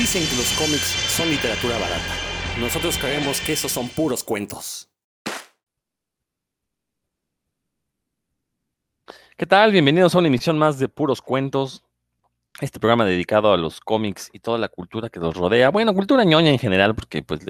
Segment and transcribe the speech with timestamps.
[0.00, 2.14] Dicen que los cómics son literatura barata.
[2.58, 4.88] Nosotros creemos que esos son puros cuentos.
[9.36, 9.72] ¿Qué tal?
[9.72, 11.84] Bienvenidos a una emisión más de Puros Cuentos.
[12.62, 15.68] Este programa dedicado a los cómics y toda la cultura que los rodea.
[15.68, 17.40] Bueno, cultura ñoña en general, porque pues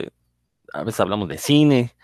[0.72, 1.94] a veces hablamos de cine,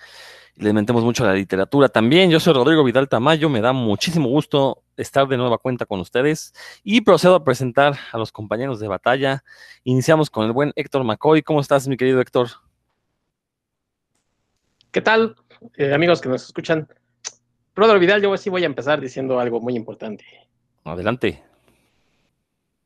[0.57, 2.31] le metemos mucho a la literatura también.
[2.31, 6.55] Yo soy Rodrigo Vidal Tamayo, me da muchísimo gusto estar de nueva cuenta con ustedes
[6.83, 9.45] y procedo a presentar a los compañeros de batalla.
[9.85, 11.43] Iniciamos con el buen Héctor McCoy.
[11.43, 12.49] ¿Cómo estás, mi querido Héctor?
[14.91, 15.37] ¿Qué tal,
[15.77, 16.89] eh, amigos que nos escuchan?
[17.75, 20.25] Rodrigo Vidal, yo sí voy a empezar diciendo algo muy importante.
[20.85, 21.43] Adelante.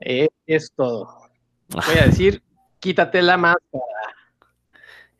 [0.00, 1.28] Eh, es todo.
[1.68, 2.42] Voy a decir,
[2.80, 3.84] quítate la máscara.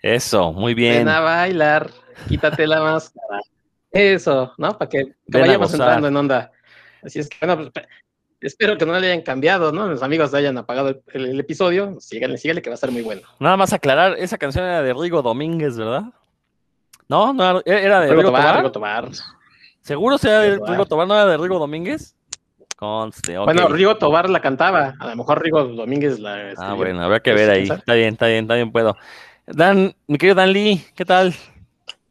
[0.03, 1.05] Eso, muy bien.
[1.05, 1.91] Ven a bailar,
[2.29, 3.41] quítate la máscara.
[3.93, 4.77] Eso, ¿no?
[4.79, 6.53] Para que, vayamos entrando en onda.
[7.03, 7.89] Así es que, bueno, pues, pe-
[8.41, 9.87] espero que no le hayan cambiado, ¿no?
[9.89, 11.97] Los amigos hayan apagado el, el- el episodio.
[12.01, 13.23] Síganle, síganle, que va a estar muy bueno.
[13.41, 16.05] Nada más aclarar, esa canción era de Rigo Domínguez, ¿verdad?
[17.09, 18.57] No, no era, era de Rigo, Rigo Tobar, Tobar.
[18.59, 19.09] Rigo Tobar.
[19.83, 21.09] ¿Seguro sea de Rigo Tobar.
[21.09, 22.15] ¿No era de Rigo Domínguez?
[22.77, 23.37] Conste.
[23.39, 24.95] Bueno, Rigo Tobar la cantaba.
[25.01, 26.77] A lo mejor Rigo Domínguez la Ah, escribió.
[26.77, 27.63] bueno, habrá que ver ahí.
[27.69, 28.97] Está bien, está bien, está bien, puedo.
[29.47, 31.35] Dan, mi querido Dan Lee, ¿qué tal?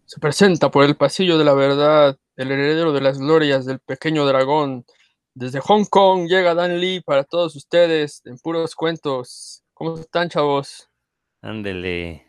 [0.09, 4.25] Se presenta por el pasillo de la verdad, el heredero de las glorias del pequeño
[4.25, 4.83] dragón.
[5.35, 9.61] Desde Hong Kong llega Dan Lee para todos ustedes en puros cuentos.
[9.75, 10.89] ¿Cómo están, chavos?
[11.43, 12.25] Ándele.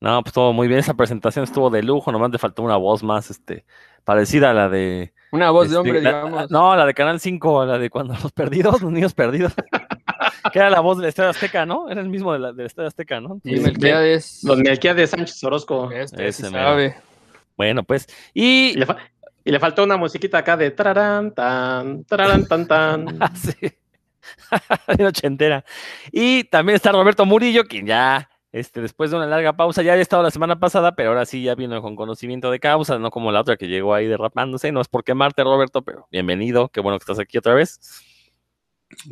[0.00, 0.80] No, pues todo muy bien.
[0.80, 3.66] Esa presentación estuvo de lujo, nomás le faltó una voz más, este,
[4.04, 5.12] parecida a la de.
[5.30, 6.50] Una voz de este, hombre, la- digamos.
[6.50, 9.52] no, la de Canal 5, la de cuando los perdidos, los niños perdidos.
[10.52, 11.88] Que era la voz del Estadio Azteca, ¿no?
[11.88, 13.40] Era el mismo de la, del Estadio Azteca, ¿no?
[13.44, 14.42] Y Melquiades.
[14.44, 15.90] Los Melquiades Sánchez Orozco.
[15.90, 16.96] Este Ese sí sabe.
[17.56, 18.06] Bueno, pues.
[18.32, 18.70] Y.
[18.70, 18.98] Y le, fa-
[19.44, 23.16] y le faltó una musiquita acá de tararán, tan, tararán, tan, tan.
[23.20, 23.54] Ah, sí.
[24.96, 25.64] Bien ochentera.
[26.10, 30.02] Y también está Roberto Murillo, quien ya, este, después de una larga pausa, ya había
[30.02, 33.32] estado la semana pasada, pero ahora sí ya vino con conocimiento de causa, no como
[33.32, 34.72] la otra que llegó ahí derrapándose.
[34.72, 37.78] No es por quemarte, Roberto, pero bienvenido, qué bueno que estás aquí otra vez.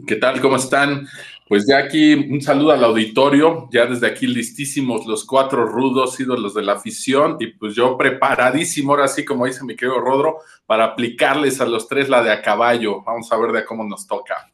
[0.07, 0.41] ¿Qué tal?
[0.41, 1.09] ¿Cómo están?
[1.49, 6.55] Pues ya aquí un saludo al auditorio, ya desde aquí listísimos los cuatro rudos ídolos
[6.55, 10.85] de la afición y pues yo preparadísimo, ahora sí como dice mi querido Rodro, para
[10.85, 13.03] aplicarles a los tres la de a caballo.
[13.03, 14.51] Vamos a ver de cómo nos toca.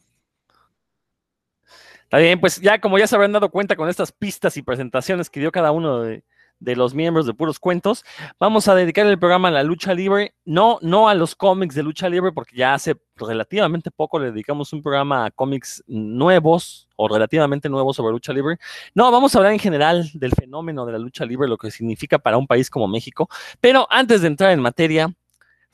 [2.02, 5.28] Está bien, pues ya como ya se habrán dado cuenta con estas pistas y presentaciones
[5.28, 6.24] que dio cada uno de,
[6.60, 8.04] de los miembros de Puros Cuentos,
[8.38, 11.82] vamos a dedicar el programa a la lucha libre, no, no a los cómics de
[11.82, 17.08] lucha libre, porque ya hace relativamente poco le dedicamos un programa a cómics nuevos o
[17.08, 18.58] relativamente nuevos sobre lucha libre.
[18.94, 22.18] No, vamos a hablar en general del fenómeno de la lucha libre, lo que significa
[22.18, 23.28] para un país como México.
[23.60, 25.12] Pero antes de entrar en materia,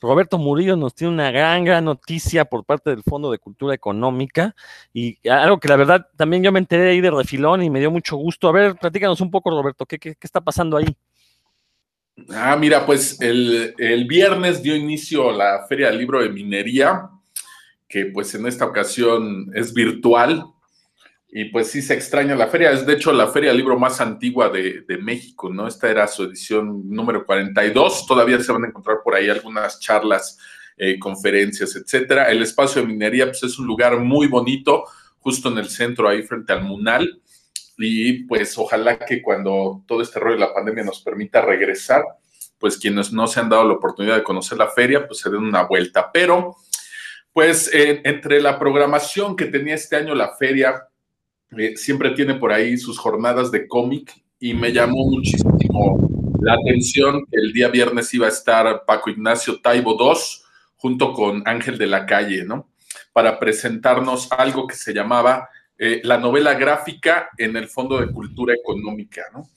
[0.05, 4.55] Roberto Murillo nos tiene una gran, gran noticia por parte del Fondo de Cultura Económica
[4.93, 7.91] y algo que la verdad también yo me enteré ahí de refilón y me dio
[7.91, 8.47] mucho gusto.
[8.47, 10.95] A ver, platícanos un poco, Roberto, ¿qué, qué, qué está pasando ahí?
[12.29, 17.09] Ah, mira, pues el, el viernes dio inicio la Feria del Libro de Minería,
[17.89, 20.45] que pues en esta ocasión es virtual.
[21.37, 23.99] Y pues sí se extraña la feria, es de hecho la feria del libro más
[23.99, 25.67] antigua de, de México, ¿no?
[25.67, 30.37] Esta era su edición número 42, todavía se van a encontrar por ahí algunas charlas,
[30.77, 32.31] eh, conferencias, etcétera.
[32.31, 34.85] El espacio de minería pues es un lugar muy bonito,
[35.19, 37.21] justo en el centro, ahí frente al Munal.
[37.77, 42.05] Y pues ojalá que cuando todo este rollo de la pandemia nos permita regresar,
[42.57, 45.43] pues quienes no se han dado la oportunidad de conocer la feria, pues se den
[45.43, 46.11] una vuelta.
[46.13, 46.55] Pero,
[47.33, 50.87] pues eh, entre la programación que tenía este año la feria,
[51.57, 56.09] eh, siempre tiene por ahí sus jornadas de cómic y me llamó muchísimo
[56.41, 60.19] la atención que el día viernes iba a estar Paco Ignacio Taibo II
[60.75, 62.69] junto con Ángel de la Calle, ¿no?
[63.13, 68.53] Para presentarnos algo que se llamaba eh, la novela gráfica en el Fondo de Cultura
[68.53, 69.49] Económica, ¿no?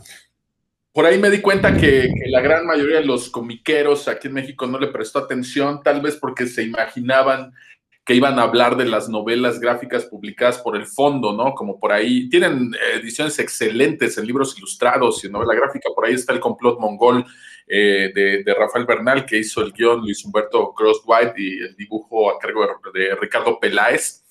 [0.92, 4.34] Por ahí me di cuenta que, que, la gran mayoría de los comiqueros aquí en
[4.34, 7.52] México no le prestó atención, tal vez porque se imaginaban
[8.08, 11.54] que iban a hablar de las novelas gráficas publicadas por el fondo, ¿no?
[11.54, 16.14] Como por ahí, tienen ediciones excelentes en libros ilustrados y en novela gráfica, por ahí
[16.14, 17.26] está el complot mongol
[17.66, 22.38] eh, de, Rafael Bernal, que hizo el guion Luis Humberto Crosswhite y el dibujo a
[22.38, 24.24] cargo de, de Ricardo Peláez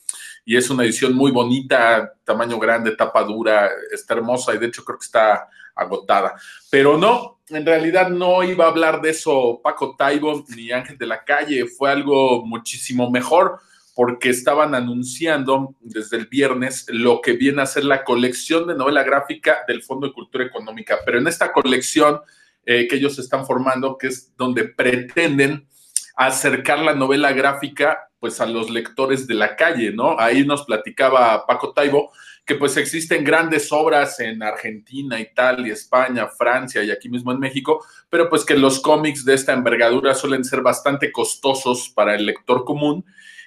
[0.43, 4.83] y es una edición muy bonita, tamaño grande, tapa dura, está hermosa y de hecho
[4.83, 6.33] creo que está agotada.
[6.71, 11.05] Pero no, en realidad no iba a hablar de eso Paco Taibo ni Ángel de
[11.05, 13.59] la Calle, fue algo muchísimo mejor
[13.95, 19.01] porque estaban anunciando desde el viernes lo que viene a ser la colección de novela
[19.01, 20.99] gráfica del Fondo de Cultura Económica.
[21.03, 22.19] Pero en esta colección
[22.63, 25.67] eh, que ellos están formando, que es donde pretenden
[26.15, 30.19] acercar la novela gráfica pues a los lectores de la calle, ¿no?
[30.19, 32.11] Ahí nos platicaba Paco Taibo
[32.47, 37.85] que pues existen grandes obras en Argentina, Italia, España, Francia y aquí mismo en México,
[38.09, 42.63] pero pues que los cómics de esta envergadura suelen ser bastante costosos para el lector
[42.63, 43.03] común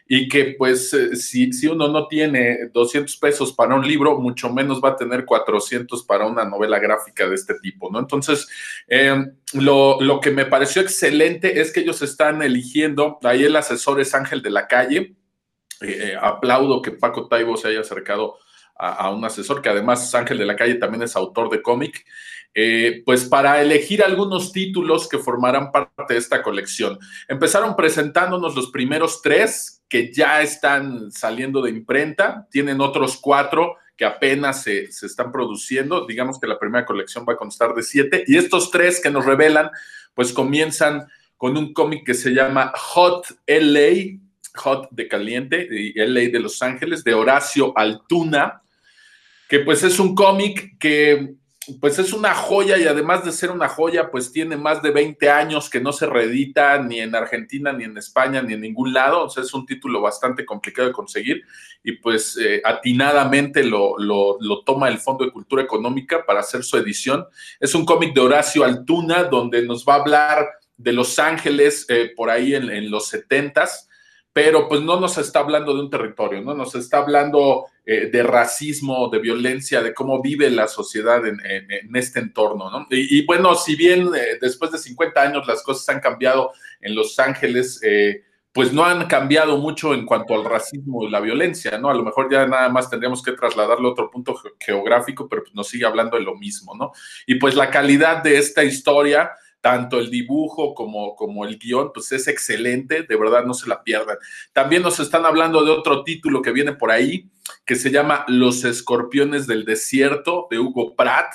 [0.06, 4.52] y que pues eh, si, si, uno no tiene 200 pesos para un libro, mucho
[4.52, 8.00] menos va a tener 400 para una novela gráfica de este tipo, ¿no?
[8.00, 8.48] Entonces,
[8.86, 9.16] eh,
[9.54, 14.14] lo, lo, que me pareció excelente es que ellos están eligiendo, ahí el asesor es
[14.14, 15.14] Ángel de la Calle,
[15.80, 18.36] eh, aplaudo que Paco Taibo se haya acercado
[18.80, 22.04] a, un asesor, que además Ángel de la Calle también es autor de cómic,
[22.54, 26.98] eh, pues para elegir algunos títulos que formarán parte de esta colección.
[27.28, 34.06] Empezaron presentándonos los primeros tres que ya están saliendo de imprenta, tienen otros cuatro que
[34.06, 36.06] apenas se, se, están produciendo.
[36.06, 38.24] Digamos que la primera colección va a constar de siete.
[38.26, 39.70] Y estos tres que nos revelan,
[40.14, 41.06] pues comienzan
[41.36, 44.18] con un cómic que se llama Hot LA,
[44.54, 48.62] Hot de Caliente, LA de Los Ángeles, de Horacio Altuna
[49.50, 51.34] que pues es un cómic que
[51.80, 55.28] pues es una joya y además de ser una joya, pues tiene más de 20
[55.28, 59.24] años que no se reedita ni en Argentina, ni en España, ni en ningún lado.
[59.24, 61.42] O sea, es un título bastante complicado de conseguir
[61.82, 66.76] y pues eh, atinadamente lo, lo, toma el Fondo de Cultura Económica para hacer su
[66.76, 67.26] edición.
[67.58, 72.12] Es un cómic de Horacio Altuna donde nos va a hablar de Los Ángeles eh,
[72.16, 73.88] por ahí en, los 70s
[74.32, 76.54] pero pues no nos está hablando de un territorio, ¿no?
[76.54, 81.40] Nos está hablando eh, de racismo, de violencia, de cómo vive la sociedad en,
[81.96, 82.86] este entorno, ¿no?
[82.88, 87.18] Y, bueno, si bien eh, después de 50 años las cosas han cambiado en Los
[87.18, 88.22] Ángeles, eh,
[88.52, 91.90] pues no han cambiado mucho en cuanto al racismo y la violencia, ¿no?
[91.90, 95.56] A lo mejor ya nada más tendríamos que trasladarlo a otro punto geográfico, pero pues
[95.56, 96.92] nos sigue hablando de lo mismo, ¿no?
[97.26, 102.12] Y pues la calidad de esta historia tanto el dibujo como, como el guion, pues
[102.12, 104.16] es excelente, de verdad no se la pierdan.
[104.52, 107.30] También nos están hablando de otro título que viene por ahí,
[107.64, 111.32] que se llama Los Escorpiones del Desierto, de Hugo Pratt,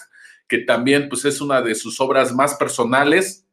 [0.48, 3.45] que también pues es una de sus obras más personales.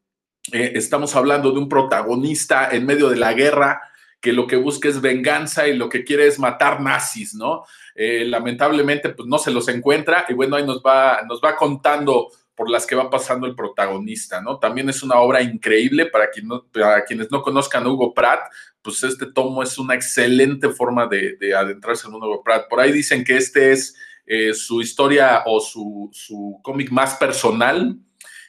[0.53, 3.81] Eh, estamos hablando de un protagonista en medio de la guerra
[4.21, 7.65] que lo que busca es venganza y lo que quiere es matar nazis, ¿no?
[7.95, 12.31] Eh, lamentablemente, pues no se los encuentra y bueno, ahí nos va, nos va contando
[12.63, 14.61] por las que va pasando el protagonista, ¿no?
[14.61, 16.65] También es una obra increíble para, quien no,
[17.09, 18.39] quienes no conozcan a Hugo Pratt,
[18.81, 22.69] pues este tomo es una excelente forma de, adentrarse en un Hugo Pratt.
[22.69, 27.99] Por ahí dicen que este es eh, su historia o su, su cómic más personal,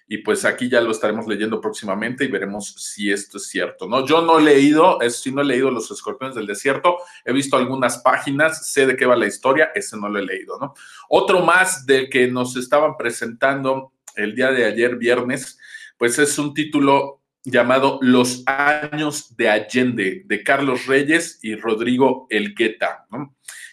[0.08, 4.06] y pues aquí ya lo estaremos leyendo próximamente y veremos si esto es cierto, ¿no?
[4.06, 7.58] Yo no he leído, es, si no he leído Los Escorpiones del Desierto, he visto
[7.58, 10.74] algunas páginas, sé de qué va la historia, ese no lo he leído, ¿no?
[11.10, 15.58] Otro más de que nos estaban presentando el día de ayer, viernes,
[15.98, 23.06] pues es un título llamado Los años de Allende, de Carlos Reyes y Rodrigo Elgueta.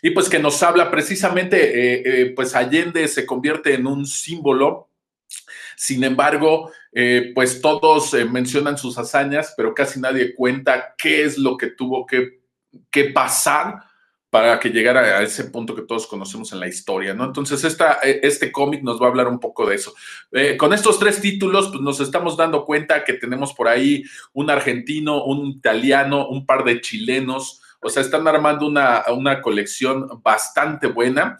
[0.02, 4.90] Y pues que nos habla precisamente, eh, eh, pues Allende se convierte en un símbolo
[5.80, 11.56] sin embargo, eh, pues todos mencionan sus hazañas, pero casi nadie cuenta qué es lo
[11.56, 12.40] que tuvo que,
[13.14, 13.76] pasar
[14.30, 17.24] para que llegara a ese punto que todos conocemos en la historia, ¿no?
[17.24, 19.94] Entonces, esta, eh, este cómic nos va a hablar un poco de eso.
[20.56, 25.24] con estos tres títulos, pues nos estamos dando cuenta que tenemos por ahí un argentino,
[25.24, 31.38] un italiano, un par de chilenos, o sea, están armando una, una colección bastante buena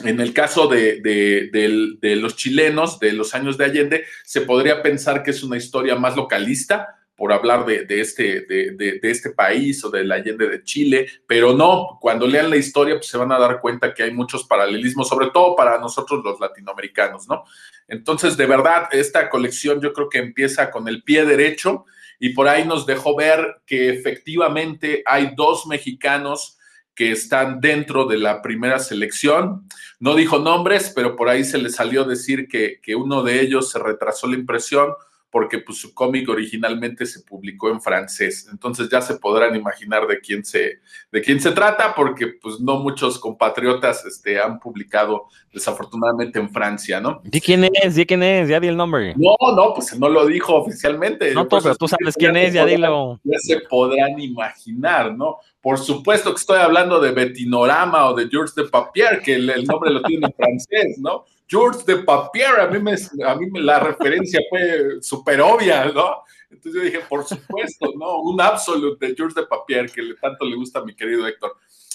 [0.00, 5.30] en el caso de, los chilenos de los años de Allende, se podría pensar que
[5.32, 10.48] es una historia más localista por hablar de, este, de, este país o del Allende
[10.48, 14.02] de Chile, pero no, cuando lean la historia pues se van a dar cuenta que
[14.02, 17.44] hay muchos paralelismos, sobre todo para nosotros los latinoamericanos, ¿no?
[17.86, 21.84] Entonces, de verdad, esta colección yo creo que empieza con el pie derecho
[22.18, 26.58] y por ahí nos dejó ver que efectivamente hay dos mexicanos
[26.92, 29.68] que están dentro de la primera selección.
[30.00, 33.70] No dijo nombres, pero por ahí se le salió decir que, que uno de ellos
[33.70, 34.92] se retrasó la impresión
[35.32, 38.46] porque pues, su cómic originalmente se publicó en francés.
[38.52, 42.80] Entonces ya se podrán imaginar de quién se, de quién se trata, porque pues no
[42.80, 47.22] muchos compatriotas este, han publicado desafortunadamente en Francia, ¿no?
[47.24, 47.94] ¿Di quién es?
[47.94, 48.50] ¿Di quién es?
[48.50, 49.14] Ya di el nombre.
[49.16, 51.32] No, no, pues no lo dijo oficialmente.
[51.32, 53.18] No, pero tú sabes quién es, ya dilo.
[53.24, 55.38] Ya se podrán imaginar, ¿no?
[55.62, 59.92] Por supuesto que estoy hablando de Betinorama o de Georges de Papier, que el nombre
[59.92, 61.24] lo tiene en francés, ¿no?
[61.52, 62.94] George de Papier, a mí, me,
[63.26, 66.22] a mí la referencia fue súper obvia, ¿no?
[66.50, 68.20] Entonces yo dije, por supuesto, ¿no?
[68.22, 71.54] Un absolute de George de Papier, que le, tanto le gusta a mi querido Héctor.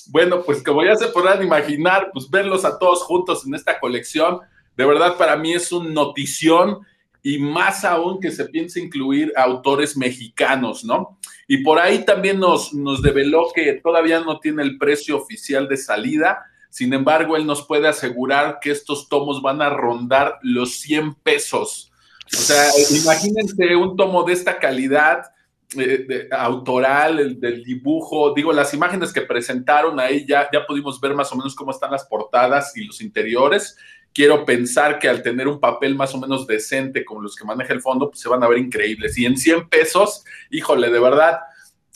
[0.10, 4.42] Bueno, pues como ya se podrán imaginar, pues verlos a todos juntos en esta colección,
[4.76, 6.82] de verdad para mí es un notición
[7.24, 11.18] y más aún que se piense incluir autores mexicanos, ¿no?
[11.48, 15.78] Y por ahí también nos, nos develó que todavía no tiene el precio oficial de
[15.78, 21.16] salida, sin embargo, él nos puede asegurar que estos tomos van a rondar los 100
[21.16, 21.92] pesos.
[22.34, 25.24] O sea, imagínense un tomo de esta calidad
[25.78, 31.14] eh, autoral, el, del dibujo, digo, las imágenes que presentaron ahí ya, ya pudimos ver
[31.14, 33.78] más o menos cómo están las portadas y los interiores.
[34.14, 37.74] Quiero pensar que al tener un papel más o menos decente como los que maneja
[37.74, 39.18] el fondo, pues se van a ver increíbles.
[39.18, 41.40] Y en 100 pesos, híjole, de verdad,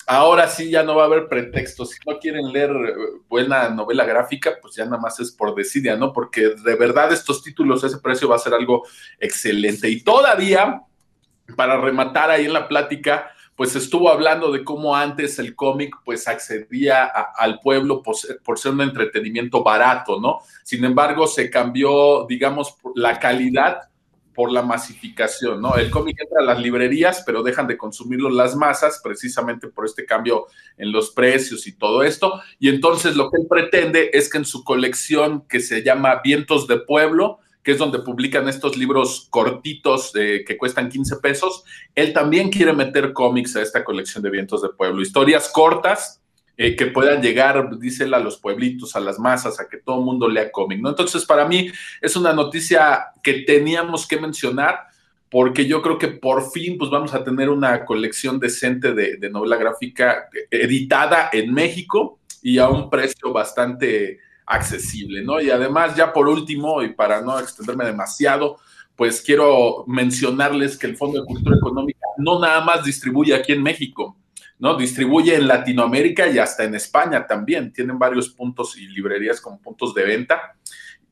[0.08, 1.91] ahora sí ya no va a haber pretextos.
[1.91, 2.93] Si no quieren leer eh,
[3.27, 6.13] buena novela gráfica, pues ya nada más es por desidia, ¿no?
[6.13, 8.84] Porque de verdad estos títulos, ese precio va a ser algo
[9.20, 9.89] excelente.
[9.89, 10.81] Y todavía,
[11.55, 16.27] para rematar ahí en la plática, pues estuvo hablando de cómo antes el cómic pues
[16.27, 20.39] accedía al pueblo por ser, por ser, un entretenimiento barato, ¿no?
[20.63, 23.91] Sin embargo, se cambió, digamos, la calidad
[24.34, 25.76] por la masificación, ¿no?
[25.76, 30.06] El cómic entra a las librerías, pero dejan de consumirlo las masas precisamente por este
[30.06, 30.48] cambio
[30.78, 32.42] en los precios y todo esto.
[32.60, 36.68] Y entonces lo que él pretende es que en su colección que se llama Vientos
[36.68, 42.50] de Pueblo, que es donde publican estos libros cortitos que cuestan 15 pesos, él también
[42.50, 46.21] quiere meter cómics a esta colección de Vientos de Pueblo, historias cortas
[46.58, 50.00] eh, que puedan llegar, dice él, a los pueblitos, a las masas, a que todo
[50.00, 50.89] el mundo lea cómic, ¿no?
[50.89, 54.79] Entonces, para mí es una noticia que teníamos que mencionar
[55.29, 59.29] porque yo creo que por fin pues vamos a tener una colección decente de, de
[59.29, 65.41] novela gráfica editada en México y a un precio bastante accesible, ¿no?
[65.41, 68.58] Y además, ya por último, y para no extenderme demasiado,
[68.96, 73.63] pues quiero mencionarles que el Fondo de Cultura Económica no nada más distribuye aquí en
[73.63, 74.17] México,
[74.62, 74.75] ¿no?
[74.75, 77.74] Distribuye en Latinoamérica y hasta en España también.
[77.74, 80.56] Tienen varios puntos y librerías como puntos de venta.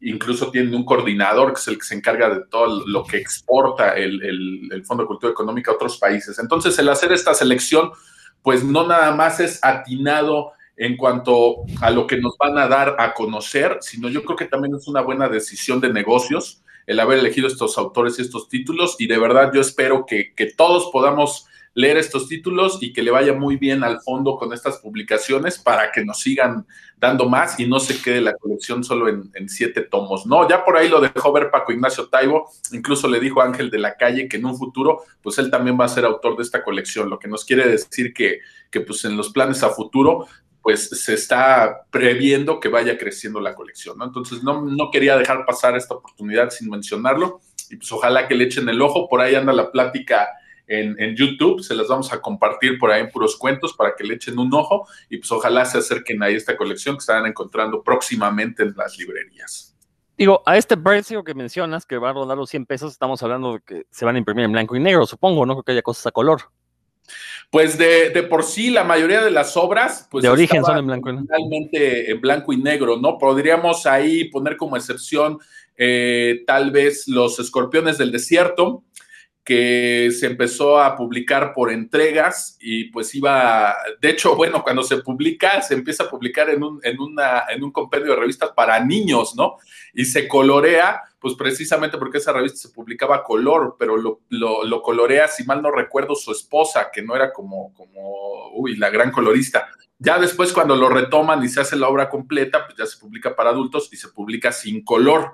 [0.01, 3.95] Incluso tienen un coordinador que es el que se encarga de todo lo que exporta
[3.95, 4.21] el,
[4.71, 6.37] el, Fondo de Cultura Económica a otros países.
[6.37, 7.89] Entonces, el hacer esta selección,
[8.43, 12.97] pues no nada más es atinado en cuanto a lo que nos van a dar
[12.99, 17.17] a conocer, sino yo creo que también es una buena decisión de negocios el haber
[17.17, 21.48] elegido estos autores y estos títulos y de verdad yo espero que, que todos podamos
[21.79, 25.93] leer estos títulos y que le vaya muy bien al fondo con estas publicaciones para
[25.93, 26.67] que nos sigan
[26.97, 30.25] dando más y no se quede la colección solo en, siete tomos.
[30.25, 33.79] No, ya por ahí lo dejó ver Paco Ignacio Taibo, incluso le dijo Ángel de
[33.79, 36.65] la Calle que en un futuro, pues él también va a ser autor de esta
[36.65, 40.27] colección, lo que nos quiere decir que, que pues en los planes a futuro
[40.61, 44.03] pues se está previendo que vaya creciendo la colección, ¿no?
[44.03, 48.43] Entonces no, no quería dejar pasar esta oportunidad sin mencionarlo y pues ojalá que le
[48.43, 50.27] echen el ojo, por ahí anda la plática
[50.69, 54.13] en, YouTube, se las vamos a compartir por ahí en puros cuentos para que le
[54.13, 58.63] echen un ojo y pues ojalá se acerquen a esta colección que estarán encontrando próximamente
[58.63, 59.75] en las librerías.
[60.15, 63.53] Digo, a este precio que mencionas, que va a rondar los 100 pesos, estamos hablando
[63.53, 65.53] de que se van a imprimir en blanco y negro, supongo, ¿no?
[65.55, 66.41] Creo que haya cosas a color.
[67.49, 70.21] Pues de, de por sí, la mayoría de las obras, pues.
[70.21, 71.27] De origen son en blanco y negro.
[71.29, 73.17] Realmente en blanco y negro, ¿no?
[73.17, 75.39] Podríamos ahí poner como excepción,
[75.75, 78.83] eh, tal vez, los escorpiones del desierto,
[79.49, 84.97] que se empezó a publicar por entregas y pues iba, de hecho, bueno, cuando se
[84.97, 88.79] publica, se empieza a publicar en un, en una, en un compendio de revistas para
[88.79, 89.57] niños, ¿no?
[89.95, 95.27] Y se colorea, pues precisamente porque esa revista se publicaba color, pero lo, lo, colorea,
[95.27, 99.67] si mal no recuerdo, su esposa, que no era como, como, uy, la gran colorista.
[99.97, 103.35] Ya después cuando lo retoman y se hace la obra completa, pues ya se publica
[103.35, 105.33] para adultos y se publica sin color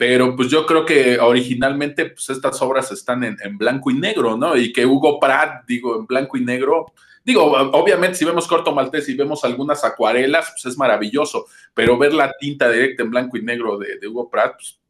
[0.00, 4.56] pero pues yo creo que originalmente pues estas obras están en, blanco y negro, ¿no?
[4.56, 9.10] Y que Hugo Pratt, digo, en blanco y negro, digo, obviamente si vemos Corto Maltés
[9.10, 13.42] y vemos algunas acuarelas, pues es maravilloso, pero ver la tinta directa en blanco y
[13.42, 14.80] negro de, Hugo Pratt, pues,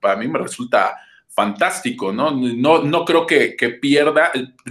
[0.00, 2.30] para mí me resulta fantástico, ¿no?
[2.30, 4.30] No, no creo que, pierda,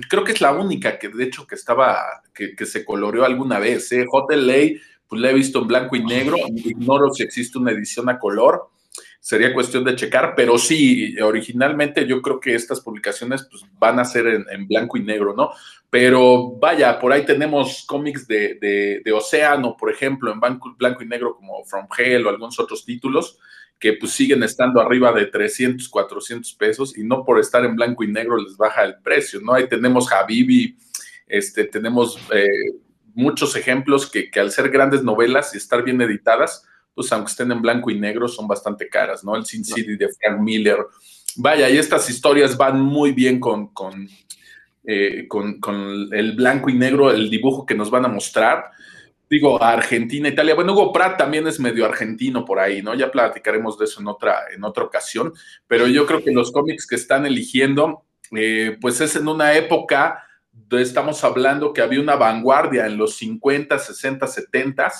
[0.10, 3.60] creo que es la única que de hecho que estaba, que, que se coloreó alguna
[3.60, 4.06] vez, ¿eh?
[4.38, 8.18] Ley, pues la he visto en blanco y negro, ignoro si existe una edición a
[8.18, 8.71] color,
[9.22, 14.04] sería cuestión de checar, pero sí, originalmente yo creo que estas publicaciones pues, van a
[14.04, 15.52] ser en, blanco y negro, ¿no?
[15.92, 21.36] Pero vaya, por ahí tenemos cómics de, Océano, por ejemplo, en blanco, blanco, y negro
[21.36, 23.38] como From Hell o algunos otros títulos
[23.80, 28.04] que pues siguen estando arriba de 300, 400 pesos y no por estar en blanco
[28.04, 29.54] y negro les baja el precio, ¿no?
[29.54, 30.78] Ahí tenemos Habibi,
[31.28, 32.46] este, tenemos eh,
[33.14, 37.52] muchos ejemplos que, que al ser grandes novelas y estar bien editadas, pues aunque estén
[37.52, 39.36] en blanco y negro, son bastante caras, ¿no?
[39.36, 40.78] El Sin City de Frank Miller.
[41.38, 44.08] Vaya, y estas historias van muy bien con, con,
[44.86, 45.60] eh, con,
[46.12, 48.72] el blanco y negro, el dibujo que nos van a mostrar.
[49.30, 50.56] Digo, Argentina, Italia.
[50.56, 52.94] Bueno, Hugo Pratt también es medio argentino por ahí, ¿no?
[52.96, 55.32] Ya platicaremos de eso en otra, en otra ocasión.
[55.68, 60.26] Pero yo creo que los cómics que están eligiendo eh, pues es en una época,
[60.72, 64.92] estamos hablando que había una vanguardia en los 50, 60, 70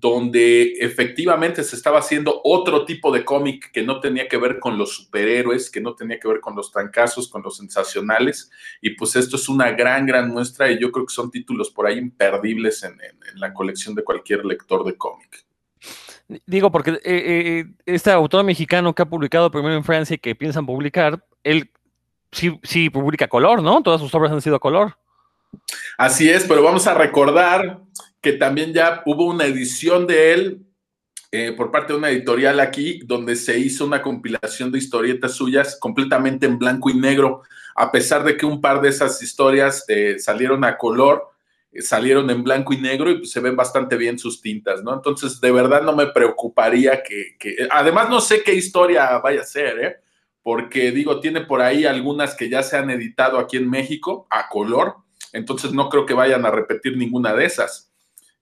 [0.00, 4.78] donde efectivamente se estaba haciendo otro tipo de cómic que no tenía que ver con
[4.78, 8.48] los superhéroes, que no tenía que ver con los trancazos, con los sensacionales.
[8.80, 11.86] Y pues esto es una gran, gran muestra y yo creo que son títulos por
[11.86, 12.96] ahí imperdibles en,
[13.34, 15.44] la colección de cualquier lector de cómic.
[16.46, 20.36] Digo, porque eh, eh, este autor mexicano que ha publicado primero en Francia y que
[20.36, 21.72] piensan publicar, él
[22.30, 23.82] sí, sí publica color, ¿no?
[23.82, 24.96] Todas sus obras han sido color.
[25.96, 27.80] Así es, pero vamos a recordar
[28.20, 30.68] que también ya hubo una edición de él
[31.30, 35.76] eh, por parte de una editorial aquí, donde se hizo una compilación de historietas suyas
[35.78, 37.42] completamente en blanco y negro,
[37.76, 41.28] a pesar de que un par de esas historias eh, salieron a color,
[41.70, 44.94] eh, salieron en blanco y negro y pues, se ven bastante bien sus tintas, ¿no?
[44.94, 49.44] Entonces, de verdad no me preocuparía que, que además no sé qué historia vaya a
[49.44, 49.96] ser, ¿eh?
[50.42, 54.48] Porque digo, tiene por ahí algunas que ya se han editado aquí en México a
[54.48, 54.94] color,
[55.34, 57.87] entonces no creo que vayan a repetir ninguna de esas.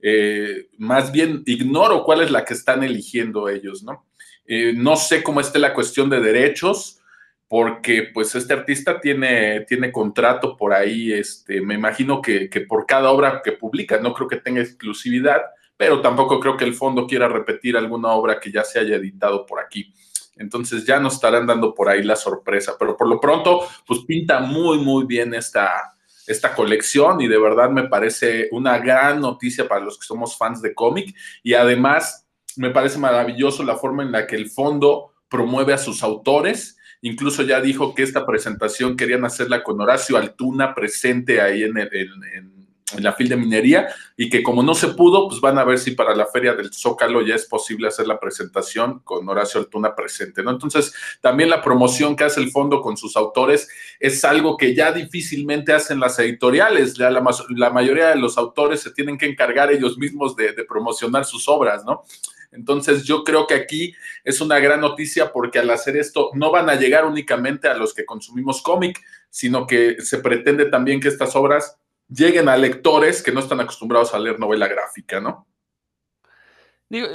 [0.08, 4.06] Eh, más bien ignoro cuál es la que están eligiendo ellos, ¿no?
[4.46, 7.00] Eh, no sé cómo esté la cuestión de derechos,
[7.48, 12.86] porque pues este artista tiene, tiene contrato por ahí, este, me imagino que, que, por
[12.86, 15.40] cada obra que publica, no creo que tenga exclusividad,
[15.76, 19.44] pero tampoco creo que el fondo quiera repetir alguna obra que ya se haya editado
[19.44, 19.92] por aquí.
[20.36, 24.38] Entonces ya nos estarán dando por ahí la sorpresa, pero por lo pronto, pues pinta
[24.38, 25.95] muy, muy bien esta,
[26.26, 30.60] esta colección y de verdad me parece una gran noticia para los que somos fans
[30.62, 35.72] de cómic y además me parece maravilloso la forma en la que el fondo promueve
[35.72, 36.78] a sus autores.
[37.02, 41.90] Incluso ya dijo que esta presentación querían hacerla con Horacio Altuna presente ahí en, el,
[42.34, 42.55] en
[43.00, 45.90] la fil de minería y que como no se pudo, pues van a ver si
[45.90, 50.42] para la feria del Zócalo ya es posible hacer la presentación con Horacio Altuna presente,
[50.42, 50.52] ¿no?
[50.52, 54.92] Entonces, también la promoción que hace el fondo con sus autores es algo que ya
[54.92, 57.24] difícilmente hacen las editoriales, ya la,
[57.56, 61.48] la mayoría de los autores se tienen que encargar ellos mismos de, de promocionar sus
[61.48, 62.04] obras, ¿no?
[62.52, 66.70] Entonces yo creo que aquí es una gran noticia porque al hacer esto no van
[66.70, 71.34] a llegar únicamente a los que consumimos cómic, sino que se pretende también que estas
[71.34, 71.76] obras
[72.08, 75.46] lleguen a lectores que no están acostumbrados a leer novela gráfica, ¿no?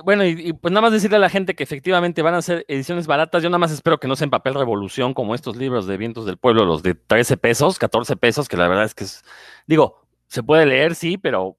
[0.03, 3.07] bueno, y, pues nada más decirle a la gente que efectivamente van a ser ediciones
[3.07, 3.41] baratas.
[3.41, 6.37] Yo nada más espero que no sean papel revolución como estos libros de Vientos del
[6.37, 9.23] Pueblo, los de 13 pesos, 14 pesos, que la verdad es que es,
[9.67, 11.57] digo, se puede leer, sí, pero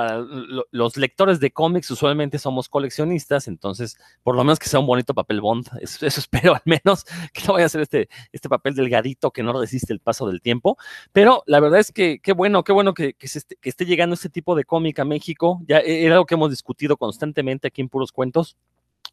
[0.00, 0.24] para
[0.70, 5.12] los lectores de cómics usualmente somos coleccionistas, entonces por lo menos que sea un bonito
[5.12, 9.30] papel bond, eso, espero al menos, que no vaya a ser este, este papel delgadito
[9.30, 10.78] que no resiste el paso del tiempo,
[11.12, 14.14] pero la verdad es que qué bueno, qué bueno que, que, esté, que esté llegando
[14.14, 17.82] este tipo de cómic a México, ya e, era algo que hemos discutido constantemente aquí
[17.82, 18.56] en Puros Cuentos,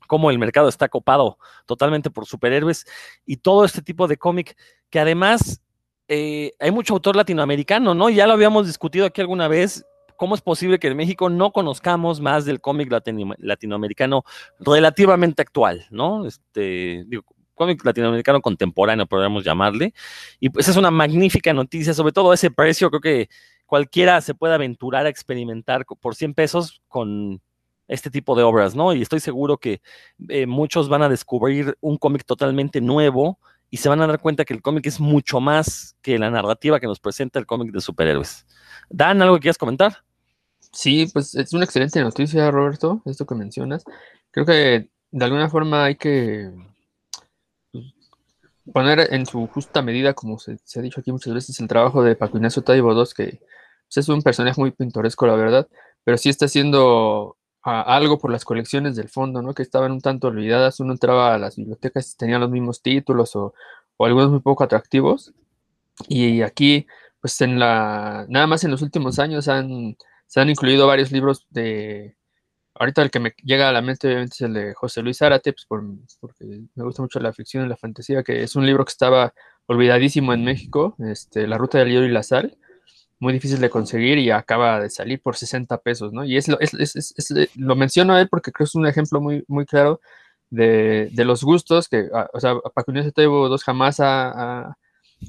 [0.08, 2.86] cómo el mercado está copado totalmente por superhéroes
[3.26, 4.56] y todo este tipo de cómic
[4.90, 5.62] que además
[6.08, 8.10] eh, hay mucho autor latinoamericano, ¿no?
[8.10, 9.86] Ya lo habíamos discutido aquí alguna vez,
[10.18, 12.92] ¿cómo es posible que en México no conozcamos más del cómic
[13.38, 14.24] latinoamericano
[14.60, 16.26] relativamente actual, ¿no?
[16.26, 17.24] Este, digo,
[17.58, 19.94] cómic latinoamericano contemporáneo, podríamos llamarle.
[20.40, 23.30] Y pues es una magnífica noticia, sobre todo ese precio, creo que
[23.66, 27.42] cualquiera se puede aventurar a experimentar por 100 pesos con
[27.88, 28.94] este tipo de obras, ¿no?
[28.94, 29.82] Y estoy seguro que
[30.30, 34.46] eh, muchos van a descubrir un cómic totalmente nuevo y se van a dar cuenta
[34.46, 37.82] que el cómic es mucho más que la narrativa que nos presenta el cómic de
[37.82, 38.46] superhéroes.
[38.90, 40.04] Dan, ¿algo que quieras comentar?
[40.72, 43.84] Sí, pues es una excelente noticia, Roberto, esto que mencionas.
[44.32, 46.52] Creo que de alguna forma hay que
[47.72, 47.86] pues,
[48.74, 52.16] poner en su justa medida, como se, ha dicho aquí muchas veces, el trabajo de
[52.16, 53.40] Paco Ignacio Taibo II, que
[53.88, 55.68] pues, es un personaje muy pintoresco, la verdad,
[56.04, 59.54] pero sí está haciendo ah, algo por las colecciones del fondo, ¿no?
[59.54, 60.80] Que estaban un tanto olvidadas.
[60.80, 63.54] Uno entraba a las bibliotecas y tenían los mismos títulos o,
[63.98, 65.34] o algunos muy poco atractivos.
[66.08, 66.88] Y aquí,
[67.22, 71.48] pues en la, nada más en los últimos años han se han incluido varios libros
[71.50, 72.16] de...
[72.76, 75.54] Ahorita el que me llega a la mente obviamente es el de José Luis Zárate,
[75.54, 75.66] pues
[76.20, 79.34] porque me gusta mucho la ficción y la fantasía, que es un libro que estaba
[79.66, 82.56] olvidadísimo en México, este, La Ruta del Hielo y la Sal,
[83.20, 86.24] muy difícil de conseguir y acaba de salir por 60 pesos, ¿no?
[86.24, 89.22] Y es lo, es, es, lo menciono a él porque creo que es un ejemplo
[89.22, 90.00] muy, muy claro
[90.52, 94.78] de, de los gustos que, o sea, Paco Inés II jamás ha, ha,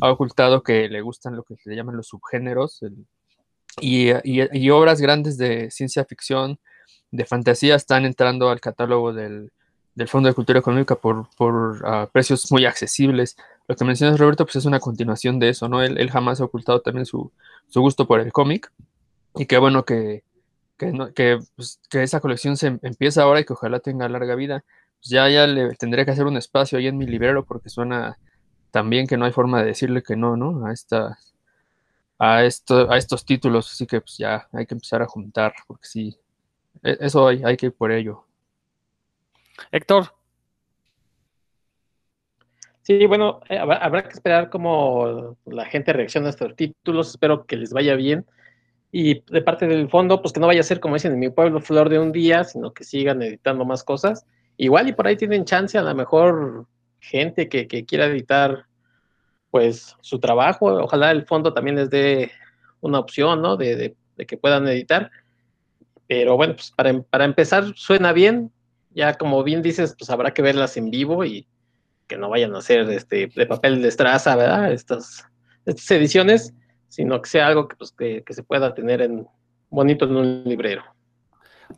[0.03, 3.07] ha, ocultado que le gustan lo que se llaman los subgéneros, el,
[3.81, 6.59] y, obras grandes de ciencia ficción,
[7.11, 9.51] de fantasía, están entrando al catálogo del,
[10.07, 13.37] Fondo de Cultura Económica por, por ah, precios muy accesibles.
[13.67, 15.83] Lo que mencionas, Roberto, pues es una continuación de eso, ¿no?
[15.83, 17.33] Él, jamás ha ocultado también su,
[17.75, 18.71] gusto por el cómic.
[19.35, 20.23] Y qué bueno que,
[20.77, 24.65] que, pues, que, esa colección se empieza ahora y que ojalá tenga larga vida.
[25.01, 28.19] Pues ya, ya le tendría que hacer un espacio ahí en mi librero porque suena
[28.71, 30.67] también que no hay forma de decirle que no, ¿no?
[30.67, 31.19] A esta,
[32.19, 35.87] a esto, a estos títulos, así que pues ya hay que empezar a juntar, porque
[35.87, 36.19] sí,
[36.83, 38.25] e, eso hay, hay que ir por ello.
[39.71, 40.13] Héctor.
[42.83, 47.11] Sí, bueno, eh, habrá, habrá que esperar cómo la gente reacciona a estos títulos.
[47.11, 48.25] Espero que les vaya bien.
[48.91, 51.29] Y de parte del fondo, pues que no vaya a ser como dicen en mi
[51.29, 54.25] pueblo, flor de un día, sino que sigan editando más cosas.
[54.57, 56.67] Igual y por ahí tienen chance, a lo mejor
[57.01, 58.68] gente que, que quiera editar
[59.59, 60.67] pues su trabajo.
[60.67, 62.31] Ojalá el fondo también les dé
[62.81, 63.57] una opción, ¿no?
[63.57, 65.11] De, de- de que puedan editar.
[66.07, 68.53] Pero bueno, pues para, para empezar suena bien.
[68.91, 71.47] Ya como bien dices, pues habrá que verlas en vivo y
[72.07, 74.73] que no vayan a ser este, de papel de estraza, ¿verdad?
[74.73, 75.25] Estas,
[75.67, 76.55] estas ediciones,
[76.89, 79.27] sino que sea algo que, pues, que, se pueda tener en
[79.71, 80.83] bonito en un librero.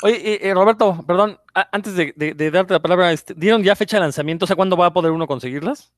[0.03, 1.39] Oye, eh, Roberto, perdón,
[1.73, 4.45] antes de, de- de darte la palabra, este, ¿dieron ya fecha de lanzamiento?
[4.45, 5.93] O sea, ¿cuándo va a poder uno conseguirlas?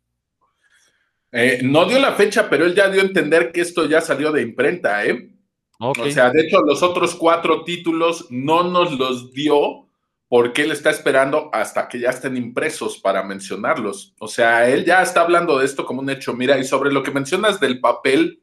[1.33, 4.31] Eh, no dio la fecha, pero él ya dio a entender que esto ya salió
[4.31, 5.31] de imprenta, ¿eh?
[5.79, 9.89] O sea, de hecho, los otros cuatro títulos no nos los dio
[10.29, 14.15] porque él está esperando hasta que ya estén impresos para mencionarlos.
[14.21, 16.35] O sea, él ya está hablando de esto como un hecho.
[16.35, 18.43] Mira, y sobre lo que mencionas del papel,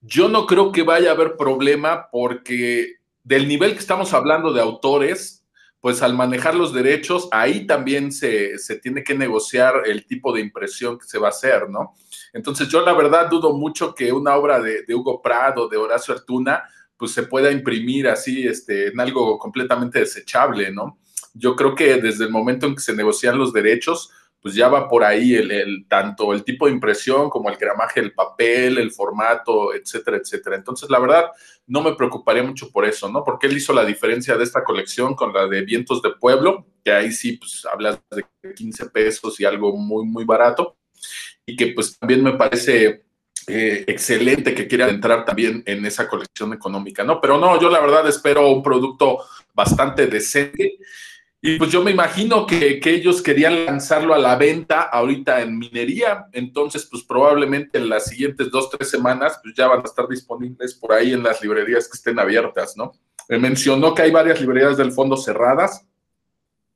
[0.00, 4.60] yo no creo que vaya a haber problema porque del nivel que estamos hablando de
[4.60, 5.41] autores,
[5.82, 10.40] pues al manejar los derechos, ahí también se, se tiene que negociar el tipo de
[10.40, 11.96] impresión que se va a hacer, ¿no?
[12.32, 16.14] Entonces yo la verdad dudo mucho que una obra de, de Hugo Prado, de Horacio
[16.14, 16.62] Artuna,
[16.96, 21.00] pues se pueda imprimir así este, en algo completamente desechable, ¿no?
[21.34, 24.88] Yo creo que desde el momento en que se negocian los derechos, pues ya va
[24.88, 28.90] por ahí el, el- tanto el tipo de impresión como el gramaje del papel, el
[28.92, 30.56] formato, etcétera, etcétera.
[30.56, 31.26] Entonces, la verdad,
[31.66, 33.24] no me preocuparía mucho por eso, ¿no?
[33.24, 36.92] Porque él hizo la diferencia de esta colección con la de Vientos de Pueblo, que
[36.92, 38.24] ahí sí, pues hablas de
[38.54, 40.76] 15 pesos y algo muy, muy barato,
[41.46, 43.04] y que pues también me parece
[43.48, 47.20] eh, excelente que quiera entrar también en esa colección económica, ¿no?
[47.20, 49.18] Pero no, yo la verdad espero un producto
[49.54, 50.78] bastante decente.
[51.44, 55.58] Y pues yo me imagino que, que ellos querían lanzarlo a la venta ahorita en
[55.58, 60.06] minería, entonces pues probablemente en las siguientes dos, tres semanas pues ya van a estar
[60.06, 62.92] disponibles por ahí en las librerías que estén abiertas, ¿no?
[63.28, 65.84] Me mencionó que hay varias librerías del fondo cerradas,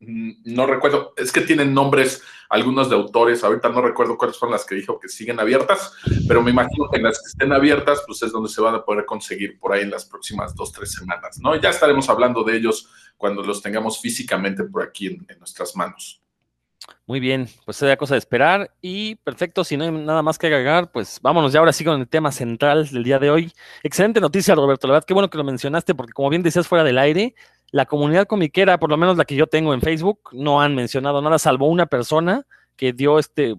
[0.07, 4.65] no recuerdo, es que tienen nombres algunos de autores, ahorita no recuerdo cuáles son las
[4.65, 5.93] que dijo que siguen abiertas,
[6.29, 8.85] pero me imagino que en las que estén abiertas, pues es donde se van a
[8.85, 11.57] poder conseguir por ahí en las próximas dos, tres semanas, ¿no?
[11.57, 16.23] Ya estaremos hablando de ellos cuando los tengamos físicamente por aquí en, en nuestras manos.
[17.07, 20.47] Muy bien, pues sería cosa de esperar y perfecto, si no hay nada más que
[20.49, 23.53] agregar, pues vámonos ya ahora sí con el tema central del día de hoy.
[23.83, 26.85] Excelente noticia, Roberto, la verdad, qué bueno que lo mencionaste, porque como bien decías fuera
[26.85, 27.35] del aire,
[27.71, 31.21] la comunidad comiquera, por lo menos la que yo tengo en Facebook, no han mencionado
[31.23, 33.57] nada, salvo una persona que dio este,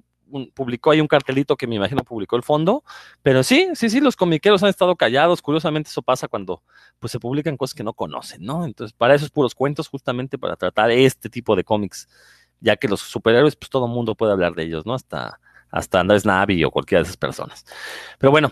[0.53, 2.83] publicó ahí un cartelito que me imagino publicó el fondo,
[3.21, 6.63] pero sí, sí, sí, los comiqueros han estado callados, curiosamente eso pasa cuando
[6.99, 8.65] pues se publican cosas que no conocen, ¿no?
[8.65, 12.07] Entonces, para eso es puros cuentos, justamente para tratar este tipo de cómics
[12.59, 14.93] ya que los superhéroes, pues todo el mundo puede hablar de ellos, ¿no?
[14.93, 15.39] Hasta,
[15.69, 17.65] hasta Andrés Navi o cualquiera de esas personas.
[18.17, 18.51] Pero bueno,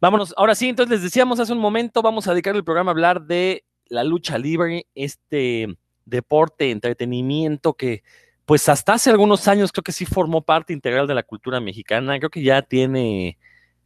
[0.00, 0.34] vámonos.
[0.36, 3.22] Ahora sí, entonces les decíamos hace un momento, vamos a dedicar el programa a hablar
[3.22, 5.68] de la lucha libre, este
[6.04, 8.02] deporte, entretenimiento que,
[8.44, 12.18] pues hasta hace algunos años creo que sí formó parte integral de la cultura mexicana.
[12.18, 13.38] Creo que ya tiene,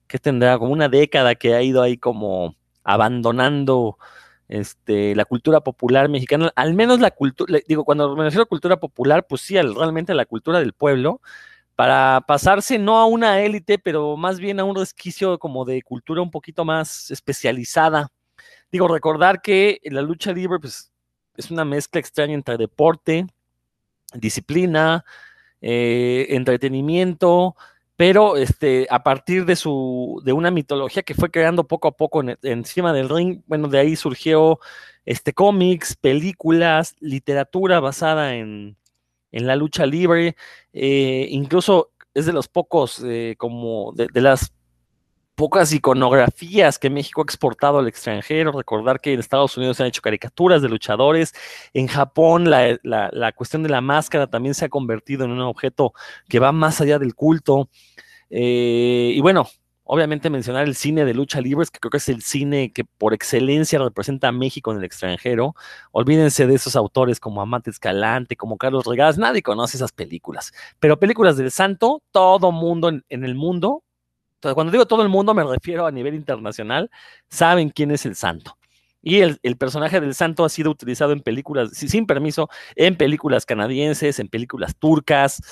[0.06, 3.98] que tendrá como una década que ha ido ahí como abandonando
[4.48, 8.78] este, la cultura popular mexicana, al menos la cultura, digo, cuando me refiero a cultura
[8.80, 11.20] popular, pues sí, al- realmente la cultura del pueblo,
[11.76, 16.22] para pasarse no a una élite, pero más bien a un resquicio como de cultura
[16.22, 18.08] un poquito más especializada.
[18.72, 20.92] Digo, recordar que la lucha libre, pues,
[21.36, 23.26] es una mezcla extraña entre deporte,
[24.14, 25.04] disciplina,
[25.60, 27.56] eh, entretenimiento,
[27.96, 32.22] pero este, a partir de, su, de una mitología que fue creando poco a poco
[32.22, 34.58] en- encima del ring, bueno, de ahí surgió
[35.06, 38.76] este, cómics, películas, literatura basada en,
[39.32, 40.36] en la lucha libre,
[40.72, 44.52] eh, incluso es de los pocos, eh, como de, de las
[45.40, 48.52] pocas iconografías que México ha exportado al extranjero.
[48.52, 51.32] Recordar que en Estados Unidos se han hecho caricaturas de luchadores.
[51.72, 55.94] En Japón la, la, cuestión de la máscara también se ha convertido en un objeto
[56.28, 57.70] que va más allá del culto.
[58.28, 59.48] Eh, y bueno,
[59.84, 63.14] obviamente mencionar el cine de lucha libre, que creo que es el cine que por
[63.14, 65.54] excelencia representa a México en el extranjero.
[65.90, 70.52] Olvídense de esos autores como Amate Escalante, como Carlos Regadas, nadie conoce esas películas.
[70.80, 73.84] Pero películas del santo, todo mundo en, el mundo
[74.40, 76.90] cuando digo todo el mundo, me refiero a nivel internacional,
[77.28, 78.56] saben quién es el santo.
[79.02, 84.18] Y el, personaje del santo ha sido utilizado en películas, sin permiso, en películas canadienses,
[84.18, 85.42] en películas turcas.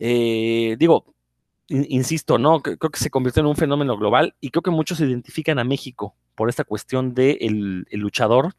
[0.00, 1.14] Eh, digo,
[1.68, 2.60] insisto, ¿no?
[2.62, 6.16] Creo que se convirtió en un fenómeno global y creo que muchos identifican a México
[6.34, 8.54] por esta cuestión del de el luchador.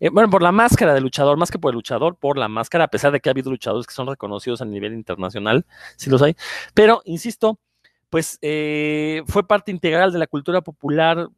[0.00, 2.84] Eh, bueno, por la máscara del luchador, más que por el luchador, por la máscara,
[2.84, 5.64] a pesar de que ha habido luchadores que son reconocidos a nivel internacional,
[5.96, 6.34] si los hay.
[6.74, 7.58] Pero, insisto,
[8.12, 11.30] pues eh, fue parte integral de la cultura popular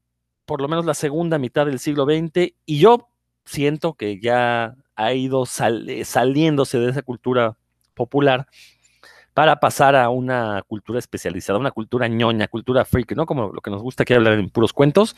[0.45, 3.09] por lo menos la segunda mitad del siglo XX y yo
[3.45, 7.57] siento que ya ha ido eh, saliéndose de esa cultura
[7.95, 8.49] popular
[9.35, 13.25] para pasar a una cultura especializada, una cultura ñoña, cultura freak, ¿no?
[13.25, 15.15] Como lo que nos gusta aquí hablar en puros cuentos.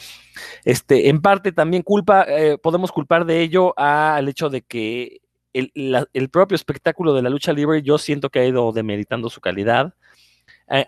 [0.62, 5.22] Este, en parte también culpa, eh, podemos culpar de ello al hecho de que
[5.54, 9.94] el, propio espectáculo de la lucha libre yo siento que ha ido demeritando su calidad.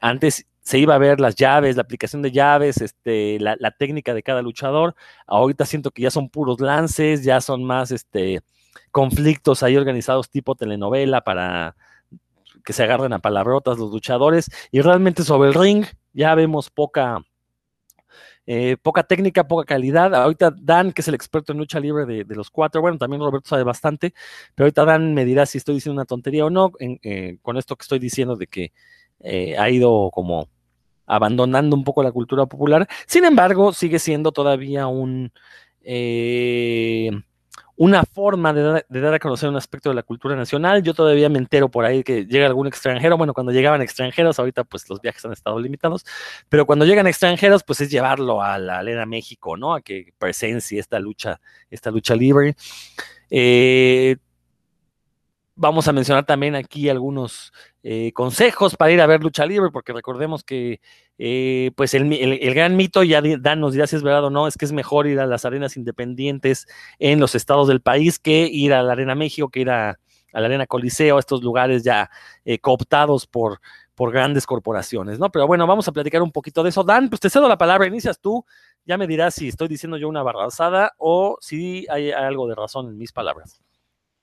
[0.02, 4.22] Antes se iba a ver las llaves, la aplicación de llaves, este, la, técnica de
[4.22, 4.94] cada luchador.
[5.26, 8.42] Ahorita siento que ya son puros lances, ya son más este,
[8.90, 11.74] conflictos ahí organizados tipo telenovela para
[12.66, 14.50] que se agarren a palabrotas los luchadores.
[14.70, 17.22] Y realmente sobre el ring ya vemos poca,
[18.46, 20.14] eh, poca técnica, poca calidad.
[20.14, 23.48] Ahorita Dan, que es el experto en lucha libre de, los cuatro, bueno, también Roberto
[23.48, 24.12] sabe bastante,
[24.54, 27.74] pero ahorita Dan me dirá si estoy diciendo una tontería o no eh, con esto
[27.74, 28.72] que estoy diciendo de que
[29.20, 30.50] eh, ha ido como
[31.08, 32.86] abandonando un poco la cultura popular.
[33.06, 35.32] Sin embargo, sigue siendo todavía un
[37.78, 40.82] una forma de, dar a conocer un aspecto de la cultura nacional.
[40.82, 43.16] Yo todavía me entero por ahí que llega algún extranjero.
[43.16, 46.04] Bueno, cuando llegaban extranjeros, ahorita pues los viajes han estado limitados,
[46.48, 49.74] pero cuando llegan extranjeros, pues es llevarlo a la Arena México, ¿no?
[49.74, 51.40] A que presencie esta lucha,
[51.70, 52.56] esta lucha libre.
[53.30, 54.16] Eh,
[55.60, 59.92] Vamos a mencionar también aquí algunos eh, consejos para ir a ver lucha libre, porque
[59.92, 60.80] recordemos que
[61.18, 64.56] eh, pues el, gran mito, ya Dan nos dirá si es verdad o no, es
[64.56, 66.68] que es mejor ir a las arenas independientes
[67.00, 69.98] en los estados del país que ir a la Arena México, que ir a,
[70.32, 72.08] la Arena Coliseo, a estos lugares ya
[72.44, 73.58] eh, cooptados por
[73.96, 75.28] grandes corporaciones, ¿no?
[75.32, 76.84] Pero bueno, vamos a platicar un poquito de eso.
[76.84, 78.44] Dan, pues te cedo la palabra, inicias tú,
[78.86, 82.86] ya me dirás si estoy diciendo yo una barrazada o si hay algo de razón
[82.86, 83.60] en mis palabras.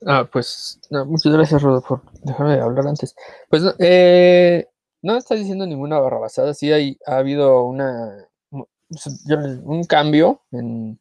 [0.05, 3.15] Ah, pues muchas gracias, Rodo, por dejarme hablar antes.
[3.49, 4.67] Pues eh,
[5.01, 8.27] no estás diciendo ninguna barrabasada, sí hay, ha habido una,
[9.63, 10.99] un cambio en,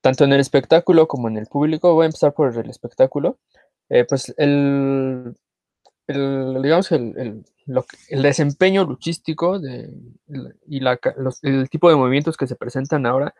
[0.00, 1.94] tanto en el espectáculo como en el público.
[1.94, 3.38] Voy a empezar por el espectáculo.
[3.88, 5.34] Eh, pues el,
[6.06, 7.44] digamos, el,
[8.08, 9.90] el, desempeño luchístico de,
[10.66, 10.98] y la,
[11.42, 13.34] el tipo de movimientos que se presentan ahora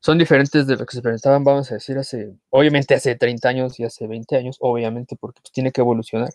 [0.00, 3.80] son diferentes de lo que se presentaban, vamos a decir, hace, obviamente hace 30 años
[3.80, 6.30] y hace 20 años, obviamente, porque pues, tiene que evolucionar.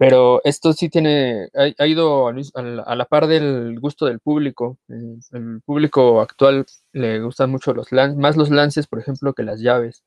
[0.00, 4.78] Pero esto sí tiene, ha, ido a, la, par del gusto del público.
[4.88, 9.60] El, público actual le gustan mucho los lances, más los lances, por ejemplo, que las
[9.60, 10.02] llaves.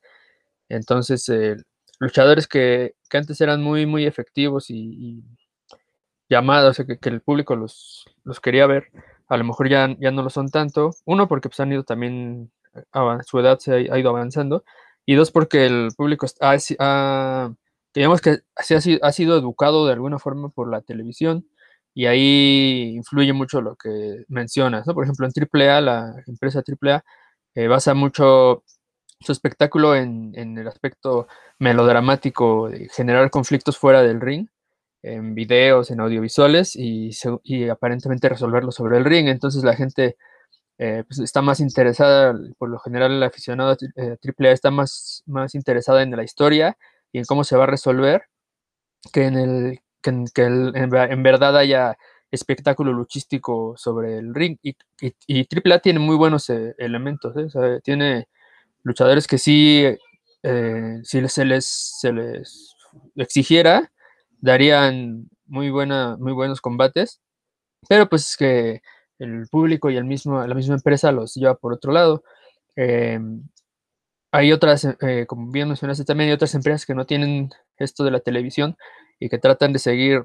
[0.68, 1.56] Entonces, eh,
[2.00, 5.22] luchadores que, que, antes eran muy, muy efectivos y,
[6.28, 8.88] llamados, o sea, que, el público los, los, quería ver,
[9.28, 10.90] a lo mejor ya, ya no lo son tanto.
[11.04, 12.52] Uno, porque pues, han ido también,
[13.26, 14.64] su edad se ha, ido avanzando.
[15.06, 17.50] Y dos, porque el público ha,
[17.94, 21.46] digamos que ha ha sido educado de alguna forma por la televisión
[21.94, 24.94] y ahí influye mucho lo que mencionas, ¿no?
[24.94, 27.04] Por ejemplo, en AAA, la empresa AAA
[27.54, 28.64] eh, basa mucho
[29.20, 34.48] su espectáculo en, el aspecto melodramático, de generar conflictos fuera del ring,
[35.04, 37.10] en videos, en audiovisuales y,
[37.70, 39.28] aparentemente resolverlo sobre el ring.
[39.28, 40.16] Entonces la gente
[40.78, 45.54] eh, pues, está más interesada, por lo general el aficionado a AAA está más, más
[45.54, 46.76] interesada en la historia
[47.12, 48.24] y en cómo se va a resolver
[49.12, 51.96] que en el que, en, verdad haya
[52.30, 54.58] espectáculo luchístico sobre el ring.
[54.62, 54.76] Y,
[55.26, 57.80] y, AAA tiene muy buenos eh, elementos, ¿eh?
[57.82, 58.28] tiene
[58.82, 59.84] luchadores que sí,
[60.42, 61.66] eh, si se les,
[62.00, 62.74] se les
[63.16, 63.90] exigiera,
[64.44, 67.20] darían muy, buena, muy buenos combates,
[67.88, 68.82] pero pues es que
[69.18, 72.24] el público y el mismo, la misma empresa los lleva por otro lado.
[72.76, 73.48] Em,
[74.32, 78.10] hay otras, eh, como bien mencionaste también, hay otras empresas que no tienen esto de
[78.10, 78.76] la televisión
[79.20, 80.24] y que tratan de seguir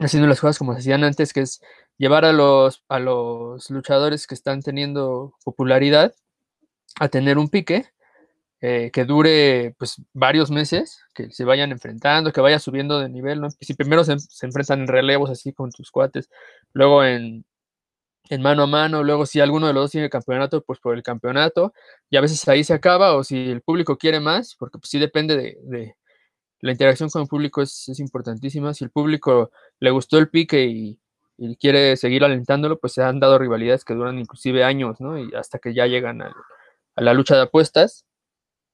[0.00, 1.60] haciendo las cosas como se hacían antes, que es
[1.98, 6.14] llevar a los, a los luchadores que están teniendo popularidad
[7.00, 7.86] a tener un pique
[8.66, 13.42] eh, que dure pues varios meses, que se vayan enfrentando, que vaya subiendo de nivel,
[13.42, 13.50] ¿no?
[13.50, 16.30] Si primero se, enfrentan en relevos así con tus cuates,
[16.72, 17.44] luego en,
[18.30, 21.02] en, mano a mano, luego si alguno de los dos tiene campeonato, pues por el
[21.02, 21.74] campeonato,
[22.08, 24.98] y a veces ahí se acaba, o si el público quiere más, porque pues sí
[24.98, 25.94] depende de,
[26.60, 30.98] la interacción con el público es, importantísima, si el público le gustó el pique y,
[31.60, 35.18] quiere seguir alentándolo, pues se han dado rivalidades que duran inclusive años, ¿no?
[35.18, 36.32] Y hasta que ya llegan a
[36.96, 38.06] la lucha de apuestas.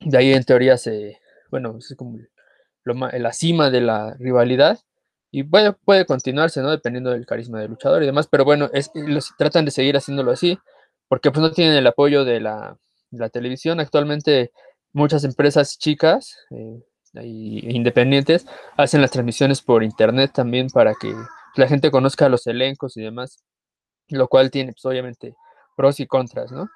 [0.01, 1.19] De ahí en teoría se,
[1.51, 2.19] bueno, es como
[2.85, 4.79] la cima de la rivalidad.
[5.31, 6.71] y puede, puede continuarse, ¿no?
[6.71, 10.33] Dependiendo del carisma del luchador y demás, pero bueno, es, los, tratan de seguir haciéndolo
[10.33, 10.59] así,
[11.09, 12.79] porque pues no tienen el apoyo de la,
[13.11, 13.81] de la televisión.
[13.81, 14.53] Actualmente
[14.93, 16.83] muchas empresas chicas eh,
[17.23, 21.15] y- independientes hacen las transmisiones por internet también para que
[21.57, 23.45] la gente conozca los elencos y demás,
[24.09, 25.35] lo cual tiene pues obviamente
[25.77, 26.69] pros y contras, ¿no?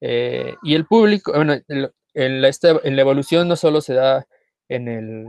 [0.00, 1.92] Eh, y el público, bueno, el-
[2.24, 4.26] en la, esta- en la evolución no solo se da
[4.68, 5.24] en el,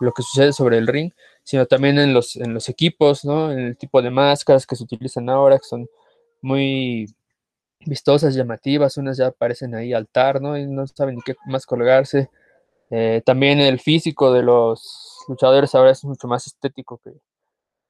[0.00, 1.12] lo que sucede sobre el ring,
[1.44, 3.52] sino también en los, en los equipos, ¿no?
[3.52, 5.88] En el tipo de máscaras que se utilizan ahora, que son
[6.42, 7.06] muy
[7.86, 10.56] vistosas, llamativas, unas ya aparecen ahí altar, ¿no?
[10.58, 12.30] Y no saben qué más colgarse.
[12.90, 17.12] Eh, también el físico de los luchadores ahora es mucho más estético que,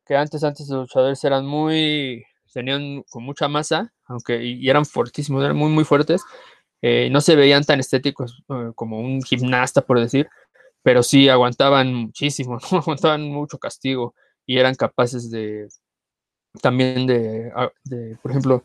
[0.06, 0.44] que antes.
[0.44, 5.70] Antes los luchadores eran muy, tenían con mucha masa, aunque y eran fortísimos, eran muy,
[5.70, 6.22] muy fuertes.
[6.82, 10.28] Eh, no se veían tan estéticos eh, como un gimnasta, por decir,
[10.82, 14.14] pero sí aguantaban muchísimo, aguantaban mucho castigo
[14.46, 15.68] y eran capaces de
[16.62, 18.64] también de, ah, de, por ejemplo,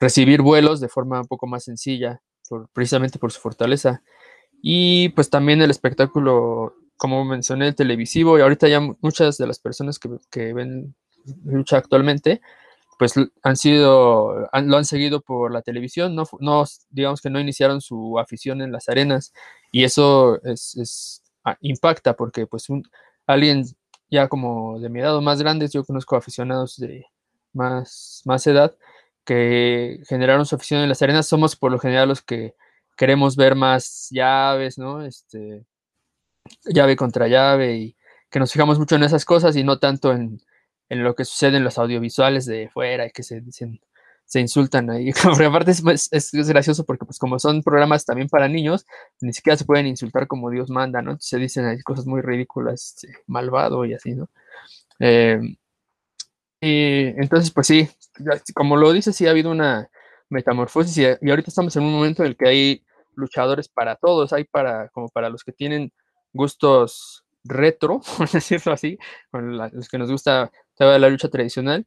[0.00, 2.20] recibir vuelos de forma un poco más sencilla,
[2.72, 4.02] precisamente por su fortaleza.
[4.62, 9.46] Y pues también el espectáculo, como mencioné, el televisivo, y ahorita ya mu- muchas de
[9.46, 10.94] las personas que, que ven
[11.44, 12.40] lucha actualmente,
[12.98, 16.24] pues han sido, lo han seguido por la televisión, no,
[16.90, 19.32] digamos que no iniciaron su afición en las arenas,
[19.72, 22.82] y eso es, es- ah, impacta porque pues un,
[23.26, 23.64] alguien
[24.10, 27.04] ya como de mi edad o más grandes, yo conozco aficionados de
[27.52, 28.74] más, más edad,
[29.24, 32.54] que generaron su afición en las arenas, somos por lo general los que
[32.96, 35.04] queremos ver más llaves, ¿no?
[35.04, 35.64] Este,
[36.64, 37.96] llave contra llave y
[38.30, 40.40] que nos fijamos mucho en esas cosas y no tanto en,
[40.88, 43.80] en lo que sucede en los audiovisuales de fuera y que se dicen,
[44.24, 45.12] se insultan ahí.
[45.22, 48.86] Porque aparte es, es- es- gracioso porque pues como son programas también para niños,
[49.20, 51.16] ni siquiera se pueden insultar como Dios manda, ¿no?
[51.20, 54.28] Se dicen ahí cosas muy ridículas, este, malvado y así, ¿no?
[55.00, 55.40] Eh,
[56.60, 57.88] y entonces, pues sí,
[58.54, 59.88] como lo dices, sí ha habido una
[60.30, 64.44] metamorfosis y, ahorita estamos en un momento en el que hay luchadores para todos, hay
[64.44, 65.92] para, como para los que tienen
[66.32, 68.98] gustos retro, por decirlo así,
[69.30, 71.86] con los que nos gusta toda la lucha tradicional,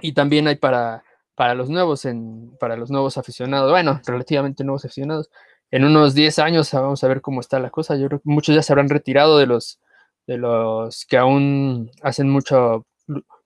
[0.00, 4.84] y también hay para, para los nuevos, en, para los nuevos aficionados, bueno, relativamente nuevos
[4.84, 5.30] aficionados.
[5.70, 7.96] En unos 10 años vamos a ver cómo está la cosa.
[7.96, 9.80] Yo creo que muchos ya se habrán retirado de los,
[10.26, 12.86] de los que aún hacen mucho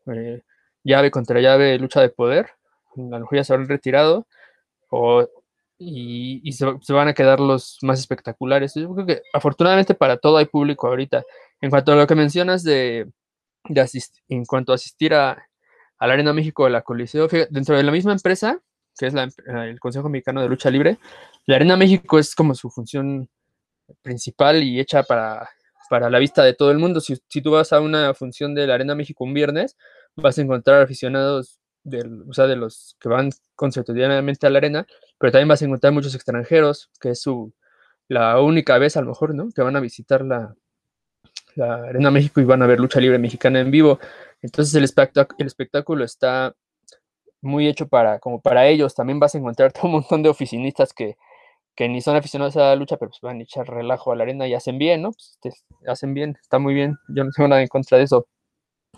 [0.07, 0.42] eh,
[0.85, 2.51] llave contra llave, lucha de poder.
[2.97, 4.27] A lo mejor ya se habrán retirado
[4.90, 5.29] o,
[5.79, 8.75] y, y se, se van a quedar los más espectaculares.
[8.75, 11.25] Yo creo que afortunadamente para todo hay público ahorita.
[11.61, 13.11] En cuanto a lo que mencionas de,
[13.68, 13.88] de
[14.29, 15.33] en cuanto a asistir a,
[15.98, 18.61] a la Arena México de la Coliseo, fíjate, dentro de la misma empresa,
[18.98, 20.98] que es la el Consejo Mexicano de Lucha Libre,
[21.46, 23.29] la Arena México es como su función
[24.03, 25.48] principal y hecha para,
[25.90, 27.00] para la vista de todo el mundo.
[27.00, 29.77] Si, si tú vas a una función de la Arena México un viernes,
[30.16, 34.87] vas a encontrar aficionados del, o sea, de los que van concertadianamente a la arena,
[35.18, 37.53] pero también vas a encontrar muchos extranjeros, que es su,
[38.09, 39.48] la única vez a lo mejor, ¿no?
[39.55, 40.55] Que van a visitar la,
[41.57, 43.99] la Arena México y van a ver lucha libre mexicana en vivo.
[44.43, 46.55] Entonces el, espectáculo está
[47.40, 48.95] muy hecho para, como para ellos.
[48.95, 51.17] También vas a encontrar un montón de oficinistas que,
[51.75, 54.25] que ni son aficionados a la lucha, pero pues van a echar relajo a la
[54.25, 55.12] arena y hacen bien, ¿no?
[55.12, 55.53] Pues, este,
[55.87, 56.97] hacen bien, está muy bien.
[57.09, 58.27] Yo no tengo nada en contra de eso.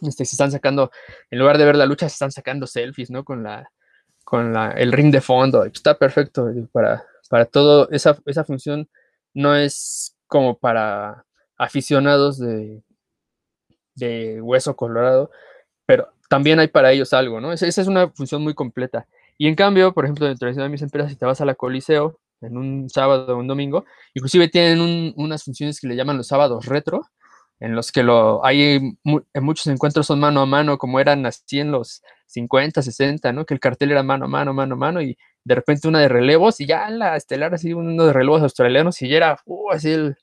[0.02, 0.90] Este, se están sacando,
[1.30, 3.24] en lugar de ver la lucha, se están sacando selfies, ¿no?
[3.24, 3.70] Con la,
[4.24, 5.60] con la, el ring de fondo.
[5.60, 7.88] pues, Está perfecto para, para todo.
[7.90, 8.88] Esa, esa función
[9.32, 11.24] no es como para
[11.58, 12.82] aficionados de,
[13.94, 15.30] de hueso colorado,
[15.86, 17.52] pero también hay para ellos algo, ¿no?
[17.52, 19.06] Esa, es una función muy completa.
[19.38, 22.18] Y en cambio, por ejemplo, dentro de mis empresas, si te vas a la Coliseo
[22.42, 26.28] en un sábado o un domingo, inclusive tienen un- unas funciones que le llaman los
[26.28, 27.02] sábados retro,
[27.60, 28.62] en los que lo, hay
[29.34, 33.46] en muchos encuentros son mano a mano, como eran así en los 50, 60, ¿no?
[33.46, 36.08] Que el cartel era mano a mano, mano a mano, y de repente una de
[36.08, 39.70] relevos, y ya en la estelar así uno de relevos australianos, y ya era, uh,
[39.72, 40.16] así el-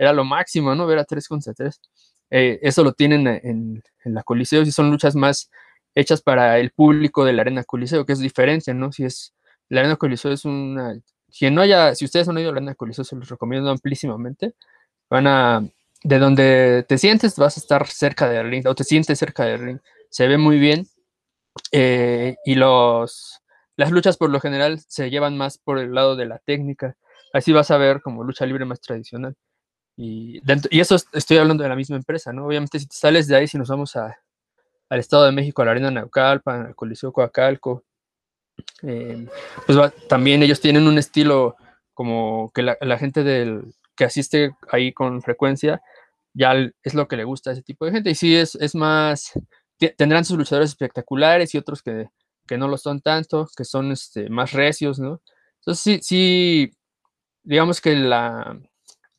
[0.00, 0.86] era lo máximo, ¿no?
[0.86, 1.78] Ver a 3 contra 3.
[2.30, 5.50] Eh, eso lo tienen en, en la Coliseo, si son luchas más
[5.94, 8.92] hechas para el público de la Arena Coliseo, que es diferente, ¿no?
[8.92, 9.34] Si es,
[9.68, 10.98] la Arena Coliseo es una,
[11.36, 14.54] quien no haya, si ustedes han ido a la Arena Coliseo, se los recomiendo amplísimamente,
[15.10, 15.68] van a,
[16.02, 19.60] de donde te sientes, vas a estar cerca del ring, o te sientes cerca del
[19.60, 19.78] ring,
[20.08, 20.86] se ve muy bien,
[21.72, 23.42] eh, y los,
[23.76, 26.96] las luchas por lo general se llevan más por el lado de la técnica,
[27.34, 29.36] así vas a ver como lucha libre más tradicional.
[29.96, 32.46] Y, y eso es- estoy hablando de la misma empresa, ¿no?
[32.46, 34.16] Obviamente si te sales de ahí, si nos vamos a,
[34.90, 37.84] al Estado de México, a la Arena Naucalpan, al Coliseo Coacalco,
[38.82, 39.26] eh,
[39.66, 39.78] pues
[40.08, 41.56] también ellos tienen un estilo
[41.94, 43.62] como que la, la gente del,
[43.96, 45.82] que asiste ahí con frecuencia
[46.34, 48.10] ya es lo que le gusta a ese tipo de gente.
[48.10, 49.32] Y sí, es, es más,
[49.96, 52.08] tendrán sus luchadores espectaculares y otros que,
[52.46, 55.20] que no lo son tanto, que son este, más recios, ¿no?
[55.60, 56.72] Entonces sí, sí,
[57.42, 58.58] digamos que la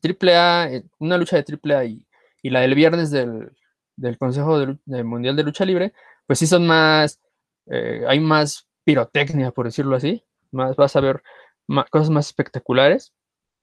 [0.02, 2.06] AAA, eh, una lucha de AAA y,
[2.42, 3.52] y la del viernes del,
[3.96, 5.92] del Consejo Mundial de Lucha Libre,
[6.26, 7.20] pues sí son más,
[7.66, 11.22] eh, hay más pirotecnia, por decirlo así, más vas a ver
[11.90, 13.12] cosas más espectaculares,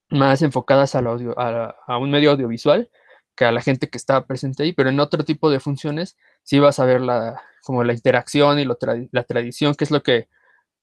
[0.09, 2.89] más enfocadas a, a, un medio audiovisual
[3.35, 6.59] que a la gente que está presente ahí, pero en otro tipo de funciones sí
[6.59, 10.29] vas a ver la, como la interacción y la tradición, que es lo que,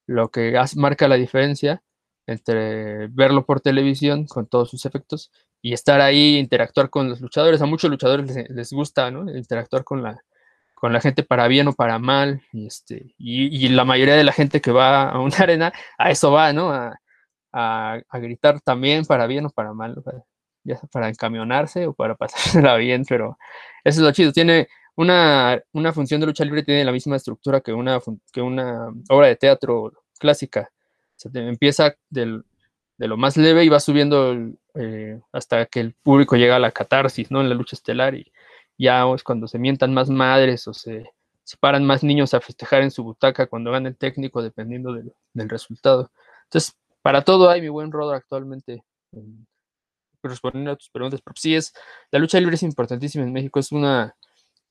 [0.06, 1.82] lo que marca la diferencia
[2.26, 5.30] entre verlo por televisión con todos sus efectos
[5.62, 7.60] y estar ahí, interactuar con los luchadores.
[7.62, 9.30] A muchos luchadores les, gusta, ¿no?
[9.36, 10.20] Interactuar con la,
[10.74, 12.42] con la gente para bien o para mal.
[12.52, 16.30] Y, este, y, la mayoría de la gente que va a una arena, a eso
[16.30, 16.70] va, ¿no?
[16.72, 16.98] A,
[18.12, 19.96] gritar también para bien o para mal,
[20.62, 23.38] ya para encamionarse o para pasársela bien, pero
[23.84, 24.32] eso es lo chido.
[24.32, 28.00] Tiene una, una función de lucha libre, tiene la misma estructura que una,
[28.32, 30.70] que una obra de teatro clásica.
[31.34, 32.44] Empieza del,
[32.98, 34.34] de lo más leve y va subiendo
[34.74, 37.40] eh, hasta que el público llega a la catarsis, ¿no?
[37.40, 38.32] En la lucha estelar y
[38.78, 41.10] ya es cuando se mientan más madres o se,
[41.46, 45.12] se paran más niños a festejar en su butaca cuando gana el técnico, dependiendo del,
[45.48, 46.10] resultado.
[46.44, 48.82] Entonces, para todo hay mi buen Rodo actualmente.
[50.22, 51.72] Respondiendo a tus preguntas, pero sí es,
[52.10, 54.16] la lucha libre es importantísima en México, es una,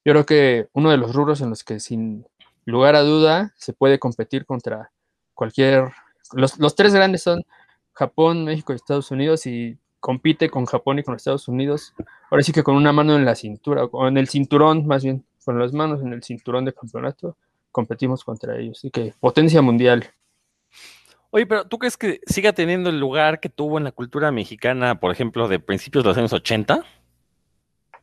[0.03, 2.27] yo creo que uno de los rubros en los que sin
[2.65, 4.91] lugar a duda se puede competir contra
[5.33, 5.93] cualquier,
[6.33, 7.45] los, los tres grandes son
[7.95, 11.95] Japón, México y Estados Unidos y compite con Japón y con Estados Unidos.
[12.29, 15.25] Ahora sí que con una mano en la cintura, o en el cinturón más bien,
[15.43, 17.37] con las manos en el cinturón de campeonato,
[17.71, 18.77] competimos contra ellos.
[18.77, 20.05] Así que potencia mundial.
[21.31, 24.99] Oye, pero ¿tú crees que siga teniendo el lugar que tuvo en la cultura mexicana,
[24.99, 26.83] por ejemplo, de principios de los años 80?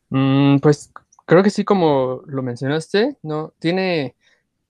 [0.09, 0.91] Mm, pues
[1.25, 3.53] creo que sí, como lo mencionaste, ¿no?
[3.59, 4.15] Tiene,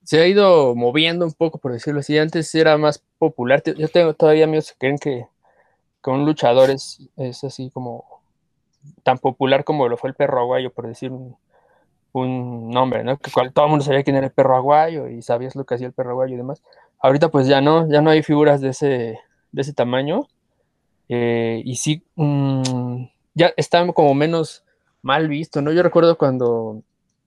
[0.04, 2.18] se ha ido moviendo un poco, por decirlo así.
[2.18, 3.64] Antes era más popular.
[3.78, 5.26] Yo tengo todavía amigos que creen que,
[6.06, 7.00] un luchador es,
[7.44, 8.04] así como
[9.04, 11.38] tan popular como lo fue el perro aguayo, por decir un,
[12.70, 13.18] nombre, ¿no?
[13.18, 15.88] Que todo el mundo sabía quién era el perro aguayo y sabías lo que hacía
[15.88, 16.62] el perro aguayo y demás.
[17.00, 19.20] Ahorita pues ya no, ya no hay figuras de ese,
[19.52, 20.28] de ese tamaño.
[21.10, 24.64] Eh, y sí, mm, ya está como menos
[25.02, 25.72] mal visto, ¿no?
[25.72, 26.84] Yo recuerdo cuando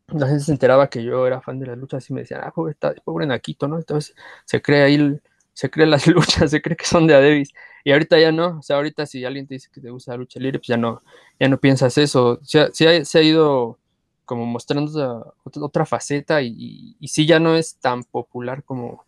[0.08, 2.52] la gente se enteraba que yo era fan de las luchas y me decían, ah,
[2.52, 3.76] pobre, pobre Naquito, ¿no?
[3.76, 5.20] Entonces se cree ahí,
[5.52, 7.52] se cree las luchas, se cree que son de Adebis.
[7.84, 10.18] Y ahorita ya no, o sea, ahorita si alguien te dice que te gusta la
[10.18, 11.02] lucha libre, pues ya no,
[11.38, 12.40] ya no piensas eso.
[12.42, 13.78] Se ha, se ha, ido
[14.24, 19.04] como mostrando otra, faceta y, y, sí ya no es tan popular como,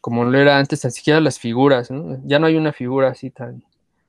[0.00, 2.20] como lo era antes, tan siquiera las figuras, ¿no?
[2.24, 3.64] Ya no hay una figura así tan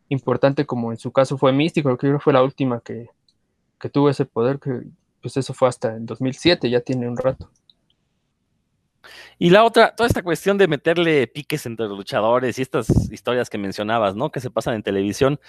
[0.10, 3.10] importante como en su caso fue Místico, creo que fue la última que,
[3.80, 4.82] que tuvo ese poder que
[5.22, 7.49] pues eso fue hasta el 2007, ya tiene un rato.
[9.38, 13.49] Y la otra, toda esta cuestión de meterle piques entre los luchadores y estas historias
[13.49, 14.32] que mencionabas, ¿no?
[14.32, 15.39] Que se pasan en televisión,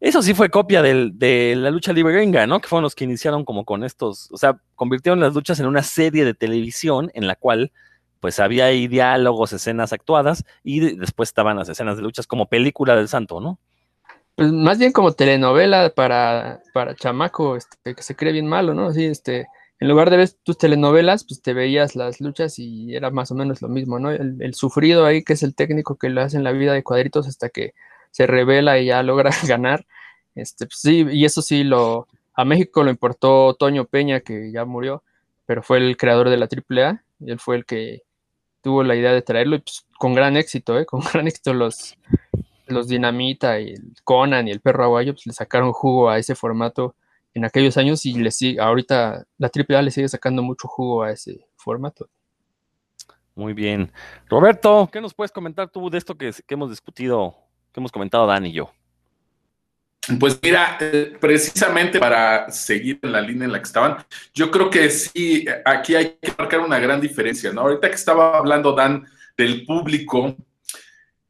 [0.00, 2.60] eso sí fue copia de la lucha libre gringa, ¿no?
[2.60, 5.82] Que fueron los que iniciaron como con estos, o sea, convirtieron las luchas en una
[5.82, 7.72] serie de televisión en la cual
[8.20, 12.96] pues había ahí diálogos, escenas actuadas y después estaban las escenas de luchas como película
[12.96, 13.58] del santo, ¿no?
[14.38, 18.88] Pues más bien como telenovela para, para chamaco, este, que se cree bien malo, ¿no?
[18.90, 19.48] Este,
[19.80, 23.34] en lugar de ver tus telenovelas, pues te veías las luchas y era más o
[23.34, 24.12] menos lo mismo, ¿no?
[24.12, 27.26] El, sufrido ahí, que es el técnico que lo hace en la vida de cuadritos
[27.26, 27.74] hasta que
[28.12, 29.84] se revela y ya logra ganar.
[30.36, 34.64] Este, pues sí, y eso sí lo, a México lo importó Toño Peña, que ya
[34.64, 35.02] murió,
[35.46, 38.02] pero fue el creador de la AAA, y él fue el que
[38.62, 40.86] tuvo la idea de traerlo, y pues con gran éxito, ¿eh?
[40.86, 41.98] Con gran éxito los,
[42.70, 46.34] los Dinamita y el Conan y el Perro Aguayo pues, le sacaron jugo a ese
[46.34, 46.94] formato
[47.34, 51.12] en aquellos años y le sigue, ahorita la AAA le sigue sacando mucho jugo a
[51.12, 52.08] ese formato.
[53.34, 53.92] Muy bien.
[54.28, 57.36] Roberto, ¿qué nos puedes comentar tú de esto que, hemos discutido,
[57.72, 58.72] que hemos comentado Dan y yo?
[60.18, 63.98] Pues mira, eh, precisamente para seguir en la línea en la que estaban,
[64.34, 67.60] yo creo que sí, aquí hay que marcar una gran diferencia, ¿no?
[67.60, 69.06] Ahorita que estaba hablando Dan
[69.36, 70.34] del público,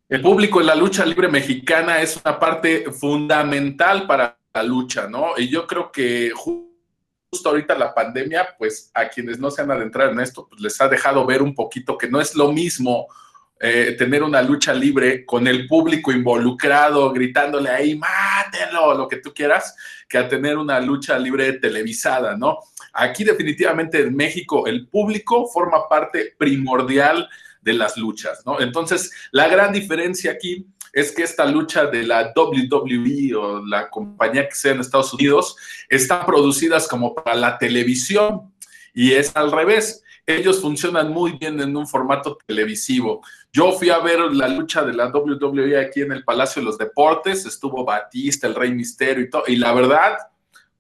[0.09, 5.33] el público en la lucha libre mexicana es una parte fundamental para la lucha, ¿no?
[5.37, 10.13] Y yo creo que justo ahorita la pandemia, pues a quienes no se han adentrado
[10.13, 13.07] en esto, pues les ha dejado ver un poquito que no es lo mismo
[13.61, 19.35] eh, tener una lucha libre con el público involucrado, gritándole ahí, mátelo, lo que tú
[19.35, 19.77] quieras,
[20.09, 22.61] que a tener una lucha libre televisada, ¿no?
[22.95, 27.29] Aquí definitivamente en México el público forma parte primordial
[27.69, 28.61] de las luchas, ¿no?
[28.61, 34.49] Entonces, la gran diferencia aquí es que esta lucha de la WWE o la compañía
[34.49, 35.55] que sea en Estados Unidos
[35.89, 38.55] están producidas como para la televisión
[38.95, 40.03] y es al revés.
[40.27, 43.23] Ellos funcionan muy bien en un formato televisivo.
[43.53, 46.79] Yo fui a ver la lucha de la WWE aquí en el Palacio de los
[46.79, 50.17] Deportes, estuvo Batista, el Rey Misterio y todo, y la verdad,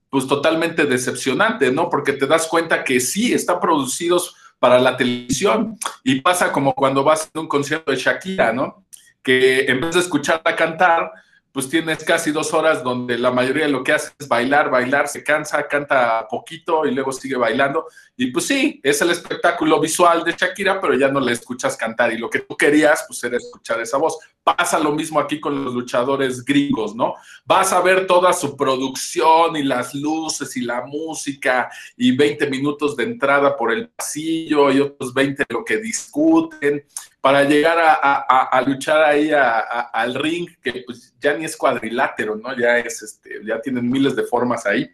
[0.09, 1.91] pues totalmente decepcionante, ¿no?
[1.91, 7.04] Porque te das cuenta que sí, están producidos para la televisión y pasa como cuando
[7.04, 8.84] vas a un concierto de Shakira, ¿no?
[9.22, 11.12] Que en vez de escucharla cantar,
[11.53, 15.09] pues tienes casi dos horas donde la mayoría de lo que hace es bailar, bailar,
[15.09, 17.86] se cansa, canta poquito y luego sigue bailando.
[18.16, 22.12] Y pues sí, es el espectáculo visual de Shakira, pero ya no le escuchas cantar.
[22.12, 24.18] Y lo que tú querías, pues era escuchar esa voz.
[24.44, 27.14] Pasa lo mismo aquí con los luchadores gringos, ¿no?
[27.44, 32.96] Vas a ver toda su producción y las luces y la música y 20 minutos
[32.96, 36.84] de entrada por el pasillo y otros 20 lo que discuten
[37.20, 42.56] para llegar a, luchar ahí al ring, que pues ya ni es cuadrilátero, ¿no?
[42.56, 44.88] Ya es, este, ya tienen miles de formas ahí.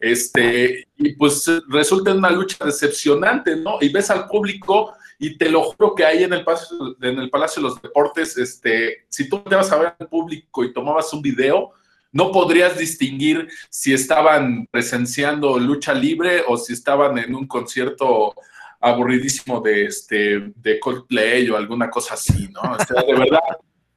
[0.00, 3.78] Este, y pues resulta una lucha decepcionante, ¿no?
[3.80, 7.28] Y ves al público y te lo juro que ahí en el Palacio, en el
[7.28, 11.12] Palacio de los Deportes, este, si tú te vas a ver al público y tomabas
[11.12, 11.72] un video,
[12.12, 18.34] no podrías distinguir si estaban presenciando lucha libre o si estaban en un concierto
[18.80, 22.60] aburridísimo de, este, de Coldplay o alguna cosa así, ¿no?
[22.60, 23.40] O de verdad,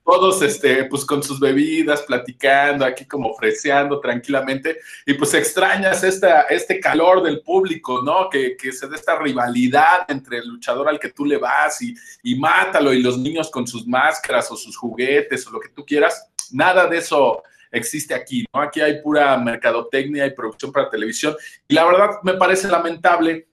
[0.03, 6.41] todos, este, pues con sus bebidas, platicando, aquí como freseando tranquilamente, y pues extrañas esta,
[6.43, 8.29] este calor del público, ¿no?
[8.29, 11.93] Que, que se da esta rivalidad entre el luchador al que tú le vas y,
[12.23, 15.85] y mátalo, y los niños con sus máscaras o sus juguetes o lo que tú
[15.85, 18.61] quieras, nada de eso existe aquí, ¿no?
[18.61, 21.35] Aquí hay pura mercadotecnia y producción para televisión,
[21.67, 23.47] y la verdad me parece lamentable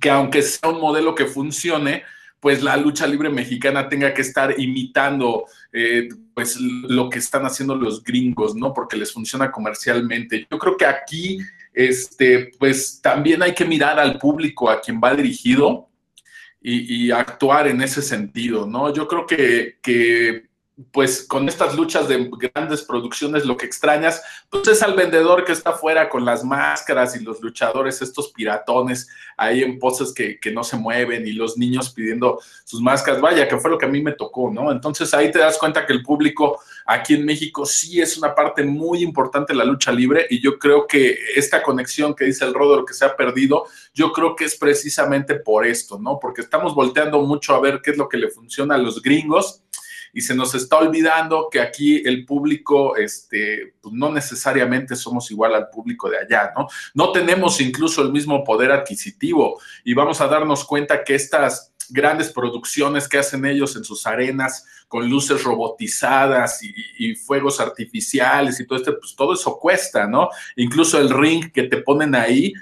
[0.00, 2.04] que aunque sea un modelo que funcione,
[2.40, 7.74] pues la lucha libre mexicana tenga que estar imitando eh, pues lo que están haciendo
[7.74, 8.74] los gringos, ¿no?
[8.74, 10.46] Porque les funciona comercialmente.
[10.50, 11.38] Yo creo que aquí,
[11.72, 15.88] este, pues también hay que mirar al público a quien va dirigido
[16.60, 18.92] y, y actuar en ese sentido, ¿no?
[18.92, 20.51] Yo creo que, que
[20.90, 25.52] pues con estas luchas de grandes producciones lo que extrañas, pues es al vendedor que
[25.52, 30.64] está afuera con las máscaras y los luchadores, estos piratones ahí en poses que, no
[30.64, 34.02] se mueven y los niños pidiendo sus máscaras, vaya, que fue lo que a mí
[34.02, 34.70] me tocó, ¿no?
[34.70, 38.64] Entonces ahí te das cuenta que el público aquí en México sí es una parte
[38.64, 42.52] muy importante de la lucha libre y yo creo que esta conexión que dice el
[42.52, 43.64] Rodor que se ha perdido,
[43.94, 46.18] yo creo que es precisamente por esto, ¿no?
[46.20, 49.62] Porque estamos volteando mucho a ver qué es lo que le funciona a los gringos
[50.12, 55.54] y se nos está olvidando que aquí el público, este, pues no necesariamente somos igual
[55.54, 56.68] al público de allá, ¿no?
[56.94, 62.30] No tenemos incluso el mismo poder adquisitivo y vamos a darnos cuenta que estas grandes
[62.32, 68.78] producciones que hacen ellos en sus arenas con luces robotizadas y, fuegos artificiales y todo
[68.78, 70.28] esto, pues todo eso cuesta, ¿no?
[70.56, 72.52] Incluso el ring que te ponen ahí,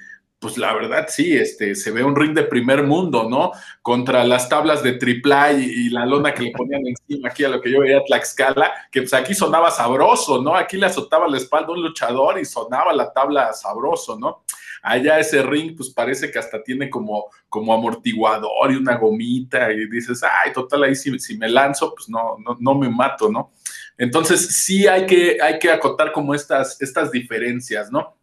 [0.41, 3.53] pues la verdad sí, este, se ve un ring de primer mundo, ¿no?
[3.82, 7.51] Contra las tablas de triple y, y, la lona que le ponían encima aquí a
[7.51, 10.57] lo que yo veía Tlaxcala, que pues aquí sonaba sabroso, ¿no?
[10.57, 14.43] Aquí le azotaba la espalda un luchador y sonaba la tabla sabroso, ¿no?
[14.82, 19.91] Allá ese ring, pues parece que hasta tiene como, como amortiguador y una gomita y
[19.91, 23.53] dices, ay, total, ahí si, si me lanzo, pues no, no, no me mato, ¿no?
[23.99, 28.16] Entonces sí hay que, hay que acotar como estas, estas diferencias, ¿no?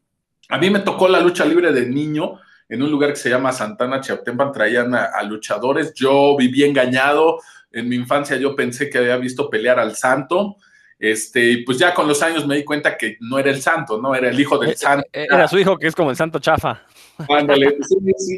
[0.49, 2.39] A mí me tocó la lucha libre de niño
[2.69, 5.93] en un lugar que se llama Santana Chaptempan, traían a, luchadores.
[5.93, 7.39] Yo viví engañado.
[7.71, 10.57] En mi infancia yo pensé que había visto pelear al santo.
[10.99, 14.01] Este, y pues ya con los años me di cuenta que no era el santo,
[14.01, 14.15] ¿no?
[14.15, 15.07] Era el hijo del eh, santo.
[15.13, 16.81] Eh, era su hijo que es como el santo chafa.
[17.29, 17.77] Ándale,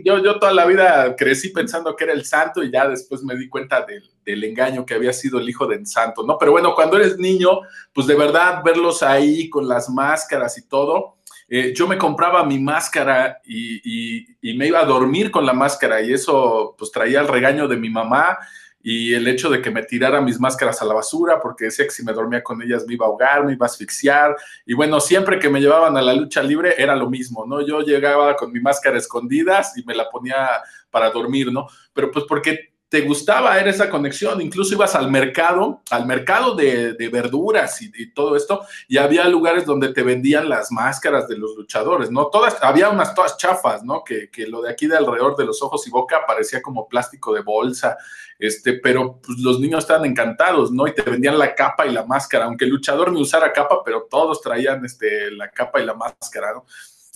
[0.04, 3.36] yo, yo toda la vida crecí pensando que era el santo y ya después me
[3.36, 6.38] di cuenta del, del, engaño que había sido el hijo del santo, ¿no?
[6.38, 7.62] Pero bueno, cuando eres niño,
[7.94, 11.19] pues de verdad verlos ahí con las máscaras y todo,
[11.50, 16.14] eh, yo me compraba mi máscara y, me iba a dormir con la máscara y
[16.14, 18.38] eso pues traía el regaño de mi mamá
[18.82, 21.92] y el hecho de que me tirara mis máscaras a la basura porque decía que
[21.92, 24.36] si me dormía con ellas me iba a ahogar, me iba a asfixiar
[24.66, 27.66] y bueno, siempre que me llevaban a la lucha libre era lo mismo, ¿no?
[27.66, 30.50] Yo llegaba con mi máscara escondidas y me la ponía
[30.90, 31.68] para dormir, ¿no?
[31.94, 36.96] Pero pues porque te gustaba, era esa conexión, incluso ibas al mercado, al mercado de,
[37.12, 42.10] verduras y, todo esto, y había lugares donde te vendían las máscaras de los luchadores,
[42.10, 42.28] ¿no?
[42.28, 44.04] Todas, había unas todas chafas, ¿no?
[44.04, 47.42] Que, lo de aquí de alrededor de los ojos y boca parecía como plástico de
[47.42, 47.96] bolsa,
[48.40, 50.88] este, pero pues, los niños estaban encantados, ¿no?
[50.88, 54.08] Y te vendían la capa y la máscara, aunque el luchador ni usara capa, pero
[54.10, 56.66] todos traían este, la capa y la máscara, ¿no?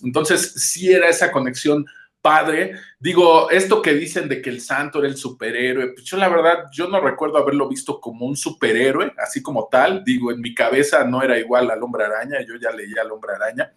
[0.03, 1.85] Entonces, sí era esa conexión
[2.23, 2.79] padre.
[2.97, 6.69] Digo, esto que dicen de que el santo era el superhéroe, pues yo la verdad,
[6.71, 10.03] yo no recuerdo haberlo visto como un superhéroe, así como tal.
[10.05, 13.33] Digo, en mi cabeza no era igual al hombre araña, yo ya leía al hombre
[13.33, 13.73] araña,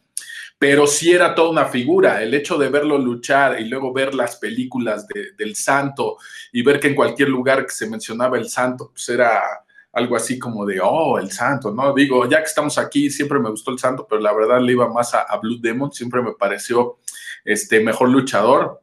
[0.59, 2.23] pero sí era toda una figura.
[2.23, 6.17] El hecho de verlo luchar y luego ver las películas del santo
[6.53, 9.43] y ver que en cualquier lugar que se mencionaba el santo, pues era
[9.93, 11.93] algo así como de, oh, el santo, ¿no?
[11.95, 14.89] Digo, ya que estamos aquí, siempre me gustó el santo, pero la verdad le iba
[14.89, 16.99] más a, a Blue Demon, siempre me pareció
[17.47, 18.83] este, mejor luchador.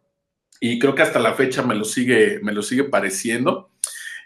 [0.60, 3.70] Y creo que hasta la fecha me lo sigue, me lo sigue pareciendo.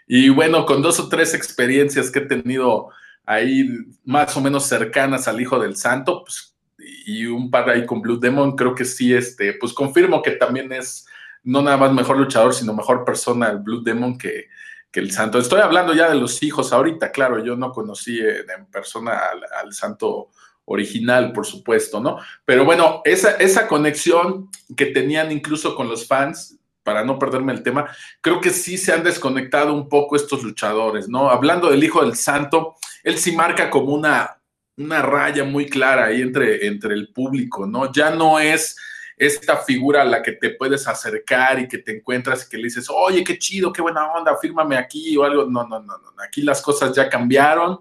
[0.06, 2.88] Y bueno, con dos o tres experiencias que he tenido
[3.26, 3.68] ahí
[4.04, 8.18] más o menos cercanas al Hijo del Santo, pues, y un par ahí con Blue
[8.18, 11.06] Demon, creo que sí, este, pues confirmo que también es
[11.42, 14.46] no nada más mejor luchador, sino mejor persona el Blue Demon que,
[14.90, 15.38] que el Santo.
[15.38, 19.20] Estoy hablando ya de los hijos ahorita, claro, yo no conocí en, persona
[19.60, 20.30] al Santo
[20.68, 22.18] original, por supuesto, ¿no?
[22.44, 27.62] Pero bueno, esa, esa conexión que tenían incluso con los fans, para no perderme el
[27.62, 31.28] tema, creo que sí se han desconectado un poco estos luchadores, ¿no?
[31.30, 34.40] Hablando del Hijo del Santo, él sí marca como una,
[34.78, 37.92] una raya muy clara ahí entre, entre el público, ¿no?
[37.92, 38.74] Ya no es
[39.18, 42.64] esta figura a la que te puedes acercar y que te encuentras y que le
[42.64, 45.44] dices, oye, qué chido, qué buena onda, fírmame aquí o algo.
[45.44, 46.12] No, no, no, no.
[46.24, 47.80] Aquí las cosas ya cambiaron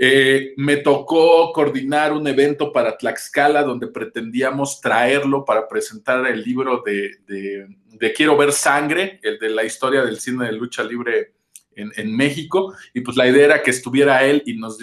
[0.00, 6.84] eh, me tocó coordinar un evento para Tlaxcala donde pretendíamos traerlo para presentar el libro
[6.86, 7.66] de,
[8.14, 11.32] Quiero ver sangre, el de la historia del cine de lucha libre
[11.74, 12.74] en, México.
[12.94, 14.78] Y pues la idea era que estuviera él y nos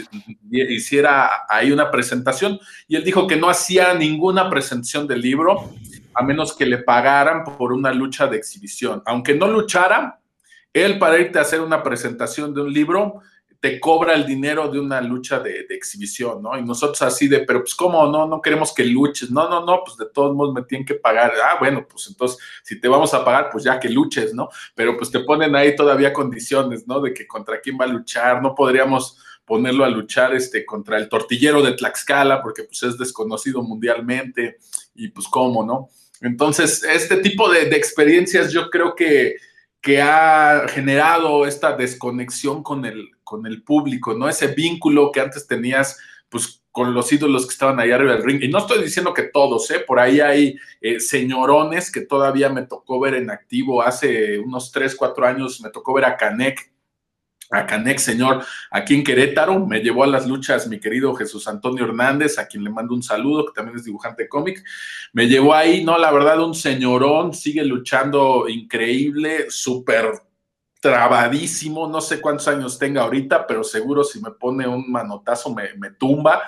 [0.52, 2.60] hiciera ahí una presentación.
[2.86, 5.72] Y él dijo que no hacía ninguna presentación del libro
[6.14, 9.02] a menos que le pagaran por una lucha de exhibición.
[9.06, 10.20] Aunque no luchara,
[10.74, 13.22] él para irte a hacer una presentación de un libro
[13.66, 16.56] te cobra el dinero de una lucha de, exhibición, ¿no?
[16.56, 19.82] Y nosotros así de, pero pues cómo, no, no queremos que luches, no, no, no,
[19.84, 23.16] pues de todos modos me tienen que pagar, ah, bueno, pues entonces si te vamos
[23.16, 24.50] a pagar, pues ya que luches, ¿no?
[24.76, 27.02] Pero pues te ponen ahí todavía condiciones, ¿no?
[27.02, 31.10] De que contra quién va a luchar, no podríamos ponerlo a luchar este, contra el
[31.10, 34.60] tortillero de Tlaxcala, porque pues es desconocido mundialmente,
[34.94, 35.90] y pues cómo, ¿no?
[36.22, 39.38] Entonces, este tipo de experiencias yo creo que
[39.86, 44.30] que ha generado esta desconexión con el, con el público, ¿no?
[44.30, 46.00] Ese vínculo que antes tenías,
[46.30, 48.42] pues, con los ídolos que estaban ahí arriba del ring.
[48.42, 49.80] Y no estoy diciendo que todos, ¿eh?
[49.86, 54.96] Por ahí hay eh, señorones que todavía me tocó ver en activo hace unos 3,
[54.96, 56.72] 4 años, me tocó ver a Canek
[57.52, 59.66] a Canex, señor, aquí en Querétaro.
[59.66, 63.04] Me llevó a las luchas mi querido Jesús Antonio Hernández, a quien le mando un
[63.04, 64.64] saludo, que también es dibujante cómic.
[65.14, 70.12] Me llevó ahí, no, la verdad, un señorón, sigue luchando increíble, súper
[70.86, 75.90] trabadísimo, no sé cuántos años tenga ahorita, pero seguro si me pone un manotazo me,
[75.98, 76.44] tumba.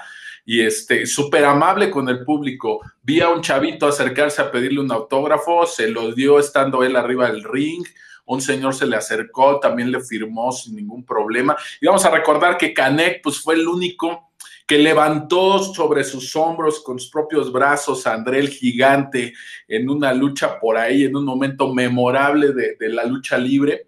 [0.45, 2.81] Y este, súper amable con el público.
[3.01, 7.31] Vi a un chavito acercarse a pedirle un autógrafo, se lo dio estando él arriba
[7.31, 7.83] del ring
[8.29, 11.55] un señor se le acercó, también le firmó sin ningún problema.
[11.79, 14.31] Y vamos a recordar que Canek pues, fue el único
[14.67, 19.33] que levantó sobre sus hombros con sus propios brazos a André el Gigante
[19.65, 23.86] en una lucha por ahí, en un momento memorable de la lucha libre.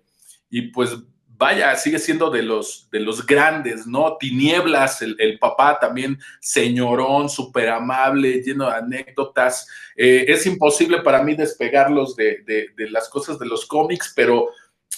[0.49, 0.97] Y pues
[1.39, 4.17] vaya, sigue siendo de los, de los grandes, ¿no?
[4.19, 9.65] Tinieblas, el, papá también, señorón, súper amable, lleno de anécdotas.
[9.95, 14.49] Eh, es imposible para mí despegarlos de, de, las cosas de los cómics, pero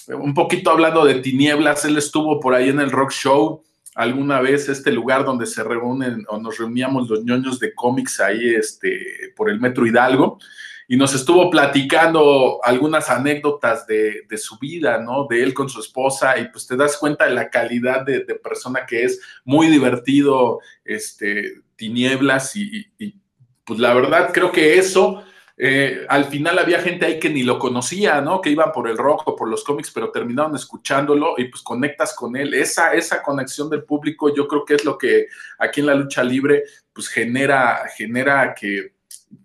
[0.08, 3.62] un poquito hablando de Tinieblas, él estuvo por ahí en el Rock Show
[3.94, 8.54] alguna vez, este lugar donde se reúnen o nos reuníamos los ñoños de cómics ahí
[8.54, 10.38] este, por el Metro Hidalgo
[10.92, 15.26] y nos estuvo platicando algunas anécdotas de, su vida, ¿no?
[15.26, 18.84] De él con su esposa y pues te das cuenta de la calidad de, persona
[18.84, 22.92] que es, muy divertido, este, tinieblas y,
[23.64, 25.24] pues la verdad creo que eso...
[25.56, 28.40] Eh, al final había gente ahí que ni lo conocía, ¿no?
[28.40, 32.36] Que iban por el rojo, por los cómics, pero terminaron escuchándolo y pues conectas con
[32.36, 32.52] él.
[32.52, 35.28] Esa, esa conexión del público yo creo que es lo que
[35.58, 38.92] aquí en la lucha libre pues genera, genera que,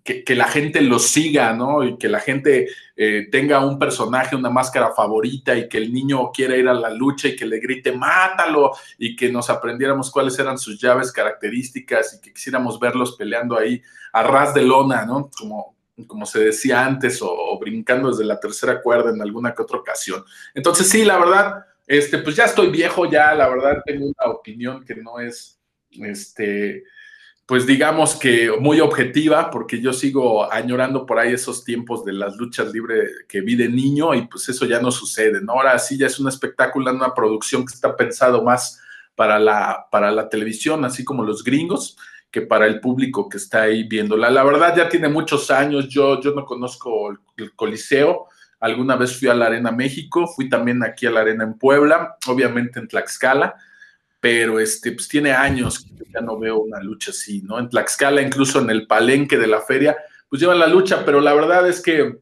[0.03, 1.83] que, la gente lo siga, ¿no?
[1.83, 6.31] Y que la gente eh, tenga un personaje, una máscara favorita y que el niño
[6.31, 10.39] quiera ir a la lucha y que le grite, mátalo, y que nos aprendiéramos cuáles
[10.39, 13.81] eran sus llaves características y que quisiéramos verlos peleando ahí
[14.13, 15.29] a ras de lona, ¿no?
[15.37, 15.75] Como,
[16.07, 20.23] como se decía antes, o, brincando desde la tercera cuerda en alguna que otra ocasión.
[20.53, 24.85] Entonces, sí, la verdad, este, pues ya estoy viejo, ya la verdad tengo una opinión
[24.85, 25.59] que no es,
[25.91, 26.83] este,
[27.47, 32.35] pues digamos que muy objetiva, porque yo sigo añorando por ahí esos tiempos de las
[32.35, 35.53] luchas libres que vi de niño y pues eso ya no sucede, ¿no?
[35.53, 38.81] Ahora sí ya es un espectáculo, una producción que está pensado más
[39.15, 41.97] para la, para la televisión, así como los gringos,
[42.29, 44.29] que para el público que está ahí viéndola.
[44.29, 48.27] La verdad ya tiene muchos años, yo, yo no conozco el Coliseo,
[48.59, 52.17] alguna vez fui a la Arena México, fui también aquí a la Arena en Puebla,
[52.27, 53.55] obviamente en Tlaxcala,
[54.19, 57.59] pero este, pues tiene años que ya no veo una lucha así, ¿no?
[57.59, 59.97] En Tlaxcala, incluso en el palenque de la feria,
[60.29, 62.19] pues llevan la lucha, pero la verdad es que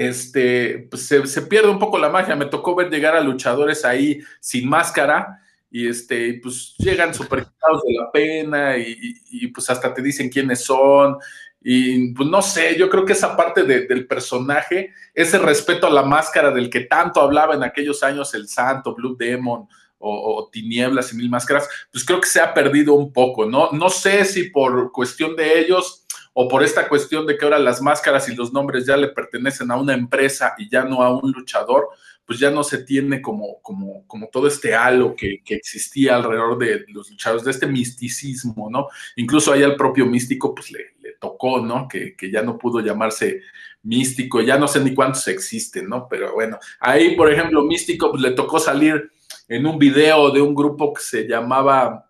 [0.00, 2.34] este, pues se, pierde un poco la magia.
[2.34, 7.92] Me tocó ver llegar a luchadores ahí sin máscara y este, pues llegan súper de
[7.92, 11.18] la pena y, pues hasta te dicen quiénes son.
[11.60, 16.02] Y pues no sé, yo creo que esa parte del personaje, ese respeto a la
[16.02, 19.68] máscara del que tanto hablaba en aquellos años el Santo, Blue Demon
[20.00, 23.70] o, o, Tinieblas y Mil Máscaras, pues creo que se ha perdido un poco, ¿no?
[23.72, 27.82] No sé si por cuestión de ellos o por esta cuestión de que ahora las
[27.82, 31.32] máscaras y los nombres ya le pertenecen a una empresa y ya no a un
[31.32, 31.88] luchador,
[32.24, 36.84] pues ya no se tiene como, como, como todo este halo que, existía alrededor de
[36.88, 38.86] los luchadores, de este misticismo, ¿no?
[39.16, 41.86] Incluso ahí al propio místico, pues le, tocó, ¿no?
[41.88, 43.42] Que, que, ya no pudo llamarse
[43.82, 46.06] místico, ya no sé ni cuántos existen, ¿no?
[46.08, 49.10] Pero bueno, ahí, por ejemplo, místico, pues le tocó salir
[49.50, 52.08] en un video de un grupo que se llamaba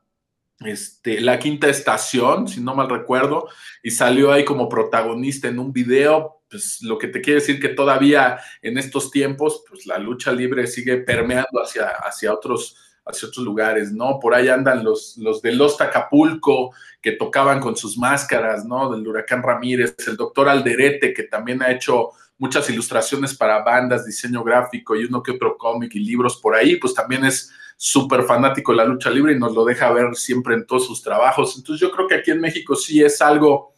[0.61, 3.49] este, La Quinta Estación, si no mal recuerdo,
[3.82, 7.70] y salió ahí como protagonista en un video, pues lo que te quiere decir que
[7.70, 13.45] todavía en estos tiempos, pues la lucha libre sigue permeando hacia, hacia otros hacia otros
[13.45, 14.20] lugares, ¿no?
[14.20, 18.91] Por ahí andan los, los de Los Acapulco, que tocaban con sus máscaras, ¿no?
[18.91, 22.11] Del Huracán Ramírez, el doctor Alderete, que también ha hecho
[22.41, 26.76] muchas ilustraciones para bandas, diseño gráfico y uno que otro cómic y libros por ahí,
[26.76, 30.55] pues también es súper fanático de la lucha libre y nos lo deja ver siempre
[30.55, 31.55] en todos sus trabajos.
[31.59, 33.74] Entonces yo creo que aquí en México sí es algo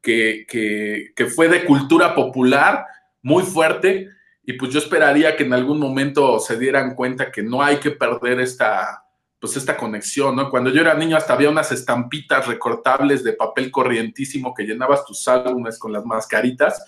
[0.00, 2.86] que, que, fue de cultura popular
[3.20, 4.08] muy fuerte
[4.42, 7.90] y pues yo esperaría que en algún momento se dieran cuenta que no hay que
[7.90, 9.04] perder esta,
[9.38, 10.48] pues esta conexión, ¿no?
[10.48, 15.28] Cuando yo era niño hasta había unas estampitas recortables de papel corrientísimo que llenabas tus
[15.28, 16.82] álbumes con las mascaritas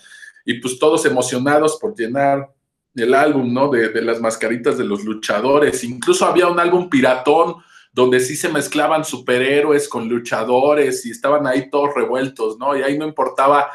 [0.49, 2.51] y pues todos emocionados por llenar
[2.95, 3.69] el álbum, ¿no?
[3.69, 5.83] De, de, las mascaritas de los luchadores.
[5.83, 7.57] Incluso había un álbum piratón
[7.93, 12.75] donde sí se mezclaban superhéroes con luchadores y estaban ahí todos revueltos, ¿no?
[12.75, 13.69] Y ahí no importaba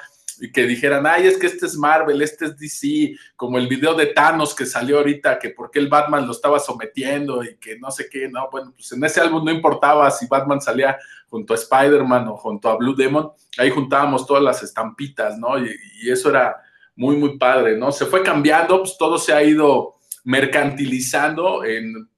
[0.52, 4.06] que dijeran, ay, es que este es Marvel, este es DC, como el video de
[4.06, 7.92] Thanos que salió ahorita, que por qué el Batman lo estaba sometiendo y que no
[7.92, 10.98] sé qué, no, bueno, pues en ese álbum no importaba si Batman salía
[11.34, 15.58] junto a Spider-Man o junto a Blue Demon, ahí juntábamos todas las estampitas, ¿no?
[15.58, 16.54] y eso era
[16.94, 17.90] muy, muy padre, ¿no?
[17.90, 21.62] Se fue cambiando, pues todo se ha ido mercantilizando,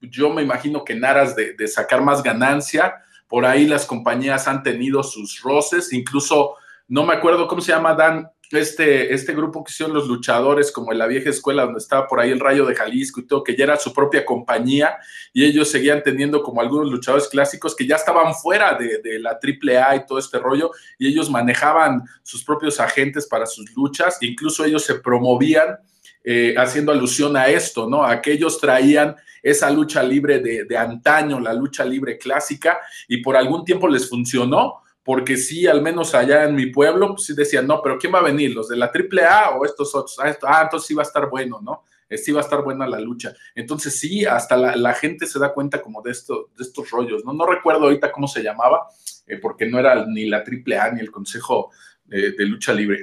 [0.01, 2.93] yo me imagino que en aras de sacar más ganancia,
[3.27, 6.53] por ahí las compañías han tenido sus roces, incluso,
[6.87, 10.91] no me acuerdo cómo se llama, Dan, este, este grupo que hicieron los luchadores, como
[10.91, 13.55] en la vieja escuela donde estaba por ahí el Rayo de Jalisco y todo, que
[13.55, 14.97] ya era su propia compañía
[15.33, 19.95] y ellos seguían teniendo como algunos luchadores clásicos que ya estaban fuera de, la AAA
[19.95, 24.83] y todo este rollo y ellos manejaban sus propios agentes para sus luchas, incluso ellos
[24.83, 25.77] se promovían
[26.23, 28.03] eh, haciendo alusión a esto, ¿no?
[28.03, 33.17] A que ellos traían esa lucha libre de, de antaño, la lucha libre clásica y
[33.17, 37.33] por algún tiempo les funcionó porque sí, al menos allá en mi pueblo, pues sí
[37.33, 38.53] decían, no, pero ¿quién va a venir?
[38.53, 40.19] ¿Los de la AAA o estos otros?
[40.19, 41.85] Ah, ah, entonces sí va a estar bueno, ¿no?
[42.09, 43.33] Eh, sí va a estar buena la lucha.
[43.55, 47.31] Entonces sí, hasta la, gente se da cuenta como de, esto, de estos rollos, ¿no?
[47.31, 48.85] No recuerdo ahorita cómo se llamaba,
[49.25, 51.71] eh, porque no era ni la AAA ni el Consejo
[52.03, 53.01] de, Lucha Libre.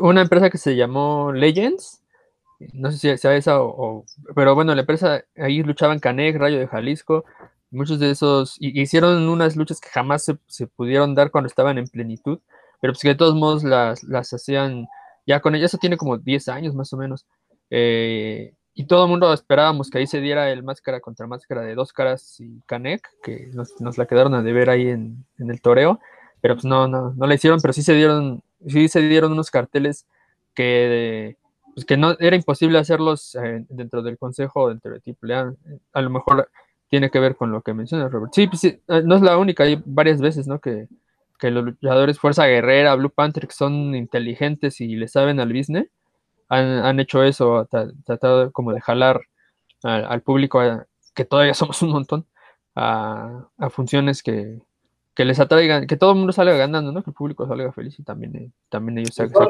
[0.00, 2.02] Una empresa que se llamó Legends,
[2.72, 6.68] no sé si sea esa o, pero bueno, la empresa, ahí luchaban Canek, Rayo de
[6.68, 7.26] Jalisco,
[7.70, 12.38] Muchos de esos hicieron unas luchas que jamás se, pudieron dar cuando estaban en plenitud,
[12.80, 14.86] pero pues que de todos modos las, las hacían
[15.26, 15.66] ya con ella.
[15.66, 17.26] Eso tiene como 10 años más o menos.
[17.70, 21.74] Eh, y todo el mundo esperábamos que ahí se diera el máscara contra máscara de
[21.74, 25.98] dos caras y Canek, que nos, la quedaron a deber ahí en, el toreo,
[26.42, 29.50] pero pues no, no, no la hicieron, pero sí se dieron, sí se dieron unos
[29.50, 30.06] carteles
[30.54, 31.38] que,
[31.74, 35.54] pues que no era imposible hacerlos eh, dentro del consejo, dentro de AAA.
[35.94, 36.50] A lo mejor
[36.88, 38.32] tiene que ver con lo que mencionas, Robert.
[38.34, 40.60] Sí, pues sí, eh, no es la única, hay varias veces, ¿no?
[40.60, 40.88] Que,
[41.42, 45.86] los luchadores Fuerza Guerrera, Blue Panther, que son inteligentes y le saben al business,
[46.48, 47.68] han, hecho eso,
[48.04, 49.20] tratado como de jalar
[49.82, 50.60] al, público,
[51.14, 52.26] que todavía somos un montón,
[52.74, 54.60] a funciones que,
[55.16, 57.02] que les atraigan, que todo el mundo salga ganando, ¿no?
[57.02, 59.48] Que el público salga feliz y también, eh, también ellos salgan.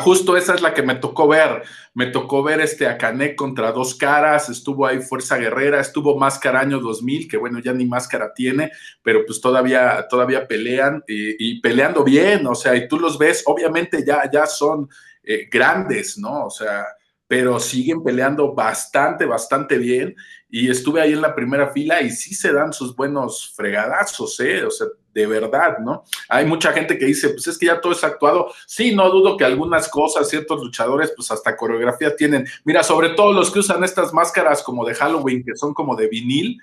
[0.00, 1.62] justo esa es la que me tocó ver.
[1.92, 6.60] Me tocó ver este a Canek contra dos caras, estuvo ahí Fuerza Guerrera, estuvo Máscara
[6.60, 8.72] Año 2000, que bueno, ya ni máscara tiene,
[9.02, 14.02] pero pues todavía, todavía pelean y, peleando bien, o sea, y tú los ves, obviamente
[14.02, 14.88] ya, ya son
[15.22, 16.46] eh, grandes, ¿no?
[16.46, 16.86] O sea,
[17.32, 20.14] pero siguen peleando bastante, bastante bien.
[20.50, 24.66] Y estuve ahí en la primera fila y sí se dan sus buenos fregadazos, ¿eh?
[24.66, 26.04] O sea, de verdad, ¿no?
[26.28, 28.52] Hay mucha gente que dice, pues es que ya todo es actuado.
[28.66, 32.46] Sí, no dudo que algunas cosas, ciertos luchadores, pues hasta coreografía tienen.
[32.64, 36.08] Mira, sobre todo los que usan estas máscaras como de Halloween, que son como de
[36.08, 36.60] vinil,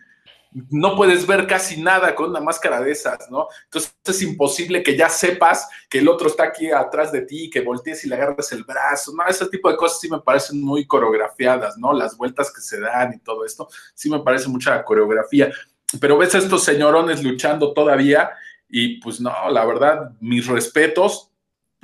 [0.52, 3.48] no puedes ver casi nada con una máscara de esas, ¿no?
[3.66, 7.62] Entonces es imposible que ya sepas que el otro está aquí atrás de ti, que
[7.62, 9.24] voltees y le agarres el brazo, ¿no?
[9.28, 11.94] Ese tipo de cosas sí me parecen muy coreografiadas, ¿no?
[11.94, 15.52] Las vueltas que se dan y todo esto, sí me parece mucha coreografía.
[16.00, 18.32] Pero ves a estos señorones luchando todavía
[18.68, 21.32] y pues no, la verdad, mis respetos,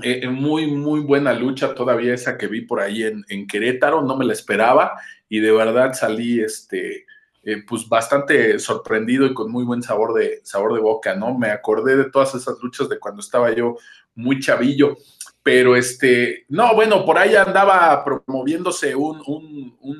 [0.01, 4.25] eh, muy, muy buena lucha todavía esa que vi por ahí en Querétaro, no me
[4.25, 4.99] la esperaba
[5.29, 7.05] y de verdad salí, este
[7.47, 11.37] eh, pues bastante sorprendido y con muy buen sabor de, sabor de boca, ¿no?
[11.37, 13.77] Me acordé de todas esas luchas de cuando estaba yo
[14.15, 14.97] muy chavillo,
[15.43, 19.21] pero este, no, bueno, por ahí andaba promoviéndose un,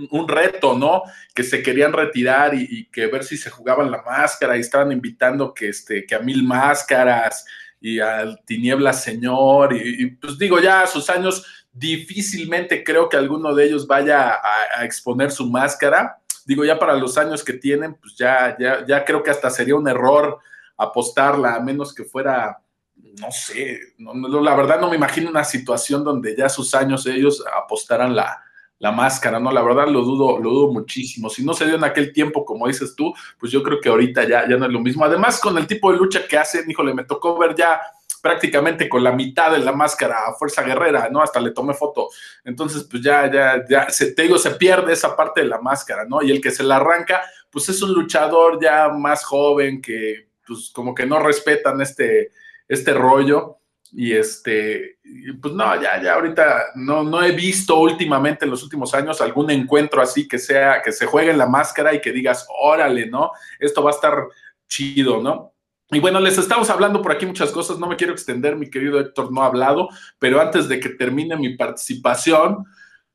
[0.10, 1.04] un, reto, ¿no?
[1.36, 5.54] Que se querían retirar y, que ver si se jugaban la máscara y estaban invitando
[5.54, 7.46] que, este, que a mil máscaras
[7.80, 13.54] y al Tiniebla Señor y, pues digo, ya a sus años difícilmente creo que alguno
[13.54, 14.39] de ellos vaya
[14.76, 19.04] a exponer su máscara, digo, ya para los años que tienen, pues ya, ya, ya
[19.04, 20.39] creo que hasta sería un error
[20.78, 22.62] apostarla, a menos que fuera,
[22.96, 27.43] no sé, no, la verdad no me imagino una situación donde ya sus años ellos
[27.54, 28.41] apostaran la,
[28.80, 29.52] la máscara, ¿no?
[29.52, 31.30] La verdad lo dudo, lo dudo muchísimo.
[31.30, 34.28] Si no se dio en aquel tiempo, como dices tú, pues yo creo que ahorita
[34.28, 35.06] ya, ya no es lo mismo.
[35.06, 37.82] Además, con el tipo de lucha que hacen, híjole, me tocó ver ya
[38.26, 41.21] prácticamente con la mitad de la máscara a Fuerza Guerrera, ¿no?
[41.21, 42.09] Hasta le tomé foto.
[42.43, 46.05] Entonces, pues ya, ya, ya, se, te digo, se pierde esa parte de la máscara,
[46.05, 46.23] ¿no?
[46.23, 47.21] Y el que se la arranca,
[47.51, 52.32] pues es un luchador ya más joven que, pues como que no respetan este,
[52.67, 53.59] este rollo.
[53.91, 54.97] Y este,
[55.39, 59.51] pues no, ya, ya ahorita no, no he visto últimamente en los últimos años algún
[59.51, 63.30] encuentro así que sea, que se juegue en la máscara y que digas, órale, ¿no?
[63.59, 64.26] Esto va a estar
[64.67, 65.55] chido, ¿no?
[65.91, 68.99] Y bueno, les estamos hablando por aquí muchas cosas, no me quiero extender, mi querido
[68.99, 72.65] Héctor no ha hablado, pero antes de que termine mi participación,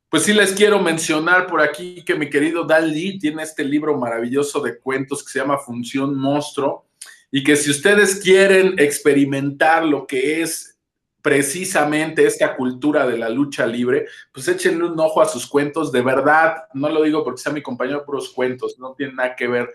[0.07, 3.97] pues sí les quiero mencionar por aquí que mi querido Dan Lee tiene este libro
[3.97, 6.85] maravilloso de cuentos que se llama Función Monstruo
[7.29, 10.77] y que si ustedes quieren experimentar lo que es
[11.21, 16.01] precisamente esta cultura de la lucha libre, pues échenle un ojo a sus cuentos, de
[16.01, 19.69] verdad, no lo digo porque sea mi compañero puros cuentos, no tiene nada que ver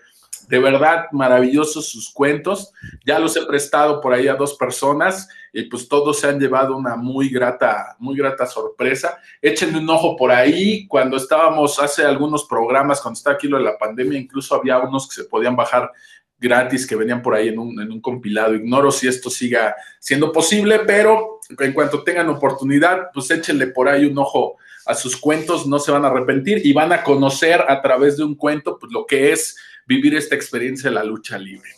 [0.47, 2.71] de verdad maravillosos sus cuentos.
[3.05, 6.75] Ya los he prestado por ahí a dos personas y pues todos se han llevado
[6.77, 9.19] una muy grata, muy grata sorpresa.
[9.41, 10.87] Échenle un ojo por ahí.
[10.87, 15.07] Cuando estábamos hace algunos programas, cuando estaba aquí lo de la pandemia, incluso había unos
[15.07, 15.91] que se podían bajar
[16.39, 18.53] gratis que venían por ahí en un, en un compilado.
[18.53, 24.05] Ignoro si esto siga siendo posible, pero en cuanto tengan oportunidad, pues échenle por ahí
[24.05, 27.81] un ojo a sus cuentos, no se van a arrepentir y van a conocer a
[27.81, 29.57] través de un cuento pues, lo que es
[29.87, 31.69] vivir esta experiencia de la lucha libre.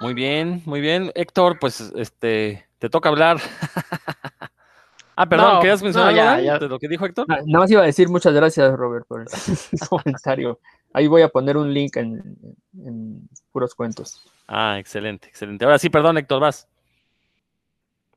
[0.00, 1.10] Muy bien, muy bien.
[1.14, 3.38] Héctor, pues este, te toca hablar.
[5.16, 7.26] ah, perdón, ¿querías mencionar de lo que dijo Héctor?
[7.28, 9.26] Nada más iba a decir muchas gracias, Robert, por el
[9.88, 10.60] comentario.
[10.92, 14.24] Ahí voy a poner un link en, puros cuentos.
[14.46, 15.64] Ah, excelente, excelente.
[15.64, 16.68] Ahora sí, perdón, Héctor, vas.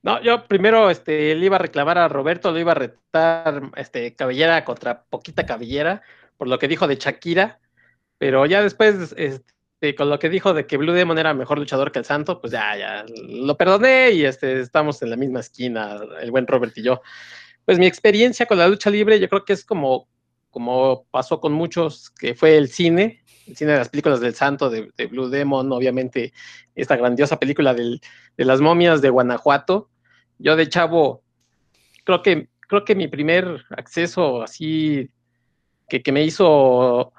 [0.04, 4.16] No, yo primero este, le iba a reclamar a Roberto, le iba a retar este,
[4.16, 6.02] cabellera contra poquita cabellera,
[6.38, 7.60] por lo que dijo de Shakira.
[8.22, 11.92] Pero ya después, este, con lo que dijo de que Blue Demon era mejor luchador
[11.92, 16.00] que el Santo, pues ya, ya lo perdoné y este, estamos en la misma esquina,
[16.22, 17.02] el buen Robert y yo.
[17.66, 20.08] Pues mi experiencia con la lucha libre, yo creo que es como,
[20.52, 24.70] como pasó con muchos, que fue el cine, el cine de las películas del Santo,
[24.70, 26.32] de, Blue Demon, obviamente
[26.76, 28.00] esta grandiosa película de
[28.38, 29.90] las momias de Guanajuato.
[30.38, 31.24] Yo de chavo,
[32.04, 35.10] creo que, creo que mi primer acceso así
[35.90, 37.14] que, que me hizo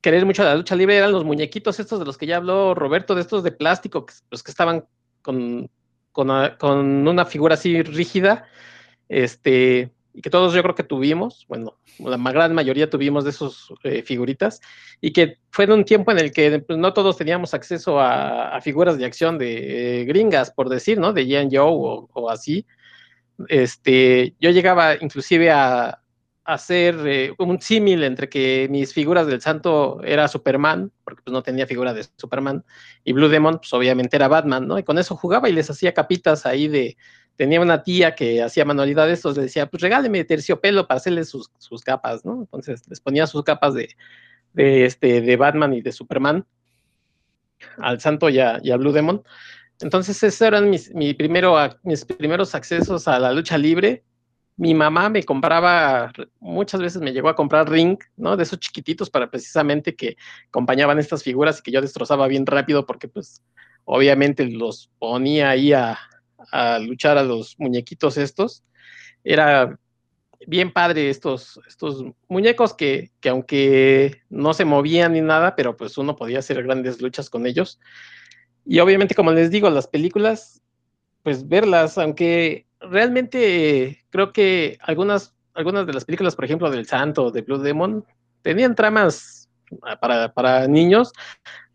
[0.00, 3.14] querer mucho la lucha libre eran los muñequitos estos de los que ya habló Roberto,
[3.14, 4.84] de estos de plástico, los que estaban
[5.22, 5.70] con,
[6.12, 6.28] con,
[7.08, 8.44] una figura así rígida,
[9.08, 13.72] este, y que todos yo creo que tuvimos, bueno, la gran mayoría tuvimos de esos
[13.84, 14.60] eh, figuritas,
[15.00, 18.58] y que fue en un tiempo en el que pues, no todos teníamos acceso a,
[18.62, 21.12] figuras de acción de eh, gringas, por decir, ¿no?
[21.12, 22.66] De Jan Joe o, o así.
[23.48, 26.00] Este, yo llegaba inclusive a,
[26.44, 31.42] hacer eh, un símil entre que mis figuras del santo era Superman, porque pues no
[31.42, 32.64] tenía figura de Superman,
[33.04, 34.78] y Blue Demon, pues obviamente era Batman, ¿no?
[34.78, 36.96] Y con eso jugaba y les hacía capitas ahí de,
[37.36, 41.48] tenía una tía que hacía manualidades, estos le decía, pues regáleme terciopelo para hacerle sus,
[41.84, 42.40] capas, ¿no?
[42.40, 43.96] Entonces les ponía sus capas de,
[44.54, 46.44] este, de Batman y de Superman
[47.78, 49.22] al santo y a, Blue Demon.
[49.80, 54.04] Entonces esos eran mis, mi primero, mis primeros accesos a la lucha libre
[54.60, 58.36] mi mamá me compraba, muchas veces me llegó a comprar ring, ¿no?
[58.36, 62.84] De esos chiquititos para precisamente que acompañaban estas figuras y que yo destrozaba bien rápido
[62.84, 63.42] porque pues
[63.86, 65.98] obviamente los ponía ahí a,
[66.82, 68.62] luchar a los muñequitos estos.
[69.24, 69.78] Era
[70.46, 75.96] bien padre estos, estos muñecos que, que, aunque no se movían ni nada, pero pues
[75.96, 77.80] uno podía hacer grandes luchas con ellos.
[78.66, 80.60] Y obviamente, como les digo, las películas,
[81.22, 87.30] pues verlas, aunque realmente creo que algunas, algunas de las películas, por ejemplo, del Santo,
[87.30, 88.04] de Blue Demon,
[88.42, 89.48] tenían tramas
[90.00, 91.12] para, para niños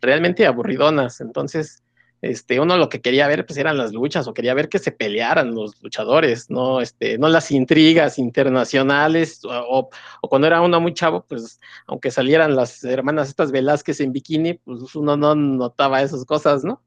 [0.02, 1.22] realmente aburridonas.
[1.22, 1.84] Entonces,
[2.22, 4.92] este, uno lo que quería ver pues eran las luchas o quería ver que se
[4.92, 9.90] pelearan los luchadores, no, este, no las intrigas internacionales o,
[10.22, 14.56] o, cuando era uno muy chavo, pues aunque salieran las hermanas estas Velázquez en bikini,
[14.56, 16.82] pues uno no notaba esas cosas, ¿no?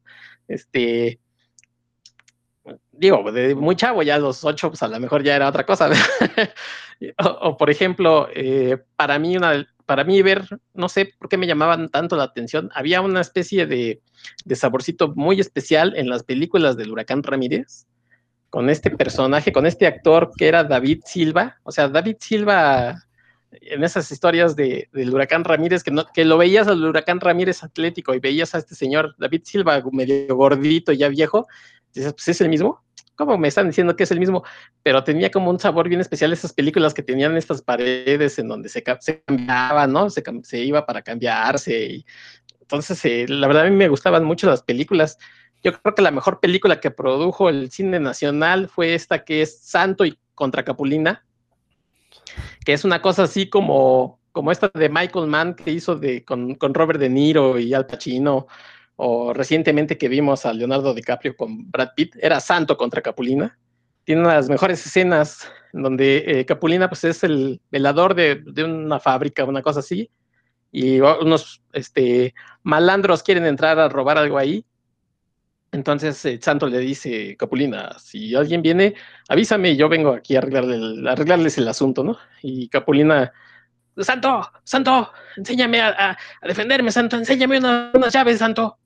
[0.49, 1.21] Este,
[2.99, 5.65] digo, de muy chavo, ya a los ocho, pues a lo mejor ya era otra
[5.65, 5.91] cosa.
[7.25, 11.39] o, o, por ejemplo, eh, para mí una, para mí ver, no sé por qué
[11.39, 14.03] me llamaban tanto la atención, había una especie de,
[14.55, 17.87] saborcito muy especial en las películas del huracán Ramírez,
[18.51, 23.03] con este personaje, con este actor que era David Silva, o sea, David Silva
[23.51, 27.65] en esas historias de, del huracán Ramírez, que, no, que lo veías al huracán Ramírez
[27.65, 31.47] atlético y veías a este señor David Silva medio gordito, ya viejo,
[31.95, 32.85] dices, pues es el mismo.
[33.19, 34.45] ¿Cómo me están diciendo que es el mismo?
[34.85, 38.69] Pero tenía como un sabor bien especial esas películas que tenían estas paredes en donde
[38.69, 40.09] se, se cambiaba, ¿no?
[40.09, 41.85] Se, se, iba para cambiarse.
[41.85, 42.07] Y,
[42.61, 45.19] entonces, eh, la verdad a mí me gustaban mucho las películas.
[45.65, 49.59] Yo creo que la mejor película que produjo el cine nacional fue esta que es
[49.63, 51.27] Santo y contra Capulina,
[52.65, 56.55] que es una cosa así como, como esta de Michael Mann que hizo de, con,
[56.55, 58.47] con Robert De Niro y Al Pacino
[59.01, 63.57] o recientemente que vimos a Leonardo DiCaprio con Brad Pitt, era Santo contra Capulina.
[64.03, 68.65] Tiene una de las mejores escenas donde eh, Capulina pues, es el velador de, de,
[68.65, 70.11] una fábrica, una cosa así,
[70.73, 72.35] y unos este,
[72.65, 74.65] malandros quieren entrar a robar algo ahí.
[75.71, 78.95] Entonces Santo le dice, Capulina, si alguien viene,
[79.29, 82.19] avísame y yo vengo aquí a, arreglarle, arreglarles el asunto, ¿no?
[82.43, 83.33] Y Capulina,
[83.97, 88.77] Santo, Santo, enséñame a defenderme, Santo, enséñame una, unas llaves, Santo.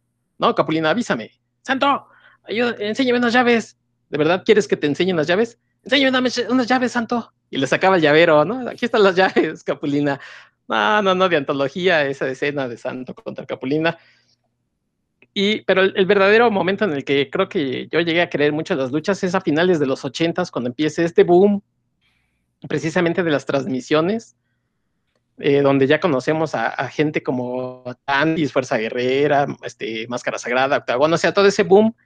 [0.43, 1.31] No, Capulina, avísame.
[1.63, 2.09] Santo,
[2.43, 3.79] ayuda, enséñame unas llaves.
[4.11, 5.61] ¿De verdad quieres que te enseñe unas llaves?
[5.85, 6.19] Enséñame
[6.51, 7.33] unas, llaves, Santo.
[7.49, 8.69] Y le sacaba el llavero, ¿no?
[8.69, 10.19] Aquí están las llaves, Capulina.
[10.67, 13.97] No, no, no, de antología, esa escena de Santo contra Capulina.
[15.33, 18.53] Y, pero el, el, verdadero momento en el que creo que yo llegué a creer
[18.53, 21.63] mucho las luchas es a finales de los ochentas, cuando empieza este boom,
[22.69, 24.37] precisamente de las transmisiones,
[25.45, 31.19] eh, donde ya conocemos a, gente como Tandis, Fuerza Guerrera, este, Máscara Sagrada, Octagon, o
[31.19, 31.97] sea, todo ese boom,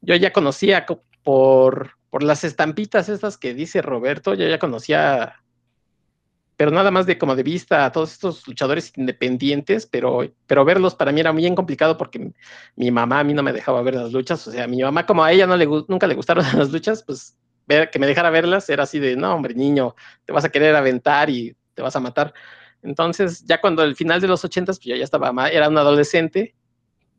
[0.00, 0.84] yo ya conocía
[1.22, 5.40] por, por las estampitas estas que dice Roberto, yo ya conocía,
[6.56, 10.96] pero nada más de como de vista a todos estos luchadores independientes, pero, pero verlos
[10.96, 12.32] para mí era bien complicado porque
[12.74, 15.22] mi mamá a mí no me dejaba ver las luchas, o sea, mi mamá como
[15.22, 17.36] a ella no le, nunca le gustaron las luchas, pues
[17.68, 19.94] que me dejara verlas era así de, no, hombre, niño,
[20.24, 22.34] te vas a querer aventar y te vas a matar.
[22.84, 26.54] Entonces, ya cuando al final de los ochentas, pues yo ya estaba, era un adolescente,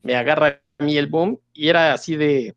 [0.03, 2.55] me agarra a mí el boom y era así de,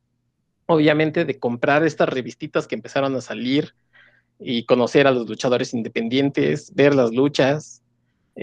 [0.67, 3.75] obviamente, de comprar estas revistitas que empezaron a salir
[4.39, 7.83] y conocer a los luchadores independientes, ver las luchas.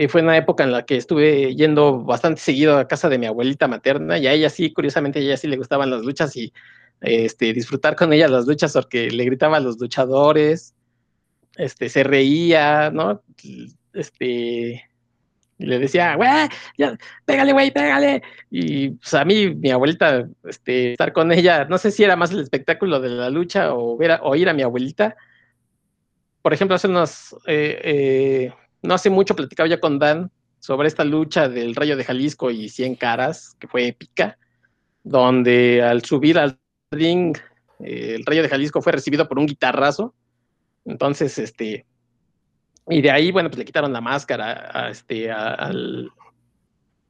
[0.09, 3.68] Fue una época en la que estuve yendo bastante seguido a casa de mi abuelita
[3.68, 6.51] materna y a ella sí, curiosamente, a ella sí le gustaban las luchas y
[7.01, 10.74] este, disfrutar con ella las luchas porque le gritaba a los luchadores,
[11.55, 13.22] este, se reía, ¿no?
[13.96, 14.84] Este,
[15.58, 18.22] y le decía, güey, ya, pégale, güey, pégale.
[18.52, 22.32] Y pues a mí, mi abuelita, este, estar con ella, no sé si era más
[22.32, 25.16] el espectáculo de la lucha o, ver a, o ir a mi abuelita.
[26.41, 30.30] Por ejemplo, hace unos, eh, eh, no hace mucho platicaba ya con Dan
[30.60, 34.38] sobre esta lucha del Rayo de Jalisco y 100 caras, que fue épica,
[35.04, 36.60] donde al subir al
[36.91, 37.38] ring,
[37.80, 40.14] eh, el Rayo de Jalisco fue recibido por un guitarrazo.
[40.84, 41.86] Entonces, este,
[42.88, 46.11] y de ahí, bueno, pues le quitaron la máscara a, este, al,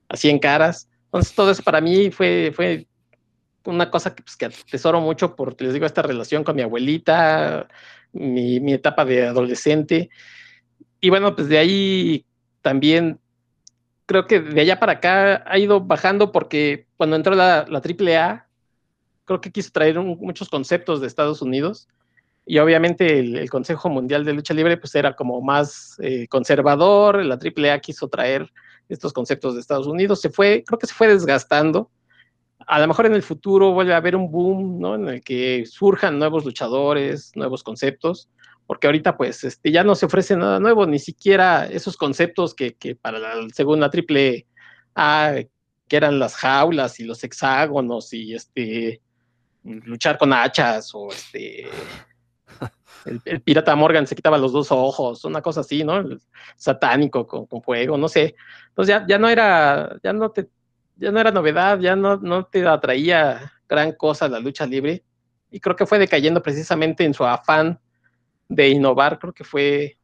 [0.08, 0.90] a 100 caras.
[1.06, 2.88] Entonces, todo eso para mí fue, fue
[3.66, 7.68] una cosa que, pues, que atesoro mucho porque les digo, esta relación con mi abuelita,
[8.14, 10.10] mi, mi, etapa de adolescente.
[11.02, 12.26] Y bueno, pues de ahí
[12.62, 13.20] también
[14.06, 18.48] creo que de allá para acá ha ido bajando porque cuando entró la, la AAA,
[19.26, 21.90] creo que quiso traer muchos conceptos de Estados Unidos
[22.46, 27.36] y obviamente el, Consejo Mundial de Lucha Libre pues era como más eh, conservador, la
[27.36, 28.52] AAA quiso traer
[28.88, 31.90] estos conceptos de Estados Unidos, se fue, creo que se fue desgastando,
[32.68, 34.96] a lo mejor en el futuro vuelve a haber un boom, ¿no?
[34.96, 38.30] En el que surjan nuevos luchadores, nuevos conceptos,
[38.66, 42.76] porque ahorita pues este, ya no se ofrece nada nuevo, ni siquiera esos conceptos que,
[42.76, 44.48] que para la segunda triple
[44.96, 45.36] A,
[45.88, 49.02] que eran las jaulas y los hexágonos y este
[49.64, 51.68] luchar con hachas o este
[53.26, 56.04] el, pirata Morgan se quitaba los dos ojos, una cosa así, ¿no?
[56.56, 58.36] satánico con, fuego, no sé.
[58.70, 60.50] Entonces ya, ya no era, ya no te,
[60.98, 65.04] ya no era novedad, ya no, no te atraía gran cosa la lucha libre.
[65.52, 67.80] Y creo que fue decayendo precisamente en su afán
[68.50, 69.98] de innovar, creo que fue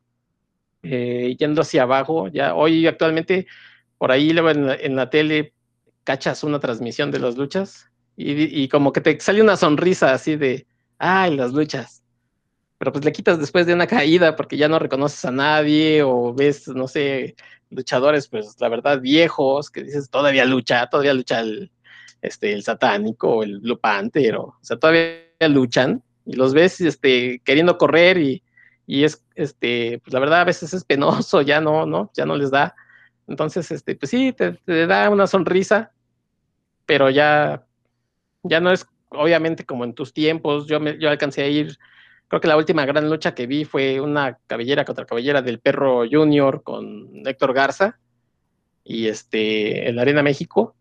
[0.84, 2.28] eh, yendo hacia abajo.
[2.28, 3.48] Ya hoy actualmente
[3.98, 5.54] por ahí en la, tele
[6.04, 7.88] cachas una transmisión de las luchas
[8.18, 10.68] y, como que te sale una sonrisa así de,
[10.98, 12.01] ay, las luchas
[12.82, 16.34] pero pues le quitas después de una caída porque ya no reconoces a nadie o
[16.34, 17.36] ves, no sé,
[17.70, 21.72] luchadores, pues la verdad, viejos, que dices, todavía lucha, todavía lucha el,
[22.24, 27.78] este, el satánico, el Blue Panther, o, sea, todavía luchan y los ves este, queriendo
[27.78, 28.42] correr y,
[28.88, 32.10] y es, este, pues la verdad a veces es penoso, ya no, ¿no?
[32.16, 32.74] Ya no les da.
[33.28, 35.92] Entonces, este, pues sí, te, te da una sonrisa,
[36.88, 37.64] pero ya,
[38.42, 41.78] ya no es obviamente como en tus tiempos, yo, me, yo alcancé a ir
[42.32, 46.06] Creo que la última gran lucha que vi fue una cabellera contra cabellera del perro
[46.10, 48.00] Junior con Héctor Garza
[48.86, 50.74] y este en la Arena México.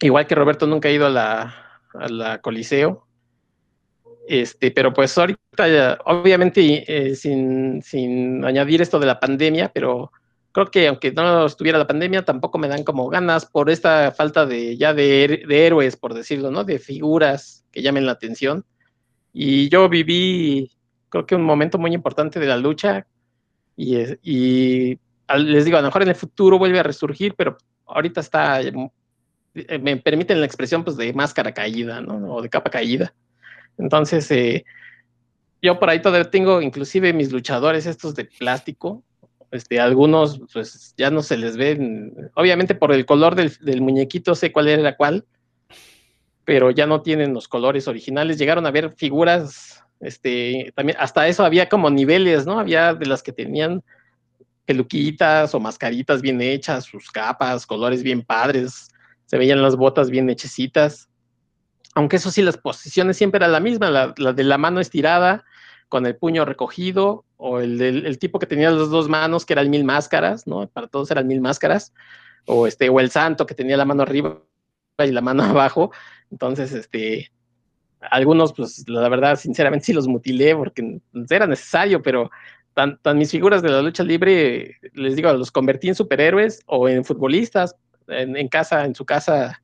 [0.00, 3.06] Igual que Roberto nunca ha ido a la, Coliseo.
[4.26, 10.12] Este, pero pues ahorita, obviamente, eh, sin, sin añadir esto de la pandemia, pero
[10.50, 14.46] creo que aunque no estuviera la pandemia, tampoco me dan como ganas por esta falta
[14.46, 16.64] de ya de, de héroes, por decirlo, ¿no?
[16.64, 18.64] De figuras que llamen la atención.
[19.36, 20.70] Y yo viví,
[21.08, 23.04] creo que un momento muy importante de la lucha
[23.76, 24.98] y, y
[25.36, 28.72] les digo, a lo mejor en el futuro vuelve a resurgir, pero ahorita está, eh,
[29.80, 32.34] me permiten la expresión pues de máscara caída, ¿no?
[32.34, 33.12] O de capa caída.
[33.76, 34.64] Entonces, eh,
[35.60, 39.02] yo por ahí todavía tengo inclusive mis luchadores estos de plástico,
[39.50, 44.36] este, algunos pues ya no se les ven, obviamente por el color del, del muñequito
[44.36, 45.24] sé cuál era cuál,
[46.44, 48.38] pero ya no tienen los colores originales.
[48.38, 52.58] Llegaron a ver figuras, este, también hasta eso había como niveles, ¿no?
[52.58, 53.82] Había de las que tenían
[54.64, 58.88] peluquitas o mascaritas bien hechas, sus capas, colores bien padres,
[59.26, 61.08] se veían las botas bien hechecitas.
[61.94, 65.44] Aunque eso sí, las posiciones siempre eran la misma, la, de la mano estirada,
[65.88, 69.70] con el puño recogido, o el, el, tipo que tenía las dos manos, que eran
[69.70, 70.66] mil máscaras, ¿no?
[70.66, 71.92] Para todos eran mil máscaras,
[72.46, 74.40] o este, o el santo que tenía la mano arriba
[74.98, 75.92] y la mano abajo,
[76.30, 77.30] entonces, este,
[78.00, 81.00] algunos, pues la verdad, sinceramente sí los mutilé porque
[81.30, 82.30] era necesario, pero
[82.74, 87.04] tan, mis figuras de la lucha libre, les digo, los convertí en superhéroes o en
[87.04, 87.76] futbolistas,
[88.08, 89.62] en, casa, en su casa,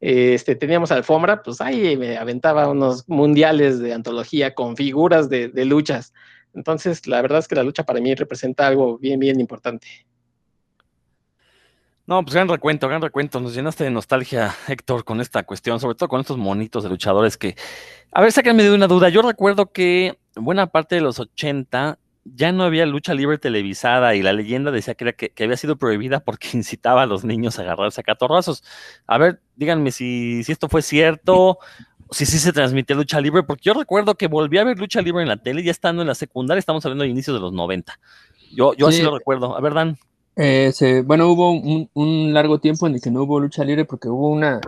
[0.00, 5.64] este, teníamos alfombra, pues ahí me aventaba unos mundiales de antología con figuras de, de
[5.64, 6.12] luchas.
[6.54, 9.86] Entonces, la verdad es que la lucha para mí representa algo bien, bien importante.
[12.12, 13.40] No, pues gran recuento, gran recuento.
[13.40, 17.38] Nos llenaste de nostalgia, Héctor, con esta cuestión, sobre todo con estos monitos de luchadores
[17.38, 17.56] que.
[18.10, 19.08] A ver, sáquenme de una duda.
[19.08, 24.20] Yo recuerdo que buena parte de los 80 ya no había lucha libre televisada y
[24.20, 27.62] la leyenda decía que, era que, había sido prohibida porque incitaba a los niños a
[27.62, 28.62] agarrarse a catorrazos.
[29.06, 31.60] A ver, díganme si, si esto fue cierto,
[32.10, 35.22] si sí se transmitía lucha libre, porque yo recuerdo que volví a ver lucha libre
[35.22, 37.98] en la tele ya estando en la secundaria, estamos hablando de inicios de los 90.
[38.54, 39.56] Yo, yo así lo recuerdo.
[39.56, 39.96] A ver, Dan.
[40.36, 44.30] Eh, bueno, hubo un, largo tiempo en el que no hubo lucha libre porque hubo
[44.30, 44.60] una,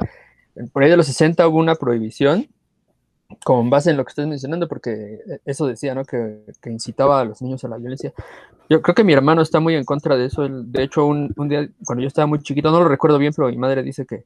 [0.73, 2.49] por ahí de los 60 hubo una prohibición
[3.43, 6.05] con base en lo que estás mencionando, porque eso decía, ¿no?
[6.05, 8.13] Que, incitaba a los niños a la violencia.
[8.69, 10.49] Yo creo que mi hermano está muy en contra de eso.
[10.49, 13.57] de hecho, un, día, cuando yo estaba muy chiquito, no lo recuerdo bien, pero mi
[13.57, 14.25] madre dice que,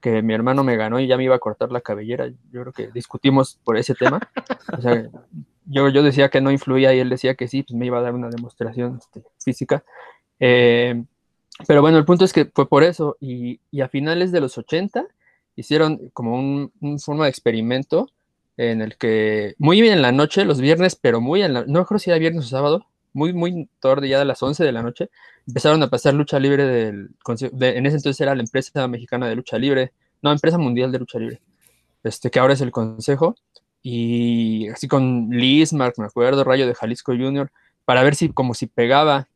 [0.00, 2.28] que mi hermano me ganó y ya me iba a cortar la cabellera.
[2.50, 4.20] Yo creo que discutimos por ese tema.
[4.76, 5.08] O sea,
[5.66, 8.02] yo, yo decía que no influía y él decía que sí, pues me iba a
[8.02, 9.84] dar una demostración este, física.
[10.40, 11.04] Eh,
[11.66, 13.16] pero bueno, el punto es que fue por eso.
[13.20, 15.06] Y, a finales de los 80
[15.56, 18.08] hicieron como un, forma de experimento
[18.56, 21.86] en el que muy bien en la noche, los viernes, pero muy en la no
[21.86, 24.82] creo si era viernes o sábado, muy, muy tarde, ya a las 11 de la
[24.82, 25.10] noche,
[25.46, 29.58] empezaron a pasar lucha libre del, en ese entonces era la empresa mexicana de lucha
[29.58, 29.92] libre,
[30.22, 31.40] no, empresa mundial de lucha libre,
[32.04, 33.34] este, que ahora es el consejo,
[33.82, 37.50] y así con Liz, Mark, me acuerdo, Rayo de Jalisco Junior,
[37.84, 39.28] para ver si como si pegaba,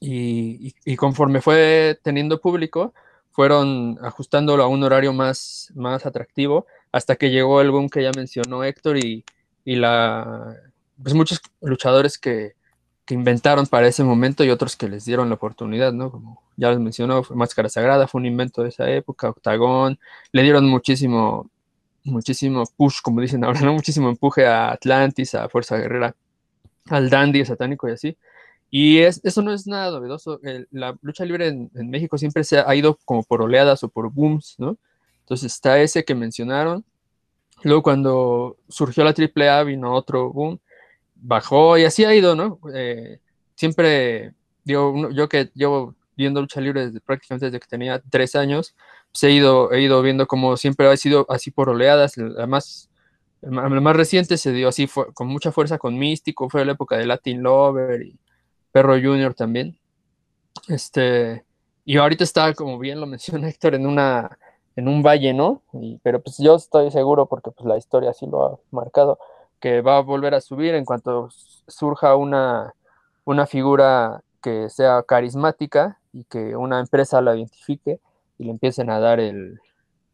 [0.00, 2.94] y, conforme fue teniendo público,
[3.32, 8.10] fueron ajustándolo a un horario más, más atractivo hasta que llegó el boom que ya
[8.16, 9.24] mencionó Héctor y,
[9.64, 10.56] la,
[11.00, 12.54] pues muchos luchadores que,
[13.04, 16.10] que, inventaron para ese momento y otros que les dieron la oportunidad, ¿no?
[16.10, 19.98] Como ya les mencionó, Máscara Sagrada fue un invento de esa época, Octagón,
[20.32, 21.48] le dieron muchísimo,
[22.04, 23.74] muchísimo push, como dicen ahora, ¿no?
[23.74, 26.16] Muchísimo empuje a Atlantis, a Fuerza Guerrera.
[26.88, 28.16] al dandy satánico y así.
[28.70, 30.40] Y es, eso no es nada novedoso.
[30.70, 34.54] la lucha libre en, México siempre se ha, ido como por oleadas o por booms,
[34.58, 34.78] ¿no?
[35.20, 36.84] Entonces está ese que mencionaron.
[37.62, 40.60] Luego cuando surgió la AAA vino otro boom,
[41.16, 42.60] bajó y así ha ido, ¿no?
[42.74, 43.20] Eh,
[43.56, 44.34] siempre,
[44.64, 48.74] digo, yo que llevo viendo lucha libre desde, prácticamente desde que tenía tres años,
[49.12, 52.16] pues he ido, he ido viendo como siempre ha sido así por oleadas.
[52.18, 52.90] Además,
[53.42, 57.06] el más reciente se dio así con mucha fuerza con Místico, fue la época de
[57.06, 58.18] Latin Lover y
[58.72, 59.78] Perro Junior también.
[60.68, 61.44] Este,
[61.84, 64.38] y ahorita está, como bien lo menciona Héctor, en una
[64.76, 65.62] en un valle, ¿no?
[66.02, 69.18] pero pues yo estoy seguro, porque pues la historia así lo ha marcado,
[69.60, 71.28] que va a volver a subir en cuanto
[71.68, 72.74] surja una,
[73.24, 78.00] una figura que sea carismática y que una empresa la identifique
[78.38, 79.60] y le empiecen a dar el,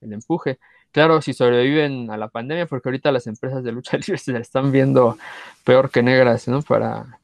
[0.00, 0.58] el empuje.
[0.90, 4.72] Claro, si sobreviven a la pandemia, porque ahorita las empresas de lucha libre se están
[4.72, 5.16] viendo
[5.62, 6.62] peor que negras, ¿no?
[6.62, 7.20] Para,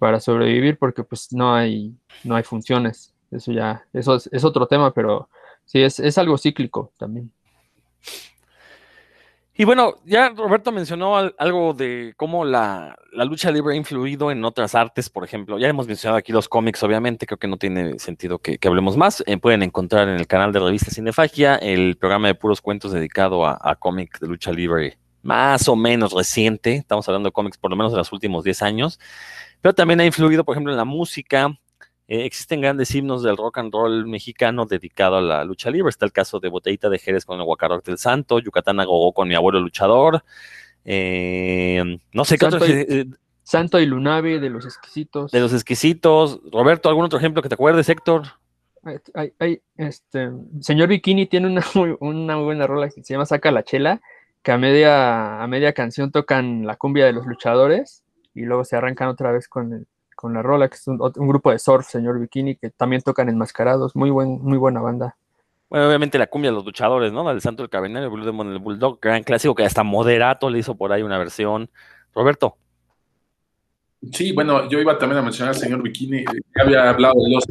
[0.00, 1.94] para sobrevivir, porque pues no hay,
[2.24, 3.14] no hay funciones.
[3.30, 5.28] Eso ya, eso es, otro tema, pero
[5.66, 7.30] sí, es, es algo cíclico también.
[9.60, 14.74] Y bueno, ya Roberto mencionó algo de cómo la, lucha libre ha influido en otras
[14.74, 15.58] artes, por ejemplo.
[15.58, 19.22] Ya hemos mencionado aquí los cómics, obviamente, creo que no tiene sentido que, hablemos más.
[19.26, 23.46] Eh, pueden encontrar en el canal de revista Cinefagia el programa de puros cuentos dedicado
[23.46, 26.76] a, cómics de lucha libre más o menos reciente.
[26.76, 28.98] Estamos hablando de cómics por lo menos de los últimos 10 años.
[29.60, 31.58] Pero también ha influido, por ejemplo, en la música,
[32.10, 35.90] eh, existen grandes himnos del rock and roll mexicano dedicado a la lucha libre.
[35.90, 39.28] Está el caso de Botellita de Jerez con el Guacaroc del Santo, Yucatán Agogó con
[39.28, 40.24] mi abuelo luchador.
[40.84, 42.74] Eh, no sé Santo qué otro.
[42.74, 43.06] Y, eh,
[43.44, 45.30] Santo y Lunavi de los exquisitos.
[45.30, 46.40] De los exquisitos.
[46.50, 48.24] Roberto, ¿algún otro ejemplo que te acuerdes, Héctor?
[49.14, 50.30] Hay, este,
[50.60, 54.00] señor Bikini tiene una muy, una buena rola que se llama Saca la Chela,
[54.42, 58.02] que a media, a media canción tocan la cumbia de los luchadores
[58.34, 61.50] y luego se arrancan otra vez con el, con la Rola, que es un, grupo
[61.50, 63.96] de surf, señor Bikini, que también tocan enmascarados.
[63.96, 65.16] Muy, buen, muy buena banda.
[65.70, 67.24] Bueno, obviamente la cumbia de los luchadores, ¿no?
[67.24, 70.50] La del Santo del Cabernet, el Blue Demon, el Bulldog, gran clásico que hasta Moderato
[70.50, 71.70] le hizo por ahí una versión.
[72.14, 72.56] Roberto.
[74.12, 77.44] Sí, bueno, yo iba también a mencionar al señor Bikini, ya había hablado de los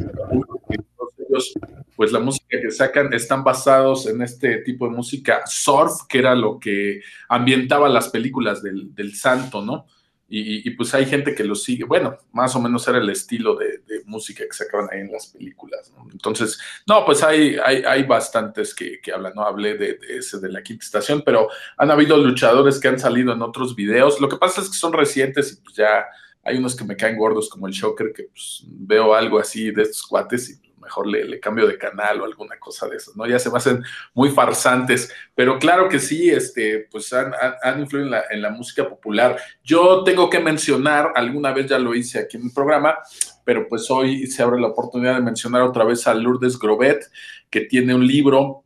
[1.30, 1.54] ellos,
[1.96, 6.36] pues la música que sacan están basados en este tipo de música surf, que era
[6.36, 9.86] lo que ambientaba las películas del, del santo, ¿no?
[10.32, 11.86] Y, pues hay gente que lo sigue.
[11.86, 15.92] Bueno, más o menos era el estilo de, música que sacaban ahí en las películas.
[16.12, 19.34] Entonces, no, pues hay, hay, hay bastantes que, hablan.
[19.36, 23.34] No hablé de, ese de la quinta estación, pero han habido luchadores que han salido
[23.34, 24.22] en otros videos.
[24.22, 26.06] Lo que pasa es que son recientes y pues ya
[26.44, 29.84] hay unos que me caen gordos, como el Shocker, que pues veo algo así de
[29.84, 33.28] estos cuates y mejor le, cambio de canal o alguna cosa de eso, ¿no?
[33.28, 33.84] Ya se me hacen
[34.14, 37.34] muy farsantes, pero claro que sí, este, pues han,
[37.80, 39.38] influido en la, en la, música popular.
[39.64, 42.98] Yo tengo que mencionar, alguna vez ya lo hice aquí en el programa,
[43.44, 47.10] pero pues hoy se abre la oportunidad de mencionar otra vez a Lourdes Grobet,
[47.50, 48.64] que tiene un libro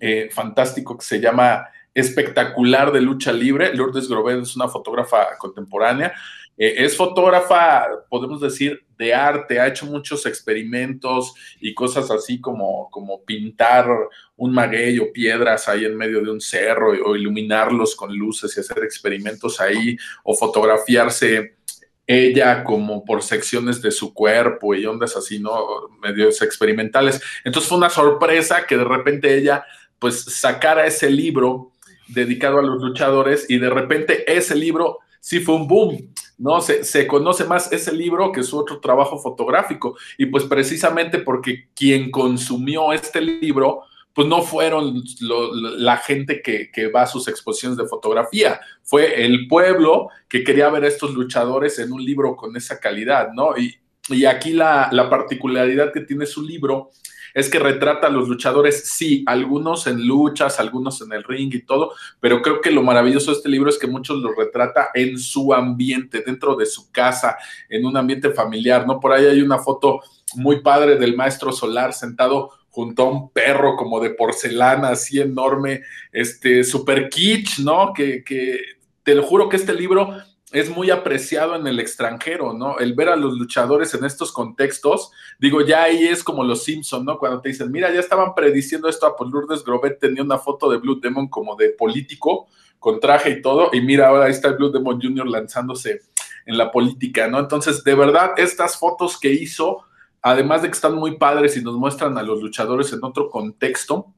[0.00, 3.74] eh, fantástico que se llama Espectacular de Lucha Libre.
[3.74, 6.12] Lourdes Grobet es una fotógrafa contemporánea
[6.62, 12.88] eh, es fotógrafa, podemos decir, de arte, ha hecho muchos experimentos y cosas así como,
[12.92, 13.88] como pintar
[14.36, 18.60] un maguey o piedras ahí en medio de un cerro o iluminarlos con luces y
[18.60, 21.56] hacer experimentos ahí o fotografiarse
[22.06, 25.88] ella como por secciones de su cuerpo y ondas así, ¿no?
[26.00, 27.20] Medios experimentales.
[27.42, 29.64] Entonces fue una sorpresa que de repente ella
[29.98, 31.72] pues sacara ese libro
[32.06, 36.12] dedicado a los luchadores y de repente ese libro sí fue un boom.
[36.38, 36.60] ¿No?
[36.60, 39.96] Se, se, conoce más ese libro que su otro trabajo fotográfico.
[40.18, 43.82] Y pues precisamente porque quien consumió este libro,
[44.14, 50.08] pues no fueron la gente que, va a sus exposiciones de fotografía, fue el pueblo
[50.28, 53.56] que quería ver a estos luchadores en un libro con esa calidad, ¿no?
[53.56, 53.78] Y,
[54.08, 56.90] y aquí la, la particularidad que tiene su libro
[57.34, 61.62] es que retrata a los luchadores, sí, algunos en luchas, algunos en el ring y
[61.62, 65.18] todo, pero creo que lo maravilloso de este libro es que muchos los retrata en
[65.18, 67.36] su ambiente, dentro de su casa,
[67.68, 69.00] en un ambiente familiar, ¿no?
[69.00, 70.00] Por ahí hay una foto
[70.34, 75.82] muy padre del maestro Solar sentado junto a un perro como de porcelana, así enorme,
[76.10, 77.92] este, super kitsch, ¿no?
[77.92, 78.58] Que, que
[79.02, 80.16] te lo juro que este libro
[80.52, 82.78] es muy apreciado en el extranjero, ¿no?
[82.78, 87.04] El ver a los luchadores en estos contextos, digo, ya ahí es como los Simpson,
[87.04, 87.18] ¿no?
[87.18, 90.76] Cuando te dicen, mira, ya estaban prediciendo esto, a Lourdes Grobet tenía una foto de
[90.76, 92.48] Blue Demon como de político,
[92.78, 95.26] con traje y todo, y mira, ahora ahí está el Blue Demon Jr.
[95.26, 96.02] lanzándose
[96.44, 97.38] en la política, ¿no?
[97.38, 99.84] Entonces, de verdad, estas fotos que hizo,
[100.20, 104.12] además de que están muy padres y nos muestran a los luchadores en otro contexto,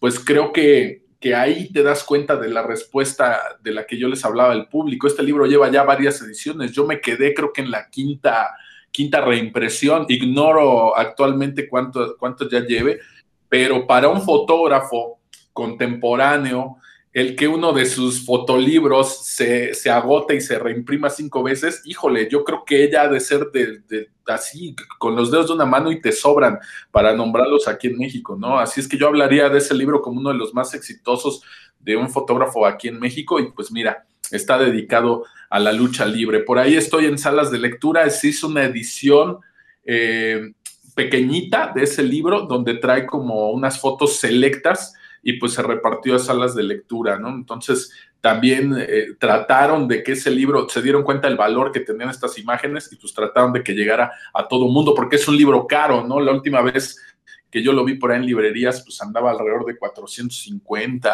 [0.00, 4.06] pues creo que que ahí te das cuenta de la respuesta de la que yo
[4.06, 5.08] les hablaba al público.
[5.08, 6.70] Este libro lleva ya varias ediciones.
[6.70, 8.56] Yo me quedé creo que en la quinta,
[8.92, 10.06] quinta reimpresión.
[10.08, 13.00] Ignoro actualmente cuánto, cuánto ya lleve,
[13.48, 15.18] pero para un fotógrafo
[15.52, 16.76] contemporáneo,
[17.16, 22.28] el que uno de sus fotolibros se, se agota y se reimprima cinco veces, híjole,
[22.30, 25.90] yo creo que ella ha de ser de, así, con los dedos de una mano
[25.90, 26.58] y te sobran
[26.90, 28.58] para nombrarlos aquí en México, ¿no?
[28.58, 31.40] Así es que yo hablaría de ese libro como uno de los más exitosos
[31.80, 36.40] de un fotógrafo aquí en México y pues mira, está dedicado a la lucha libre.
[36.40, 39.38] Por ahí estoy en salas de lectura, se hizo una edición
[39.86, 40.52] eh,
[40.94, 44.92] pequeñita de ese libro donde trae como unas fotos selectas
[45.28, 47.30] y pues se repartió a salas de lectura, ¿no?
[47.30, 47.90] Entonces
[48.20, 52.38] también eh, trataron de que ese libro, se dieron cuenta del valor que tenían estas
[52.38, 56.06] imágenes y pues trataron de que llegara a todo mundo, porque es un libro caro,
[56.06, 56.20] ¿no?
[56.20, 57.02] La última vez
[57.50, 61.12] que yo lo vi por ahí en librerías, pues andaba alrededor de 450,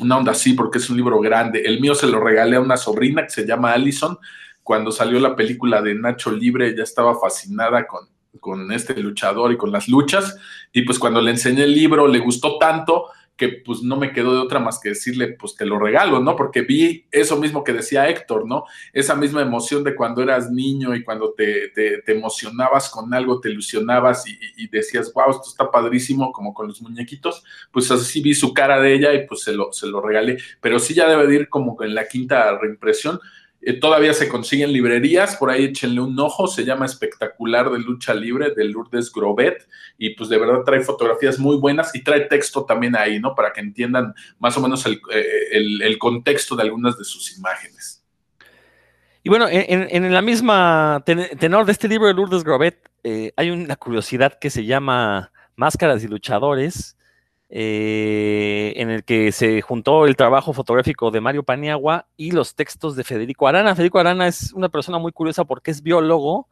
[0.00, 1.62] una onda así, porque es un libro grande.
[1.64, 4.18] El mío se lo regalé a una sobrina que se llama Allison.
[4.64, 8.08] Cuando salió la película de Nacho Libre, ella estaba fascinada con,
[8.40, 10.36] con este luchador y con las luchas.
[10.72, 13.06] Y pues cuando le enseñé el libro, le gustó tanto
[13.36, 16.36] que pues no me quedó de otra más que decirle, pues te lo regalo, ¿no?
[16.36, 18.64] Porque vi eso mismo que decía Héctor, ¿no?
[18.92, 23.50] Esa misma emoción de cuando eras niño y cuando te, te, emocionabas con algo, te
[23.50, 28.52] ilusionabas y, decías, wow, esto está padrísimo, como con los muñequitos, pues así vi su
[28.52, 30.38] cara de ella y pues se lo, se lo regalé.
[30.60, 33.18] Pero sí ya debe de ir como en la quinta reimpresión.
[33.64, 38.12] Eh, todavía se consiguen librerías, por ahí échenle un ojo, se llama Espectacular de Lucha
[38.12, 42.64] Libre de Lourdes Grobet y pues de verdad trae fotografías muy buenas y trae texto
[42.64, 43.36] también ahí, ¿no?
[43.36, 48.02] Para que entiendan más o menos el, eh, contexto de algunas de sus imágenes.
[49.22, 53.76] Y bueno, en, la misma tenor de este libro de Lourdes Grobet eh, hay una
[53.76, 56.96] curiosidad que se llama Máscaras y Luchadores,
[57.54, 62.96] eh, en el que se juntó el trabajo fotográfico de Mario Paniagua y los textos
[62.96, 63.74] de Federico Arana.
[63.74, 66.48] Federico Arana es una persona muy curiosa porque es biólogo,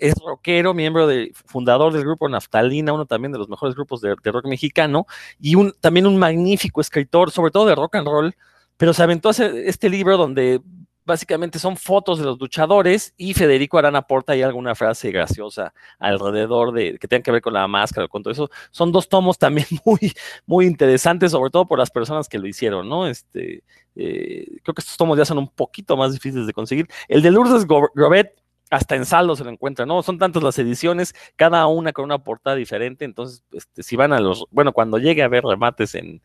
[0.00, 4.14] es rockero, miembro de, fundador del grupo Naftalina, uno también de los mejores grupos de,
[4.14, 5.06] rock mexicano,
[5.38, 8.34] y también un magnífico escritor, sobre todo de rock and roll,
[8.78, 10.62] pero se aventó este libro donde
[11.08, 16.72] básicamente son fotos de los luchadores y Federico Arana aporta ahí alguna frase graciosa alrededor
[16.72, 18.50] de que tenga que ver con la máscara con todo eso.
[18.70, 20.12] Son dos tomos también muy,
[20.46, 23.08] muy interesantes, sobre todo por las personas que lo hicieron, ¿no?
[23.08, 23.64] Este,
[23.96, 26.86] eh, creo que estos tomos ya son un poquito más difíciles de conseguir.
[27.08, 28.36] El de Lourdes Grobet
[28.70, 30.02] hasta en saldo se lo encuentra, ¿no?
[30.02, 34.20] Son tantas las ediciones, cada una con una portada diferente, entonces, este, si van a
[34.20, 36.22] los, bueno, cuando llegue a ver remates en,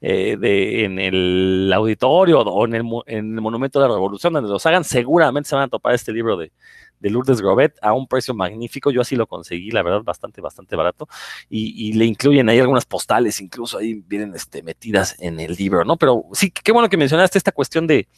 [0.00, 4.50] eh, de, en el auditorio o en el, en el, Monumento de la Revolución, donde
[4.50, 6.52] los hagan, seguramente se van a topar este libro de,
[7.00, 10.76] de Lourdes Grobet a un precio magnífico, yo así lo conseguí, la verdad, bastante, bastante
[10.76, 11.08] barato,
[11.48, 15.84] y, y le incluyen ahí algunas postales, incluso ahí vienen este, metidas en el libro,
[15.84, 15.96] ¿no?
[15.96, 18.08] Pero sí, qué bueno que mencionaste esta cuestión de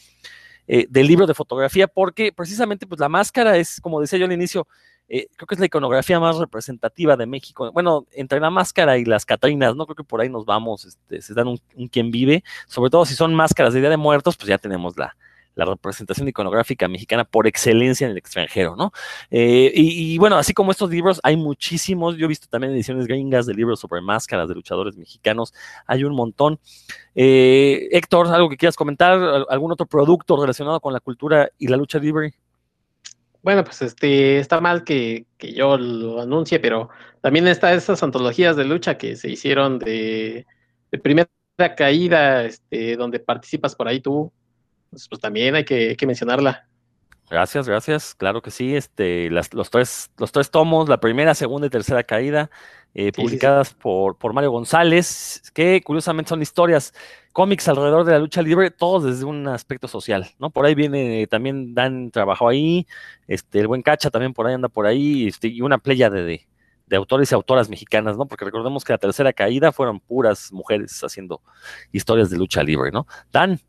[0.69, 4.33] eh, del libro de fotografía, porque precisamente pues la máscara es, como decía yo al
[4.33, 4.69] inicio,
[5.09, 7.73] eh, creo que es la iconografía más representativa de México.
[7.73, 9.87] Bueno, entre la máscara y las Catrinas, ¿no?
[9.87, 13.07] Creo que por ahí nos vamos, este, se dan un, un quien vive, sobre todo
[13.07, 15.17] si son máscaras de Día de Muertos, pues ya tenemos la,
[15.59, 18.93] la representación iconográfica mexicana por excelencia en el extranjero, ¿no?
[19.29, 22.17] Eh, y, bueno, así como estos libros, hay muchísimos.
[22.17, 25.53] Yo he visto también ediciones gringas de libros sobre máscaras de luchadores mexicanos.
[25.87, 26.61] Hay un montón.
[27.15, 29.19] Eh, Héctor, ¿algo que quieras comentar?
[29.49, 32.35] ¿Algún otro producto relacionado con la cultura y la lucha libre?
[33.43, 36.89] Bueno, pues este está mal que, yo lo anuncie, pero
[37.21, 40.47] también está esas antologías de lucha que se hicieron de,
[40.93, 41.29] de primera
[41.77, 44.33] caída, este, donde participas por ahí tú,
[44.91, 46.67] pues, pues, también hay que, mencionarla.
[47.31, 48.15] Gracias, gracias.
[48.15, 48.75] Claro que sí.
[48.75, 52.51] Este, las, los, tres, los tres tomos, la primera, segunda y tercera caída,
[52.95, 56.95] eh, publicadas Por, por Mario González, que curiosamente son historias,
[57.39, 60.51] cómics alrededor de la lucha libre, todos desde un aspecto social, ¿no?
[60.51, 62.87] Por ahí viene, también Dan trabajó ahí,
[63.29, 66.49] este, el buen Cacha también por ahí anda por ahí, este, y una playa de,
[66.89, 68.27] de autores y autoras mexicanas, ¿no?
[68.27, 71.41] Porque recordemos que la tercera caída fueron puras mujeres haciendo
[71.93, 73.07] historias de lucha libre, ¿no?
[73.31, 73.61] Dan,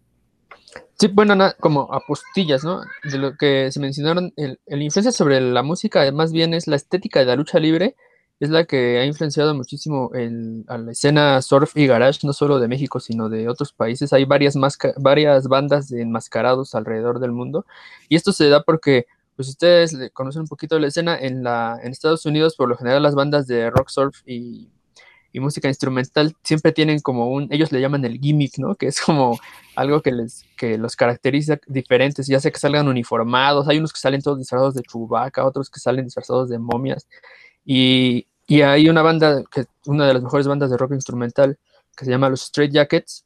[1.00, 2.82] Sí, bueno, como apostillas, ¿no?
[3.04, 7.22] De lo que se mencionaron, el, influencia sobre la música, más bien es la estética
[7.22, 7.96] de la lucha libre,
[8.40, 12.60] es la que ha influenciado muchísimo el, a la escena surf y garage, no solo
[12.60, 14.14] de México, sino de otros países.
[14.14, 14.56] Hay varias,
[14.98, 17.66] varias bandas de enmascarados alrededor del mundo,
[18.10, 19.06] y esto se da porque,
[19.36, 22.78] pues ustedes conocen un poquito de la escena, en, la, en Estados Unidos, por lo
[22.78, 24.70] general, las bandas de rock, surf y
[25.32, 28.76] y música instrumental siempre tienen como un, ellos le llaman el gimmick, ¿no?
[28.76, 29.40] Que es como
[29.76, 34.00] algo que les, que los caracteriza diferentes, ya sea que salgan uniformados, hay unos que
[34.00, 37.08] salen todos disfrazados de Chewbacca, otros que salen disfrazados de momias,
[37.66, 41.58] y, y hay una banda, que una de las mejores bandas de rock instrumental,
[41.96, 43.26] que se llama los Straight Jackets,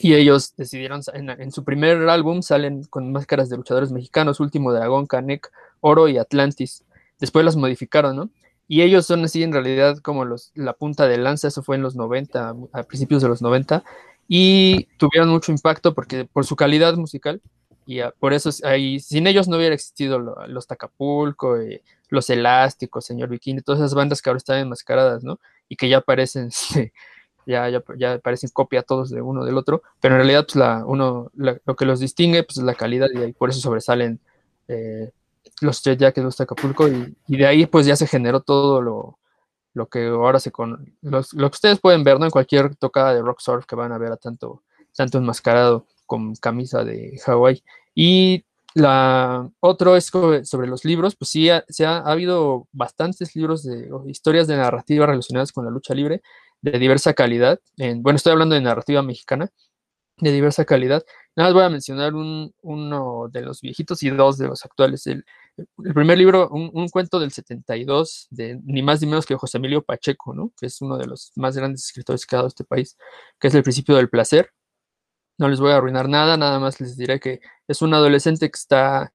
[0.00, 4.72] Y ellos decidieron, en, en, su primer álbum salen con máscaras de luchadores mexicanos, Último
[4.72, 5.50] Dragón, Canek,
[5.80, 6.84] Oro y Atlantis.
[7.18, 8.30] Después las modificaron, ¿no?
[8.68, 11.82] Y ellos son así en realidad como los, la punta de lanza, eso fue en
[11.82, 13.82] los 90, a principios de los 90,
[14.28, 17.40] y tuvieron mucho impacto porque por su calidad musical,
[17.86, 23.30] y por eso ahí, sin ellos no hubiera existido los Tacapulco, eh, los Elásticos, Señor
[23.30, 25.40] Bikini, todas esas bandas que ahora están enmascaradas, ¿no?
[25.70, 26.50] Y que ya parecen,
[27.46, 30.84] ya, ya, ya parecen copia todos de uno del otro, pero en realidad pues la,
[30.84, 34.20] uno, lo que los distingue pues es la calidad y por eso sobresalen
[34.68, 35.10] eh,
[35.60, 39.18] los Jet Jackets, los Tacapulco, y, y, de ahí pues ya se generó todo lo,
[39.74, 42.26] lo que ahora se con los, lo que ustedes pueden ver, ¿no?
[42.26, 44.62] En cualquier tocada de rock surf que van a ver a tanto,
[44.94, 47.62] tanto enmascarado con camisa de Hawái.
[47.94, 48.44] Y
[48.74, 53.88] la otro es sobre los libros, pues sí, se ha, ha, habido bastantes libros de
[54.06, 56.22] historias de narrativa relacionadas con la lucha libre
[56.60, 57.60] de diversa calidad.
[57.76, 59.50] En, bueno, estoy hablando de narrativa mexicana
[60.18, 61.04] de diversa calidad.
[61.38, 65.06] Nada más voy a mencionar un, uno de los viejitos y dos de los actuales.
[65.06, 65.24] El,
[65.94, 70.34] primer libro, un, cuento del 72, de ni más ni menos que José Emilio Pacheco,
[70.34, 70.50] ¿no?
[70.58, 72.98] que es uno de los más grandes escritores que ha dado este país,
[73.38, 74.50] que es El principio del placer.
[75.38, 78.58] No les voy a arruinar nada, nada más les diré que es un adolescente que
[78.58, 79.12] está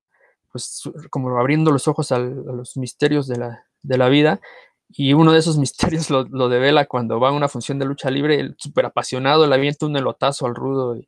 [0.49, 4.39] pues como abriendo los ojos a los misterios de la, de la vida
[4.87, 8.09] y uno de esos misterios lo, lo, devela cuando va a una función de lucha
[8.09, 11.05] libre, el súper apasionado, le avienta un elotazo al rudo, y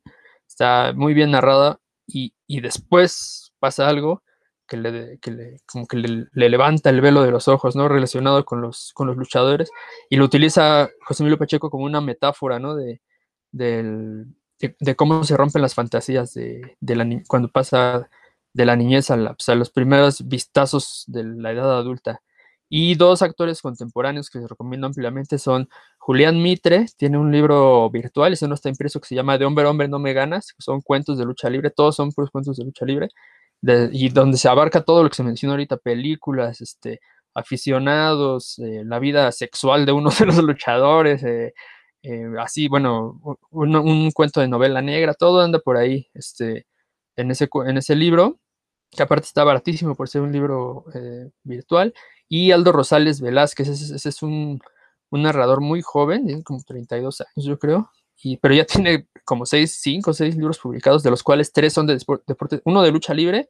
[0.56, 4.22] está muy bien narrada, y, y, después pasa algo
[4.66, 7.88] que, le, que, le, como que le, le, levanta el velo de los ojos, ¿no?
[7.88, 9.70] Relacionado con los, con los luchadores,
[10.08, 12.74] y lo utiliza José Emilio Pacheco como una metáfora, ¿no?
[12.74, 13.02] De,
[13.52, 14.26] del,
[14.58, 18.08] de, de cómo se rompen las fantasías de, de la, cuando pasa
[18.54, 22.22] de la niñez a, la, pues a los primeros vistazos de la edad adulta.
[22.68, 25.68] Y dos actores contemporáneos que les recomiendo ampliamente son
[25.98, 29.66] Julián Mitre, tiene un libro virtual, ese no está impreso, que se llama De hombre
[29.66, 32.64] a hombre no me ganas, son cuentos de lucha libre, todos son puros cuentos de
[32.64, 33.08] lucha libre,
[33.92, 37.00] y donde se abarca todo lo que se menciona ahorita, películas, este,
[37.36, 41.52] aficionados, eh, la vida sexual de uno de los luchadores, eh,
[42.02, 43.20] eh, así, bueno,
[43.50, 46.66] un, un, cuento de novela negra, todo anda por ahí, este,
[47.16, 48.38] en ese, en ese libro,
[48.90, 50.84] que aparte está baratísimo por ser un libro
[51.42, 51.92] virtual,
[52.28, 54.60] y Aldo Rosales Velázquez, ese, es un,
[55.10, 57.90] narrador muy joven, tiene como 32 años yo creo,
[58.40, 61.86] pero ya tiene como 6, 5 o 6 libros publicados, de los cuales 3 son
[61.86, 63.48] de deportes, uno de lucha libre,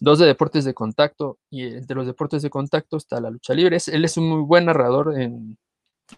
[0.00, 3.78] dos de deportes de contacto, y entre los deportes de contacto está la lucha libre.
[3.86, 5.58] Él es un muy buen narrador en,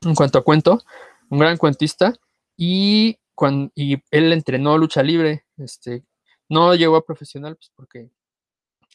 [0.03, 0.83] en cuanto a cuento,
[1.31, 2.15] un gran cuentista,
[2.57, 6.05] y, cuando, y él entrenó lucha libre, este,
[6.49, 8.11] no llegó a profesional, pues porque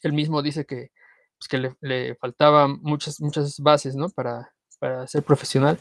[0.03, 0.91] él mismo dice que,
[1.37, 4.09] pues que le, le, faltaban muchas, muchas bases, ¿no?
[4.09, 5.77] Para, para ser profesional,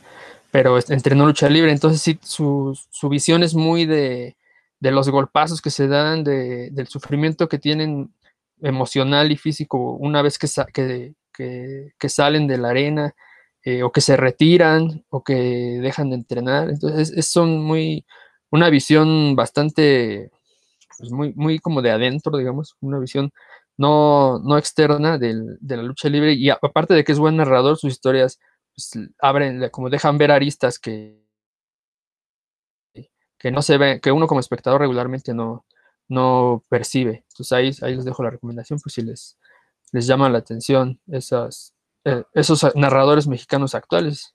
[0.51, 4.37] pero entrenó lucha libre, entonces sí, su, su visión es muy de,
[4.81, 8.15] de, los golpazos que se dan, de, del sufrimiento que tienen
[8.61, 13.15] emocional y físico una vez que, que, que, que salen de la arena,
[13.65, 18.05] eh, o que se retiran, o que dejan de entrenar, entonces es, son muy,
[18.51, 20.31] una visión bastante,
[20.99, 23.33] pues muy, muy como de adentro, digamos, una visión
[23.77, 27.77] no, no externa del, de la lucha libre y aparte de que es buen narrador,
[27.77, 28.39] sus historias
[28.75, 31.25] pues, abren, como dejan ver aristas que,
[33.39, 35.65] que no se ve, que uno como espectador regularmente no,
[36.09, 37.25] no percibe.
[37.31, 39.39] Entonces ahí, ahí les dejo la recomendación, pues si les,
[39.93, 41.75] les llama la atención esas,
[42.05, 44.35] eh, esos narradores mexicanos actuales.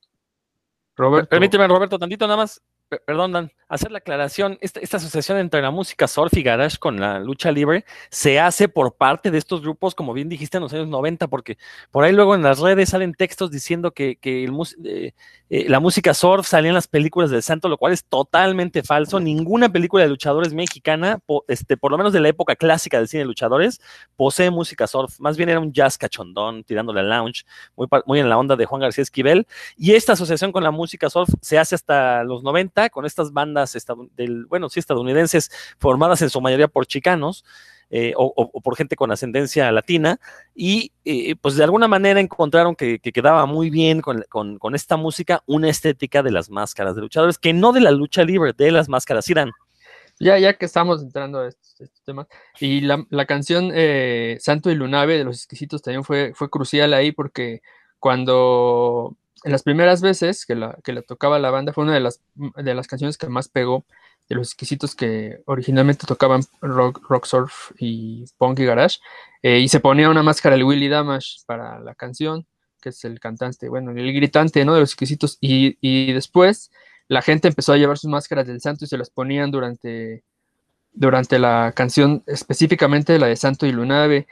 [0.96, 1.30] Roberto.
[1.30, 2.62] Permíteme, Roberto, tantito nada más
[3.06, 7.20] perdón, Dan, hacer la aclaración, esta, asociación entre la música surf y garage con la
[7.20, 10.88] lucha libre se hace por parte de estos grupos, como bien dijiste, en los años
[10.88, 11.58] 90, porque
[11.92, 15.14] por ahí luego en las redes salen textos diciendo que, eh,
[15.52, 19.20] eh, la música surf salía en las películas del santo, lo cual es totalmente falso.
[19.20, 23.22] Ninguna película de luchadores mexicana, este, por lo menos de la época clásica del cine
[23.22, 23.82] de luchadores,
[24.16, 25.20] posee música surf.
[25.20, 27.46] Más bien era un jazz cachondón, tirándole al lounge,
[27.76, 29.48] muy, muy en la onda de Juan García Esquivel.
[29.78, 33.76] Y esta asociación con la música surf se hace hasta los 90 con estas bandas
[34.16, 37.44] del, bueno, sí, estadounidenses, formadas en su mayoría por chicanos.
[37.92, 40.20] Eh, o, por gente con ascendencia latina,
[40.54, 44.96] y eh, pues de alguna manera encontraron que, que quedaba muy bien con, con, esta
[44.96, 48.70] música una estética de las máscaras de luchadores, que no de la lucha libre, de
[48.70, 49.50] las máscaras Irán.
[50.20, 52.28] Ya, ya que estamos entrando a estos, temas,
[52.60, 56.94] y la, la canción eh, Santo y Lunave de los exquisitos también fue, fue crucial
[56.94, 57.62] ahí porque
[58.00, 62.22] cuando las primeras veces que la, que la tocaba la banda fue una de las,
[62.36, 63.86] de las canciones que más pegó
[64.28, 69.00] de los exquisitos que originalmente tocaban rock, rock surf y punk y garage,
[69.42, 72.46] eh, y se ponía una máscara el Willy Damash para la canción,
[72.80, 74.76] que es el cantante, bueno, el gritante, ¿no?
[74.76, 76.72] De los exquisitos, y, y después
[77.08, 80.24] la gente empezó a llevar sus máscaras del santo y se las ponían durante,
[80.94, 84.28] durante la canción, específicamente la de Santo y Lunave.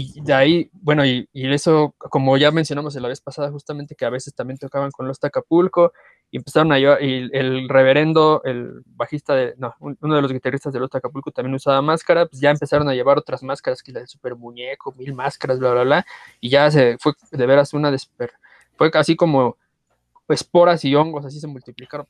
[0.00, 4.10] Y de ahí, bueno, y, eso, como ya mencionamos la vez pasada, justamente que a
[4.10, 5.92] veces también tocaban con los Tacapulco,
[6.30, 10.72] y empezaron a llevar, y el reverendo, el bajista de, no, uno de los guitarristas
[10.72, 14.00] de los Tacapulco también usaba máscara, pues ya empezaron a llevar otras máscaras, que la
[14.00, 16.06] de super muñeco, mil máscaras, bla, bla, bla,
[16.40, 18.30] y ya se fue de veras una desper,
[18.76, 19.56] fue casi como
[20.28, 22.06] esporas y hongos así se multiplicaron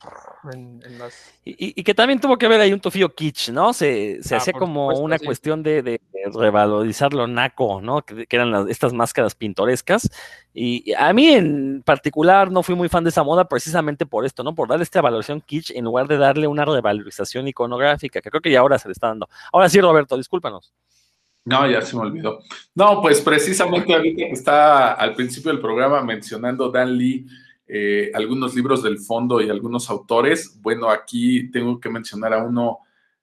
[0.53, 1.33] en, las...
[1.45, 3.73] Y, que también tuvo que ver ahí un tofío kitsch, ¿no?
[3.73, 6.01] Se, se ah, hacía como una cuestión de,
[6.33, 8.01] revalorizar lo naco, ¿no?
[8.01, 10.09] Que, eran estas máscaras pintorescas.
[10.53, 14.43] Y a mí en particular no fui muy fan de esa moda precisamente por esto,
[14.43, 14.53] ¿no?
[14.53, 18.51] Por darle esta valoración kitsch en lugar de darle una revalorización iconográfica, que creo que
[18.51, 19.29] ya ahora se le está dando.
[19.53, 20.73] Ahora sí, Roberto, discúlpanos.
[21.45, 22.39] No, ya se me olvidó.
[22.75, 27.25] No, pues precisamente ahorita que está al principio del programa mencionando Dan Lee
[27.71, 30.59] eh, algunos libros del fondo y algunos autores.
[30.59, 32.79] Bueno, aquí tengo que mencionar a uno,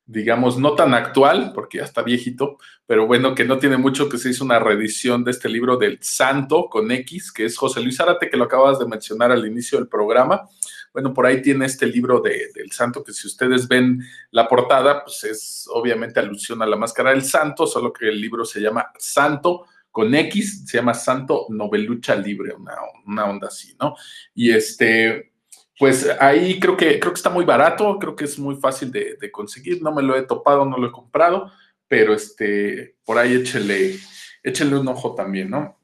[0.07, 2.57] digamos, no tan actual, porque ya está viejito,
[2.87, 5.99] pero bueno, que no tiene mucho, que se hizo una reedición de este libro del
[6.01, 9.79] Santo con X, que es José Luis Árate, que lo acabas de mencionar al inicio
[9.79, 10.49] del programa.
[10.93, 14.01] Bueno, por ahí tiene este libro de, del santo que si ustedes ven
[14.31, 18.45] la portada, pues es obviamente alusión a la máscara del santo, solo que el libro
[18.45, 19.67] se llama Santo,
[19.97, 23.95] con X, se llama Santo Novelucha Libre, una, onda así, ¿no?
[24.35, 25.33] Y este,
[25.79, 29.31] pues ahí creo que, creo que está muy barato, creo que es muy fácil de,
[29.33, 31.51] conseguir, no me lo he topado, no lo he comprado,
[31.89, 33.97] pero este, por ahí échele,
[34.43, 35.81] échele un ojo también, ¿no?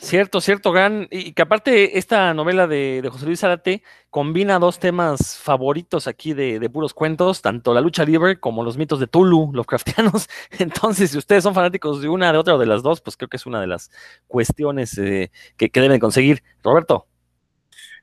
[0.00, 1.08] Cierto, cierto, gran.
[1.10, 6.70] Y que aparte esta novela de, José Luis Zarate combina dos temas favoritos aquí de,
[6.70, 10.26] puros cuentos, tanto la lucha libre como los mitos de Tulu, los craftianos.
[10.58, 13.28] Entonces, si ustedes son fanáticos de una, de otra o de las dos, pues creo
[13.28, 13.90] que es una de las
[14.26, 16.42] cuestiones eh, que, que deben conseguir.
[16.62, 17.06] Roberto.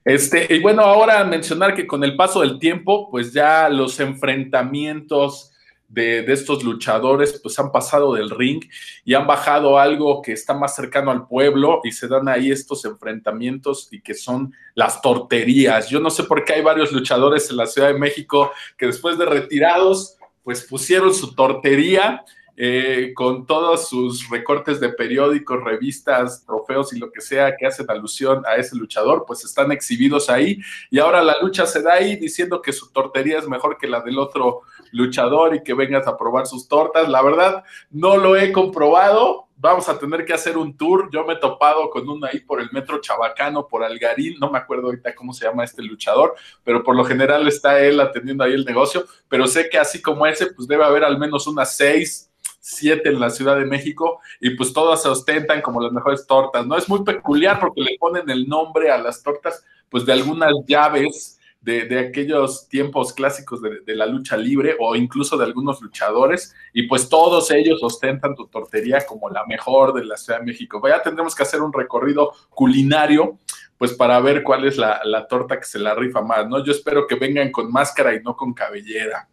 [0.06, 5.52] Este, y bueno, ahora mencionar que con el paso del tiempo, pues ya los enfrentamientos
[5.88, 8.64] de, estos luchadores pues han pasado del ring
[9.05, 12.84] y han bajado algo que está más cercano al pueblo y se dan ahí estos
[12.85, 15.89] enfrentamientos y que son las torterías.
[15.89, 19.18] Yo no sé por qué hay varios luchadores en la Ciudad de México que después
[19.18, 22.23] de retirados pues pusieron su tortería
[22.59, 27.85] eh, con todos sus recortes de periódicos, revistas, trofeos y lo que sea que hacen
[27.88, 30.59] alusión a ese luchador, pues están exhibidos ahí
[30.89, 34.01] y ahora la lucha se da ahí diciendo que su tortería es mejor que la
[34.01, 34.61] del otro
[34.91, 37.07] luchador y que vengas a probar sus tortas.
[37.09, 39.47] La verdad, no lo he comprobado.
[39.57, 41.09] Vamos a tener que hacer un tour.
[41.11, 44.38] Yo me he topado con uno ahí por el metro Chabacano, por Algarín.
[44.39, 47.99] No me acuerdo ahorita cómo se llama este luchador, pero por lo general está él
[47.99, 49.05] atendiendo ahí el negocio.
[49.27, 53.19] Pero sé que así como ese, pues debe haber al menos unas seis, siete en
[53.19, 56.77] la Ciudad de México y pues todas se ostentan como las mejores tortas, ¿no?
[56.77, 61.36] Es muy peculiar porque le ponen el nombre a las tortas, pues de algunas llaves
[61.68, 67.10] de, aquellos tiempos clásicos de, la lucha libre o incluso de algunos luchadores, y pues
[67.10, 70.81] todos ellos ostentan tu tortería como la mejor de la Ciudad de México.
[70.88, 73.38] Ya tendremos que hacer un recorrido culinario,
[73.77, 76.64] pues para ver cuál es la, la torta que se la rifa más, ¿no?
[76.64, 79.27] Yo espero que vengan con máscara y no con cabellera.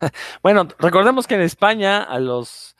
[0.42, 2.71] Bueno, recordemos que en España a los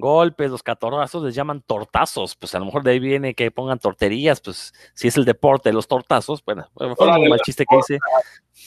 [0.00, 3.78] golpes, los catorrazos les llaman tortazos, pues a lo mejor de ahí viene que pongan
[3.78, 7.76] torterías, pues si es el deporte de los tortazos, bueno, fue un mal chiste que
[7.76, 7.98] hice.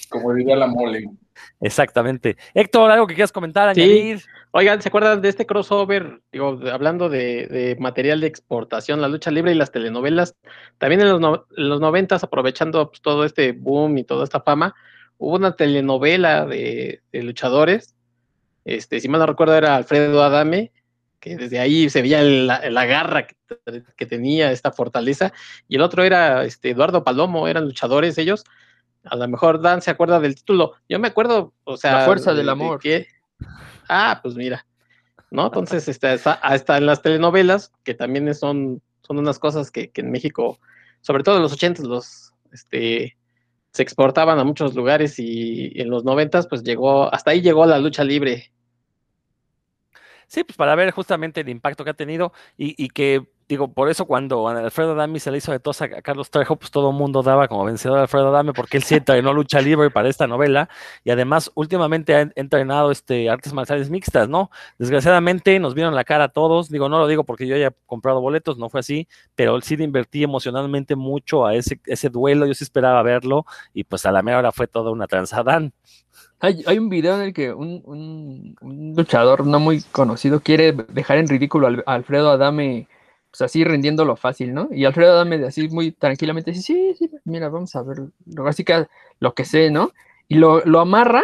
[0.09, 1.09] Como diría la mole.
[1.59, 2.37] Exactamente.
[2.53, 4.21] Héctor, algo que quieras comentar, añadir.
[4.51, 6.21] Oigan, ¿se acuerdan de este crossover?
[6.31, 10.35] Digo, hablando de, material de exportación, la lucha libre y las telenovelas,
[10.77, 14.75] también en los, los noventas, aprovechando pues, todo este boom y toda esta fama,
[15.17, 17.95] hubo una telenovela de, de luchadores,
[18.65, 20.71] este, si mal no recuerdo era Alfredo Adame,
[21.23, 25.31] que desde ahí se veía la, garra que, tenía esta fortaleza,
[25.69, 28.43] y el otro era este, Eduardo Palomo, eran luchadores ellos.
[29.05, 30.73] A lo mejor Dan se acuerda del título.
[30.89, 31.99] Yo me acuerdo, o sea.
[31.99, 32.81] La fuerza del amor.
[33.87, 34.65] ah, pues mira.
[35.31, 35.45] ¿No?
[35.45, 40.59] Entonces, este, hasta, en las telenovelas, que también son, son unas cosas que, en México,
[40.99, 43.17] sobre todo en los ochentas, los este,
[43.71, 47.79] se exportaban a muchos lugares y en los noventas, pues llegó, hasta ahí llegó la
[47.79, 48.51] lucha libre
[50.33, 53.89] Sí, pues para ver justamente el impacto que ha tenido y, y que, digo, por
[53.89, 56.95] eso cuando Alfredo Adame se le hizo de tos a Carlos Trejo, pues todo el
[56.95, 60.27] mundo daba como vencedor a Alfredo Adame porque él sí entrenó lucha libre para esta
[60.27, 60.69] novela
[61.03, 64.49] y además últimamente ha entrenado este, artes marciales mixtas, ¿no?
[64.77, 68.21] Desgraciadamente nos vieron la cara a todos, digo, no lo digo porque yo haya comprado
[68.21, 71.79] boletos, no fue así, pero sí le invertí emocionalmente mucho a ese,
[72.09, 75.73] duelo, yo sí esperaba verlo y pues a la mera hora fue toda una transadán.
[76.39, 78.55] Hay, un video en el que un,
[78.97, 82.87] luchador no muy conocido quiere dejar en ridículo a Alfredo Adame
[83.33, 84.69] pues así rindiéndolo fácil, ¿no?
[84.71, 87.97] Y Alfredo Adame así muy tranquilamente dice, sí, sí, mira, vamos a ver,
[88.45, 88.85] así que
[89.19, 89.91] lo que sé, ¿no?
[90.27, 91.23] Y lo, lo amarra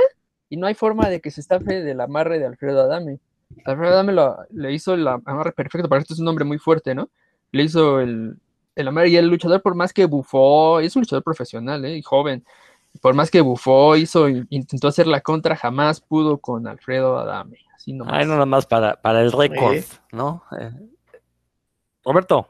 [0.49, 3.19] y no hay forma de que se estafe del amarre de Alfredo Adame.
[3.63, 6.95] Alfredo Adame lo, le hizo el amarre perfecto, para esto es un hombre muy fuerte,
[6.95, 7.09] ¿no?
[7.51, 8.37] Le hizo el,
[8.75, 11.95] el amarre y el luchador, por más que bufó, es un luchador profesional, ¿eh?
[11.95, 12.43] Y joven,
[13.01, 17.59] por más que bufó, hizo, intentó hacer la contra, jamás pudo con Alfredo Adame.
[17.75, 18.15] Así nomás.
[18.15, 20.41] Ay, nada más para, para el récord, ¿no?
[20.59, 20.71] Eh,
[22.03, 22.49] Roberto.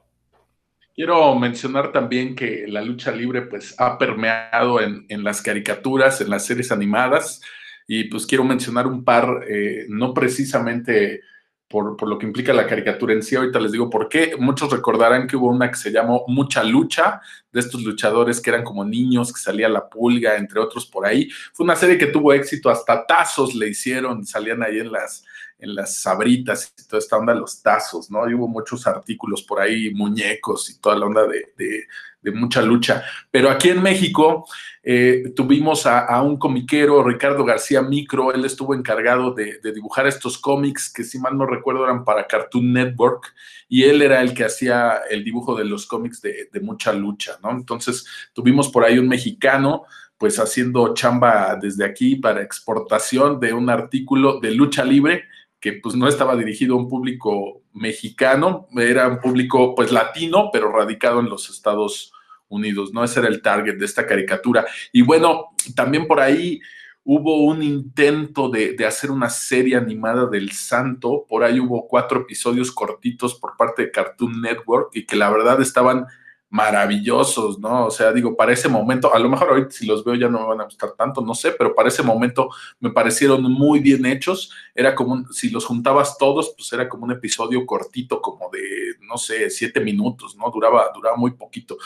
[0.96, 6.30] Quiero mencionar también que la lucha libre pues ha permeado en, en las caricaturas, en
[6.30, 7.42] las series animadas,
[7.88, 11.22] y pues quiero mencionar un par, eh, no precisamente
[11.68, 14.36] por, por, lo que implica la caricatura en sí, ahorita les digo por qué.
[14.38, 17.22] Muchos recordarán que hubo una que se llamó Mucha Lucha,
[17.52, 21.30] de estos luchadores que eran como niños, que salía la pulga, entre otros por ahí.
[21.54, 25.24] Fue una serie que tuvo éxito, hasta tazos le hicieron, salían ahí en las,
[25.60, 28.22] en las sabritas y toda esta onda los tazos, ¿no?
[28.22, 33.04] Hubo muchos artículos por ahí, muñecos y toda la onda de, de, mucha lucha.
[33.32, 34.48] Pero aquí en México
[34.84, 40.06] eh, tuvimos a, a, un comiquero, Ricardo García Micro, él estuvo encargado de, de, dibujar
[40.06, 43.34] estos cómics que si mal no recuerdo eran para Cartoon Network
[43.68, 47.38] y él era el que hacía el dibujo de los cómics de, de mucha lucha,
[47.42, 47.52] ¿no?
[47.52, 49.84] Entonces tuvimos por ahí un mexicano
[50.20, 55.24] pues haciendo chamba desde aquí para exportación de un artículo de lucha libre
[55.60, 60.72] que pues no estaba dirigido a un público mexicano, era un público pues latino, pero
[60.72, 62.14] radicado en los Estados
[62.48, 63.04] Unidos, ¿no?
[63.04, 64.66] Ese era el target de esta caricatura.
[64.92, 66.60] Y bueno, también por ahí
[67.04, 72.22] hubo un intento de, de, hacer una serie animada del santo, por ahí hubo cuatro
[72.22, 76.06] episodios cortitos por parte de Cartoon Network y que la verdad estaban
[76.50, 77.86] maravillosos, ¿no?
[77.86, 80.42] O sea, digo, para ese momento, a lo mejor ahorita si los veo ya no
[80.42, 82.50] me van a gustar tanto, no sé, pero para ese momento
[82.80, 84.52] me parecieron muy bien hechos.
[84.74, 89.18] Era como, si los juntabas todos, pues era como un episodio cortito, como de, no
[89.18, 90.50] sé, siete minutos, ¿no?
[90.52, 91.78] Duraba, duraba muy poquito.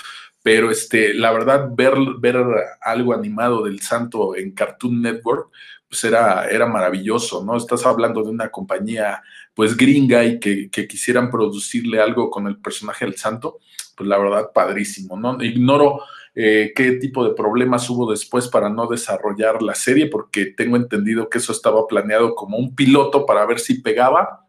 [0.41, 2.38] Pero este, la verdad, ver, ver
[2.81, 5.49] algo animado del santo en Cartoon Network,
[5.94, 7.56] pues era, era maravilloso, ¿no?
[7.56, 9.22] Estás hablando de una compañía,
[9.53, 13.60] pues gringa y que, quisieran producirle algo con el personaje del santo
[13.95, 15.38] pues la verdad, padrísimo, ¿no?
[15.44, 16.02] Ignoro
[16.34, 21.30] eh, qué tipo de problemas hubo después para no desarrollar la serie, porque tengo entendido
[21.30, 24.48] que eso estaba planeado como un piloto para ver si pegaba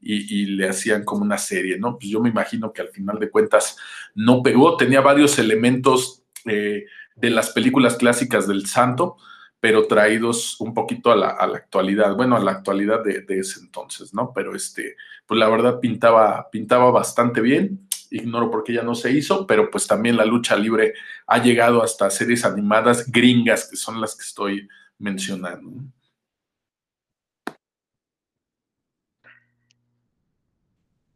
[0.00, 1.98] y, y, le hacían como una serie, ¿no?
[1.98, 3.76] Pues yo me imagino que al final de cuentas
[4.14, 6.86] no pegó, tenía varios elementos eh,
[7.16, 9.18] de las películas clásicas del santo,
[9.66, 13.40] pero traídos un poquito a la, a la actualidad, bueno, a la actualidad de, de,
[13.40, 14.32] ese entonces, ¿no?
[14.32, 14.94] Pero este,
[15.26, 19.68] pues la verdad pintaba, pintaba bastante bien ignoro por qué ya no se hizo, pero
[19.68, 20.94] pues también la lucha libre
[21.26, 24.68] ha llegado hasta series animadas gringas, que son las que estoy
[25.00, 25.72] mencionando.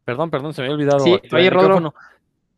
[0.05, 1.05] Perdón, perdón, se me había olvidado.
[1.05, 1.95] Sí, oye, Rodro.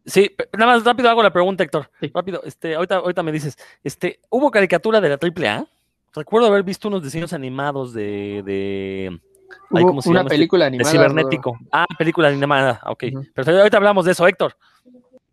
[0.04, 1.90] Sí, nada más rápido hago la pregunta, Héctor.
[2.00, 2.10] Sí.
[2.12, 5.66] Rápido, este, ahorita, ahorita me dices, este, ¿hubo caricatura de la AAA?
[6.14, 9.20] Recuerdo haber visto unos diseños animados de, de
[9.70, 10.28] Ay, ¿cómo se una llama?
[10.28, 10.90] película animada.
[10.90, 11.52] De cibernético.
[11.52, 11.68] Bro.
[11.72, 13.02] Ah, película animada, ok.
[13.04, 13.30] Uh -huh.
[13.34, 14.56] Pero ahorita hablamos de eso, Héctor.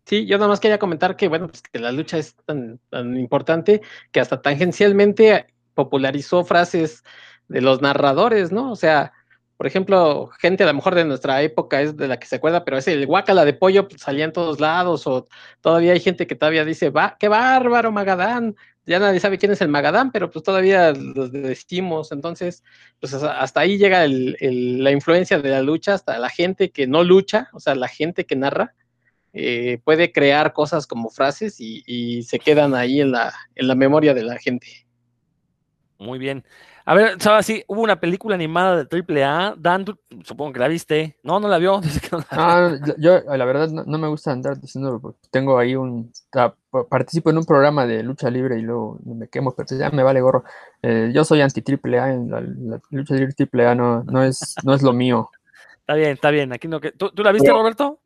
[0.06, 3.16] Sí, yo nada más quería comentar que, bueno, pues que la lucha es tan, tan
[3.16, 3.80] importante
[4.10, 7.04] que hasta tangencialmente popularizó frases
[7.48, 8.72] de los narradores, ¿no?
[8.72, 9.12] O sea,
[9.56, 12.64] por ejemplo, gente a lo mejor de nuestra época es de la que se acuerda,
[12.64, 15.26] pero ese el guacala de pollo pues, salía en todos lados, o
[15.60, 18.56] todavía hay gente que todavía dice, va, qué bárbaro, Magadán,
[18.90, 22.64] ya nadie sabe quién es el Magadán, pero pues todavía lo decimos, entonces,
[22.98, 27.50] pues hasta ahí llega la influencia de la lucha, hasta la gente que no lucha,
[27.52, 28.74] o sea, la gente que narra,
[29.32, 33.76] eh, puede crear cosas como frases y, y se quedan ahí en la, en la
[33.76, 34.66] memoria de la gente.
[35.98, 36.44] Muy bien.
[36.84, 37.46] A ver, ¿sabes?
[37.46, 39.54] Sí, hubo una película animada de AAA.
[39.58, 41.16] Dan, tú, supongo que la viste.
[41.22, 41.80] No, no la vio.
[42.12, 45.76] No la ah, yo, la verdad, no, no, me gusta andar diciendo porque tengo ahí
[45.76, 46.12] un.
[46.88, 50.20] Participo en un programa de lucha libre y luego me quemo, pero ya me vale
[50.20, 50.44] gorro.
[50.82, 52.16] Eh, yo soy anti-AAA.
[52.28, 55.30] La, la, lucha libre AAA no, no, es, no es lo mío.
[55.80, 56.52] Está bien, está bien.
[56.52, 57.98] Aquí no, ¿Tú, ¿tú la viste, Roberto?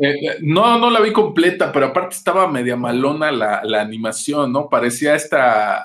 [0.00, 4.68] Eh, no, no la vi completa, pero aparte estaba media malona la, la animación, ¿no?
[4.68, 5.84] Parecía esta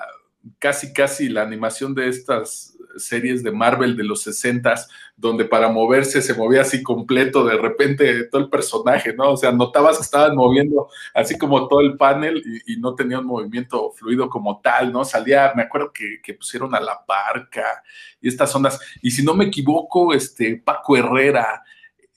[0.58, 4.74] casi, casi la animación de estas series de Marvel de los 60
[5.16, 9.32] donde para moverse se movía así completo de repente todo el personaje, ¿no?
[9.32, 13.18] O sea, notabas que estaban moviendo así como todo el panel y, y no tenía
[13.18, 15.04] un movimiento fluido como tal, ¿no?
[15.04, 17.82] Salía, me acuerdo que, que, pusieron a la parca
[18.20, 18.78] y estas ondas.
[19.00, 21.62] Y si no me equivoco, este Paco Herrera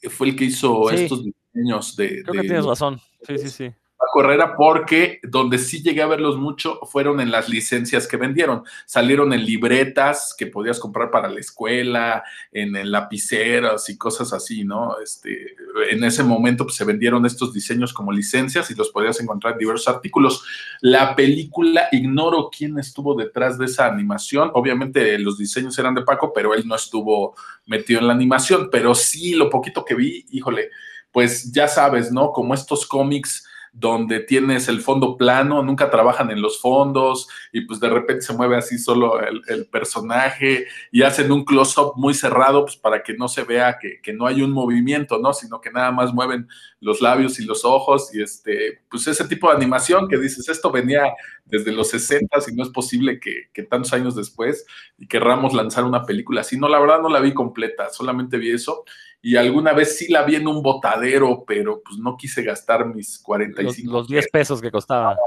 [0.09, 1.03] fue el que hizo sí.
[1.03, 2.23] estos diseños de.
[2.23, 2.99] Creo de, que tienes razón.
[3.25, 7.49] Sí, sí, sí Paco Herrera porque donde sí llegué a verlos mucho fueron en las
[7.49, 8.63] licencias que vendieron.
[8.85, 12.23] Salieron en libretas que podías comprar para la escuela,
[12.53, 14.97] en, en lapiceras y cosas así, ¿no?
[15.03, 15.53] Este,
[15.91, 19.59] en ese momento pues, se vendieron estos diseños como licencias y los podías encontrar en
[19.59, 20.45] diversos artículos.
[20.79, 24.49] La película, ignoro quién estuvo detrás de esa animación.
[24.53, 27.35] Obviamente los diseños eran de Paco, pero él no estuvo
[27.65, 30.69] metido en la animación, pero sí lo poquito que vi, híjole,
[31.11, 32.31] pues ya sabes, ¿no?
[32.31, 37.79] Como estos cómics donde tienes el fondo plano, nunca trabajan en los fondos y pues
[37.79, 42.77] de repente se mueve así solo el, personaje y hacen un close-up muy cerrado pues
[42.77, 45.33] para que no se vea que, no hay un movimiento, ¿no?
[45.33, 46.47] Sino que nada más mueven
[46.81, 50.71] los labios y los ojos y este, pues ese tipo de animación que dices, esto
[50.71, 51.03] venía
[51.45, 54.65] desde los 60 y no es posible que, que tantos años después
[54.97, 56.57] y querramos lanzar una película así.
[56.57, 58.83] No, la verdad no la vi completa, solamente vi eso
[59.21, 63.19] y alguna vez sí la vi en un botadero, pero pues no quise gastar mis
[63.19, 63.91] 45.
[63.91, 65.17] Los, los 10 pesos que costaba.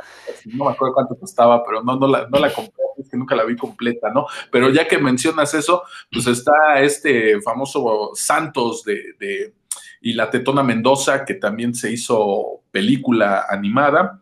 [0.46, 3.34] No, me acuerdo cuánto costaba, pero no, no, la, no la compré, es que nunca
[3.34, 4.26] la vi completa, ¿no?
[4.50, 9.54] Pero ya que mencionas eso, pues está este famoso Santos de, de
[10.02, 14.20] y la Tetona Mendoza, que también se hizo película animada.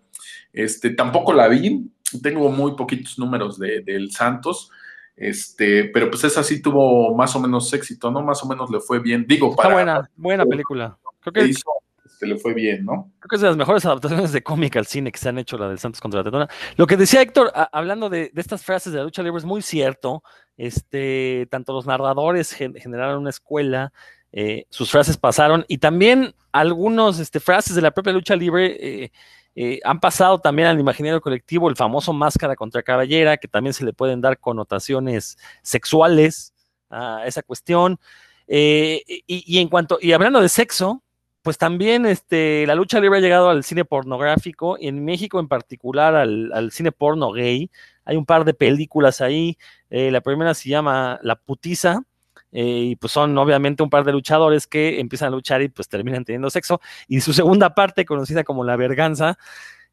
[0.53, 1.91] Este, tampoco la vi,
[2.23, 4.71] tengo muy poquitos números de, del Santos,
[5.21, 8.23] este, pero pues esa sí tuvo más o menos éxito, ¿no?
[8.23, 9.27] Más o menos le fue bien.
[9.29, 9.69] Digo, para.
[9.69, 10.99] Está buena, buena película.
[11.21, 11.71] Creo que hizo,
[12.07, 13.13] este, le fue bien, ¿no?
[13.19, 15.59] Creo que es de las mejores adaptaciones de cómic al cine que se han hecho,
[15.59, 16.49] la del Santos contra la Tetona.
[16.77, 19.45] Lo que decía Héctor, a, hablando de, de, estas frases de la lucha libre, es
[19.45, 20.23] muy cierto.
[20.57, 23.93] Este, tanto los narradores gen, generaron una escuela,
[24.33, 29.05] eh, sus frases pasaron, y también algunos este, frases de la propia lucha libre.
[29.05, 29.13] Eh,
[29.63, 33.85] eh, han pasado también al imaginario colectivo el famoso máscara contra caballera, que también se
[33.85, 36.55] le pueden dar connotaciones sexuales
[36.89, 38.01] a esa cuestión.
[38.49, 41.03] Eh, y, en cuanto, y hablando de sexo,
[41.43, 45.49] pues también este, la lucha libre ha llegado al cine pornográfico, y en México en
[45.49, 47.71] particular al, al cine porno gay.
[48.07, 49.59] Hay un par de películas ahí.
[49.91, 52.05] Eh, la primera se llama La Putiza,
[52.53, 55.89] eh, y pues son obviamente un par de luchadores que empiezan a luchar y pues
[55.89, 56.81] terminan teniendo sexo.
[57.07, 59.39] Y su segunda parte, conocida como La Verganza,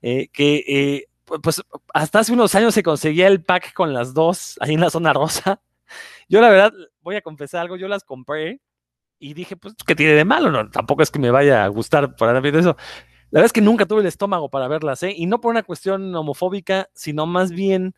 [0.01, 1.05] eh, que eh,
[1.41, 1.61] pues
[1.93, 5.13] hasta hace unos años se conseguía el pack con las dos ahí en la zona
[5.13, 5.61] rosa.
[6.29, 8.59] Yo la verdad, voy a confesar algo, yo las compré
[9.19, 10.51] y dije, pues, ¿qué tiene de malo?
[10.51, 12.75] No, tampoco es que me vaya a gustar para ver eso.
[13.29, 15.13] La verdad es que nunca tuve el estómago para verlas, ¿eh?
[15.15, 17.95] Y no por una cuestión homofóbica, sino más bien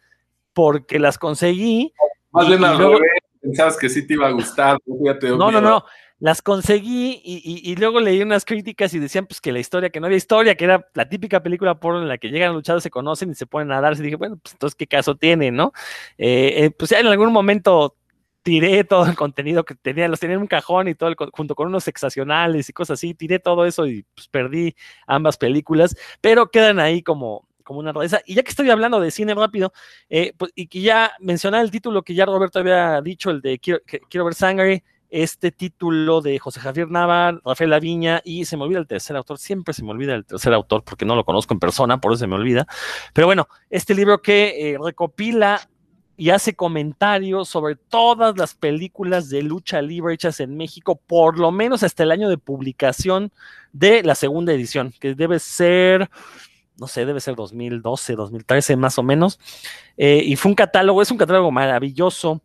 [0.54, 1.94] porque las conseguí.
[2.32, 4.78] Más bien al luego, revés pensabas que sí te iba a gustar.
[4.86, 5.86] Fíjate, no, no, no.
[6.22, 9.90] Las conseguí y, y, y, luego leí unas críticas y decían pues que la historia,
[9.90, 12.84] que no había historia, que era la típica película porno en la que llegan luchados,
[12.84, 14.02] se conocen y se ponen a darse.
[14.02, 15.72] Y dije, bueno, pues entonces qué caso tiene, ¿no?
[16.18, 17.96] Eh, eh, pues ya en algún momento
[18.44, 21.56] tiré todo el contenido que tenía, los tenía en un cajón y todo, el, junto
[21.56, 24.76] con unos sexacionales y cosas así, tiré todo eso y pues perdí
[25.08, 28.20] ambas películas, pero quedan ahí como, como una rareza.
[28.26, 29.72] Y ya que estoy hablando de cine rápido,
[30.10, 33.60] eh, pues, y que ya mencionaba el título que ya Roberto había dicho, el de
[33.60, 33.80] Quiero,
[34.10, 38.80] quiero ver sangre, este título de José Javier Nava, Rafael Laviña, y se me olvida
[38.80, 41.60] el tercer autor, siempre se me olvida el tercer autor porque no lo conozco en
[41.60, 42.66] persona, por eso se me olvida.
[43.14, 45.62] Pero bueno, este libro que eh, recopila
[46.18, 51.52] y hace comentarios sobre todas las películas de lucha libre hechas en México, por lo
[51.52, 53.32] menos hasta el año de publicación
[53.74, 56.10] de la segunda edición, que debe ser
[56.80, 59.40] no sé, debe ser 2012, 2013 más o menos.
[59.98, 62.42] Eh, y fue un catálogo, es un catálogo maravilloso,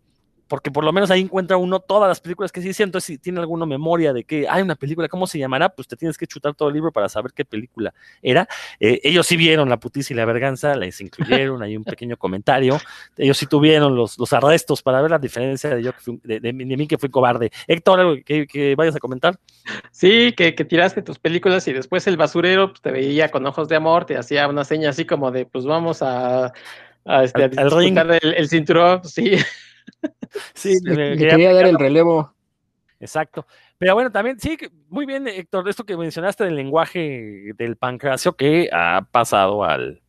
[0.55, 2.85] porque por lo menos ahí encuentra uno todas las películas que sí hizo.
[2.85, 5.69] Entonces, si tiene alguna memoria de que hay una película, ¿cómo se llamará?
[5.69, 8.47] Pues te tienes que chutar todo el libro para saber qué película era.
[8.79, 12.79] Eh, ellos sí vieron La putiza y la verganza, les incluyeron ahí un pequeño comentario.
[13.17, 16.39] Ellos sí tuvieron los, los arrestos para ver la diferencia de, yo que fui, de,
[16.39, 17.51] de, de mí que fui cobarde.
[17.67, 19.37] Héctor, ¿algo que, que vayas a comentar?
[19.91, 23.69] Sí, que, que, tiraste tus películas y después el basurero pues, te veía con ojos
[23.69, 26.53] de amor, te hacía una seña así como de, pues vamos a,
[27.05, 29.33] a, este, a el, cinturón, sí.
[30.55, 32.35] Sí, le, le quería, quería dar el relevo.
[33.01, 33.47] Exacto.
[33.79, 34.57] Pero bueno, también, sí,
[34.89, 40.04] muy bien, Héctor, esto que mencionaste del lenguaje del pancracio que ha pasado al,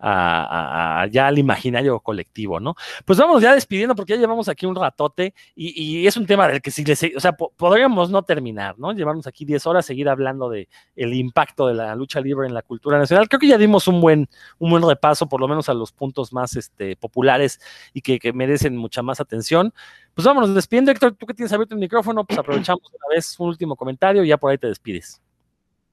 [0.00, 2.74] a, ya al imaginario colectivo, ¿no?
[3.04, 6.62] Pues vamos ya despidiendo porque ya llevamos aquí un ratote y, es un tema del
[6.62, 8.92] que si les, o sea, po podríamos no terminar, ¿no?
[8.92, 12.62] Llevamos aquí 10 horas, seguir hablando de el impacto de la lucha libre en la
[12.62, 13.28] cultura nacional.
[13.28, 14.28] Creo que ya dimos un buen,
[14.58, 17.60] un buen repaso, por lo menos a los puntos más este, populares
[17.92, 19.72] y que, que merecen mucha más atención.
[20.14, 23.48] Pues vámonos despidiendo, Héctor, tú que tienes abierto el micrófono, pues aprovechamos una vez un
[23.48, 25.20] último comentario y ya por ahí te despides.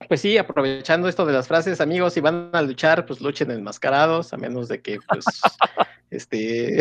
[0.07, 4.32] Pues sí, aprovechando esto de las frases, amigos, si van a luchar, pues luchen enmascarados,
[4.32, 5.26] a menos de que, pues,
[6.11, 6.80] este,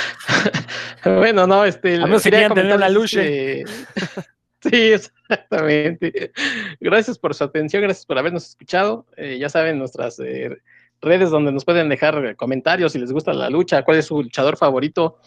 [1.04, 3.22] bueno, no, este, a menos quería tener la lucha.
[3.22, 3.64] Este...
[4.62, 6.30] Sí, exactamente.
[6.78, 9.06] Gracias por su atención, gracias por habernos escuchado.
[9.16, 10.56] Eh, ya saben nuestras eh,
[11.00, 14.56] redes donde nos pueden dejar comentarios si les gusta la lucha, cuál es su luchador
[14.56, 15.18] favorito.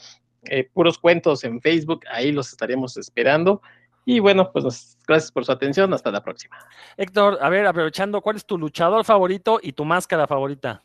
[0.44, 3.61] Eh, puros cuentos en Facebook, ahí los estaremos esperando.
[4.06, 6.57] Y bueno, pues gracias por su atención, hasta la próxima.
[6.95, 10.84] Héctor, a ver, aprovechando, ¿cuál es tu luchador favorito y tu máscara favorita?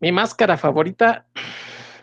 [0.00, 1.26] Mi máscara favorita,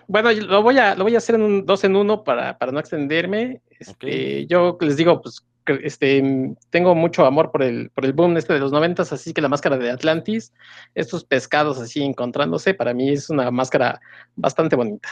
[0.08, 2.72] bueno, lo voy a, lo voy a hacer en un dos en uno para, para
[2.72, 3.62] no extenderme.
[3.80, 8.54] Este, Yo les digo, pues este, tengo mucho amor por el, por el boom este
[8.54, 10.54] de los noventas, así que la máscara de Atlantis,
[10.94, 14.00] estos pescados así encontrándose, para mí es una máscara
[14.36, 15.10] bastante bonita.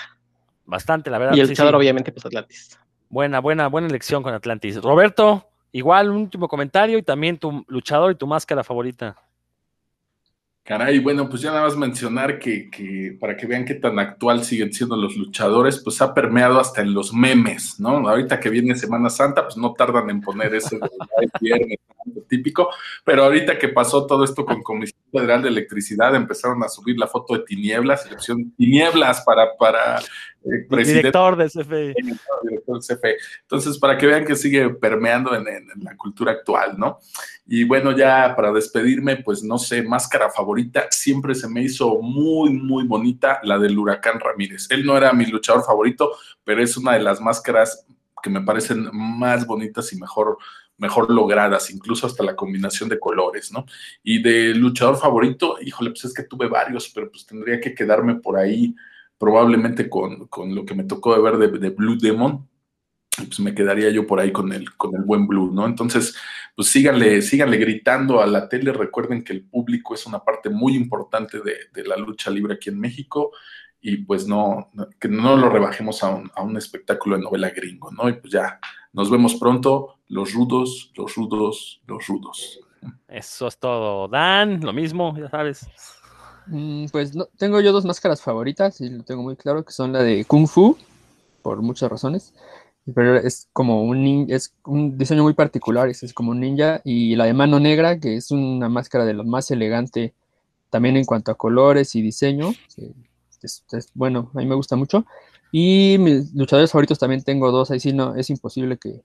[0.65, 1.35] Bastante, la verdad.
[1.35, 2.77] Y el luchador, obviamente, pues Atlantis.
[3.11, 4.81] Buena, buena, buena elección con Atlantis.
[4.81, 9.17] Roberto, igual un último comentario y también tu luchador y tu máscara favorita.
[10.63, 14.45] Caray, bueno, pues ya nada más mencionar que, que, para que vean qué tan actual
[14.45, 18.07] siguen siendo los luchadores, pues ha permeado hasta en los memes, ¿no?
[18.07, 20.79] Ahorita que viene Semana Santa, pues no tardan en poner ese
[21.41, 21.79] viernes
[22.29, 22.69] típico,
[23.03, 27.07] pero ahorita que pasó todo esto con Comisión Federal de Electricidad, empezaron a subir la
[27.07, 29.99] foto de tinieblas, selección tinieblas para, para
[30.43, 31.93] Director de CFE.
[32.43, 33.17] Director de CFE.
[33.41, 35.45] Entonces, para que vean que sigue permeando en,
[35.81, 36.99] la cultura actual, ¿no?
[37.45, 42.51] Y bueno, ya para despedirme, pues no sé, máscara favorita, siempre se me hizo muy,
[42.51, 44.67] muy bonita la del huracán Ramírez.
[44.71, 46.11] Él no era mi luchador favorito,
[46.43, 47.85] pero es una de las máscaras
[48.23, 50.37] que me parecen más bonitas y mejor
[50.77, 53.67] mejor logradas, incluso hasta la combinación de colores, ¿no?
[54.03, 58.15] Y de luchador favorito, híjole, pues es que tuve varios, pero pues tendría que quedarme
[58.15, 58.75] por ahí
[59.21, 62.49] probablemente con, lo que me tocó de ver de, Blue Demon,
[63.15, 65.67] pues me quedaría yo por ahí con el, con el buen Blue, ¿no?
[65.67, 66.15] Entonces,
[66.55, 70.75] pues síganle, síganle gritando a la tele, recuerden que el público es una parte muy
[70.75, 73.31] importante de, de la lucha libre aquí en México
[73.79, 77.91] y pues no, que no lo rebajemos a un, a un espectáculo de novela gringo,
[77.91, 78.09] ¿no?
[78.09, 78.59] Y pues ya,
[78.91, 82.59] nos vemos pronto, los rudos, los rudos, los rudos.
[83.07, 84.07] Eso es todo.
[84.07, 85.69] Dan, lo mismo, ya sabes.
[86.47, 89.93] Mm, pues no, tengo yo dos máscaras favoritas y lo tengo muy claro, que son
[89.93, 90.77] la de Kung Fu,
[91.41, 92.33] por muchas razones.
[92.95, 96.81] Pero es como un, es un diseño muy particular, es, como un ninja.
[96.83, 100.13] Y la de Mano Negra, que es una máscara de lo más elegante
[100.69, 102.53] también en cuanto a colores y diseño.
[103.41, 103.63] Es,
[103.93, 105.05] bueno, a mí me gusta mucho.
[105.51, 109.03] Y mis luchadores favoritos también tengo dos, ahí sí no, es imposible que,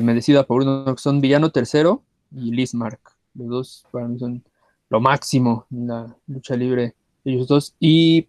[0.00, 2.02] me decida por uno, que son Villano Tercero
[2.32, 3.00] y Liz Mark.
[3.34, 4.42] Los dos para mí son
[4.90, 6.94] lo máximo en la lucha libre,
[7.24, 7.74] ellos dos.
[7.80, 8.28] Y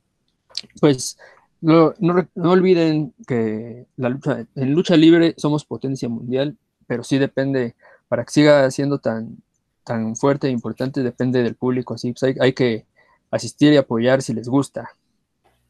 [0.80, 1.18] pues
[1.62, 6.58] no, no, olviden que la lucha, en lucha libre somos potencia mundial,
[6.88, 7.76] pero sí depende,
[8.08, 9.38] para que siga siendo tan,
[9.84, 11.94] tan fuerte e importante, depende del público.
[11.94, 12.86] Así pues hay, que
[13.32, 14.90] asistir y apoyar si les gusta.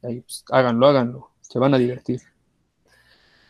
[0.04, 2.22] Ahí, pues, háganlo, háganlo se van a divertir.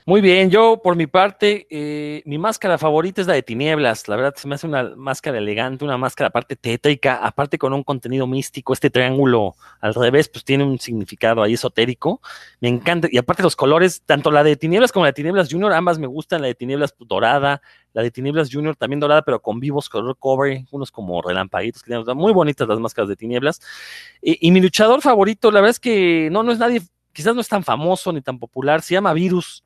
[0.10, 4.08] Muy bien, yo por mi parte, eh, mi máscara favorita es la de tinieblas.
[4.08, 7.84] La verdad, se me hace una máscara elegante, una máscara aparte tétrica, aparte con un
[7.84, 8.74] contenido místico.
[8.74, 12.22] Este triángulo al revés, pues tiene un significado ahí esotérico.
[12.60, 13.08] Me encanta.
[13.12, 16.08] Y aparte los colores, tanto la de tinieblas como la de tinieblas junior, ambas me
[16.08, 16.42] gustan.
[16.42, 17.62] La de tinieblas pues, dorada,
[17.94, 21.84] la de tinieblas junior también dorada, pero con vivos color cover, unos como relampaguitos.
[22.16, 23.62] Muy bonitas las máscaras de tinieblas.
[24.24, 26.82] Y, y mi luchador favorito, la verdad es que no, no es nadie
[27.14, 29.64] quizás no es tan famoso ni tan popular, se llama Virus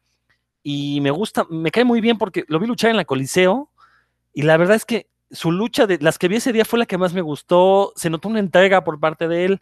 [0.63, 3.69] y me gusta, me cae muy bien porque lo vi luchar en la Coliseo
[4.33, 6.85] y la verdad es que su lucha de las que vi ese día fue la
[6.85, 9.59] que más me gustó, se notó una entrega por parte de él.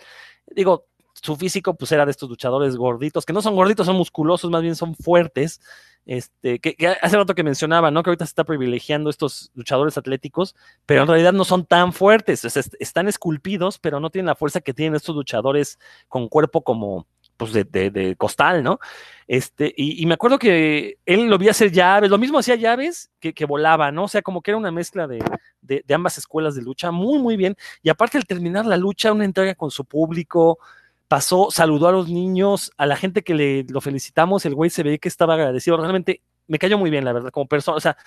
[0.47, 4.51] Digo, su físico pues era de estos luchadores gorditos, que no son gorditos, son musculosos,
[4.51, 5.61] más bien son fuertes.
[6.05, 8.01] Este, que, hace rato que mencionaba, ¿no?
[8.01, 10.55] Que ahorita se está privilegiando estos luchadores atléticos,
[10.85, 12.43] pero en realidad no son tan fuertes,
[12.79, 17.07] están esculpidos, pero no tienen la fuerza que tienen estos luchadores con cuerpo como,
[17.41, 18.79] pues de, de, costal, ¿no?
[19.25, 23.45] Este, y, me acuerdo que él lo vi hacer llaves, lo mismo hacía llaves que,
[23.45, 24.03] volaba, ¿no?
[24.03, 25.23] O sea, como que era una mezcla de,
[25.63, 27.55] de, ambas escuelas de lucha, muy, muy bien.
[27.81, 30.59] Y aparte al terminar la lucha, una entrega con su público,
[31.07, 34.83] pasó, saludó a los niños, a la gente que le lo felicitamos, el güey se
[34.83, 37.97] ve que estaba agradecido, realmente me cayó muy bien, la verdad, como persona, o sea,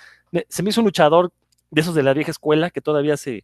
[0.48, 1.32] se me hizo un luchador
[1.72, 3.42] de esos de la vieja escuela que todavía se,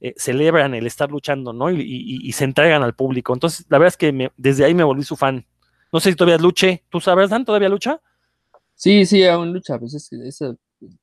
[0.00, 1.70] eh, celebran el estar luchando, ¿no?
[1.70, 3.32] Y, se entregan al público.
[3.32, 5.46] Entonces, la verdad es que desde ahí me volví su fan.
[5.92, 6.82] No sé si todavía luche.
[6.88, 7.44] ¿Tú sabes, Dan?
[7.44, 8.00] ¿Todavía lucha?
[8.74, 9.78] Sí, sí, aún lucha.
[9.78, 10.54] Pues es que esa,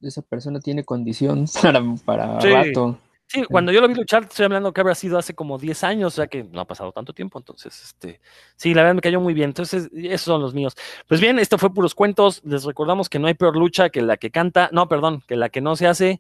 [0.02, 2.98] esa persona tiene condición para, para rato.
[3.32, 6.14] Sí, cuando yo lo vi luchar, estoy hablando que habrá sido hace como 10 años,
[6.14, 8.20] o sea que no ha pasado tanto tiempo, entonces, este,
[8.58, 10.76] sí, la verdad me cayó muy bien, entonces, esos son los míos.
[11.08, 14.18] Pues bien, esto fue puros cuentos, les recordamos que no hay peor lucha que la
[14.18, 16.20] que canta, no, perdón, que la que no se hace,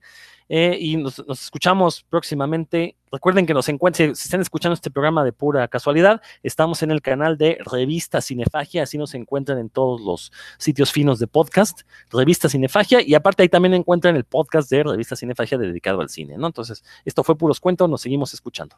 [0.53, 2.97] eh, y nos, escuchamos próximamente.
[3.09, 7.01] Recuerden que nos encuentren, si están escuchando este programa de pura casualidad, estamos en el
[7.01, 12.49] canal de Revista Cinefagia, así nos encuentran en todos los sitios finos de podcast, Revista
[12.49, 16.47] Cinefagia, y aparte ahí también encuentran el podcast de Revista Cinefagia dedicado al cine, ¿no?
[16.47, 18.75] Entonces, esto fue Puros Cuentos, nos seguimos escuchando.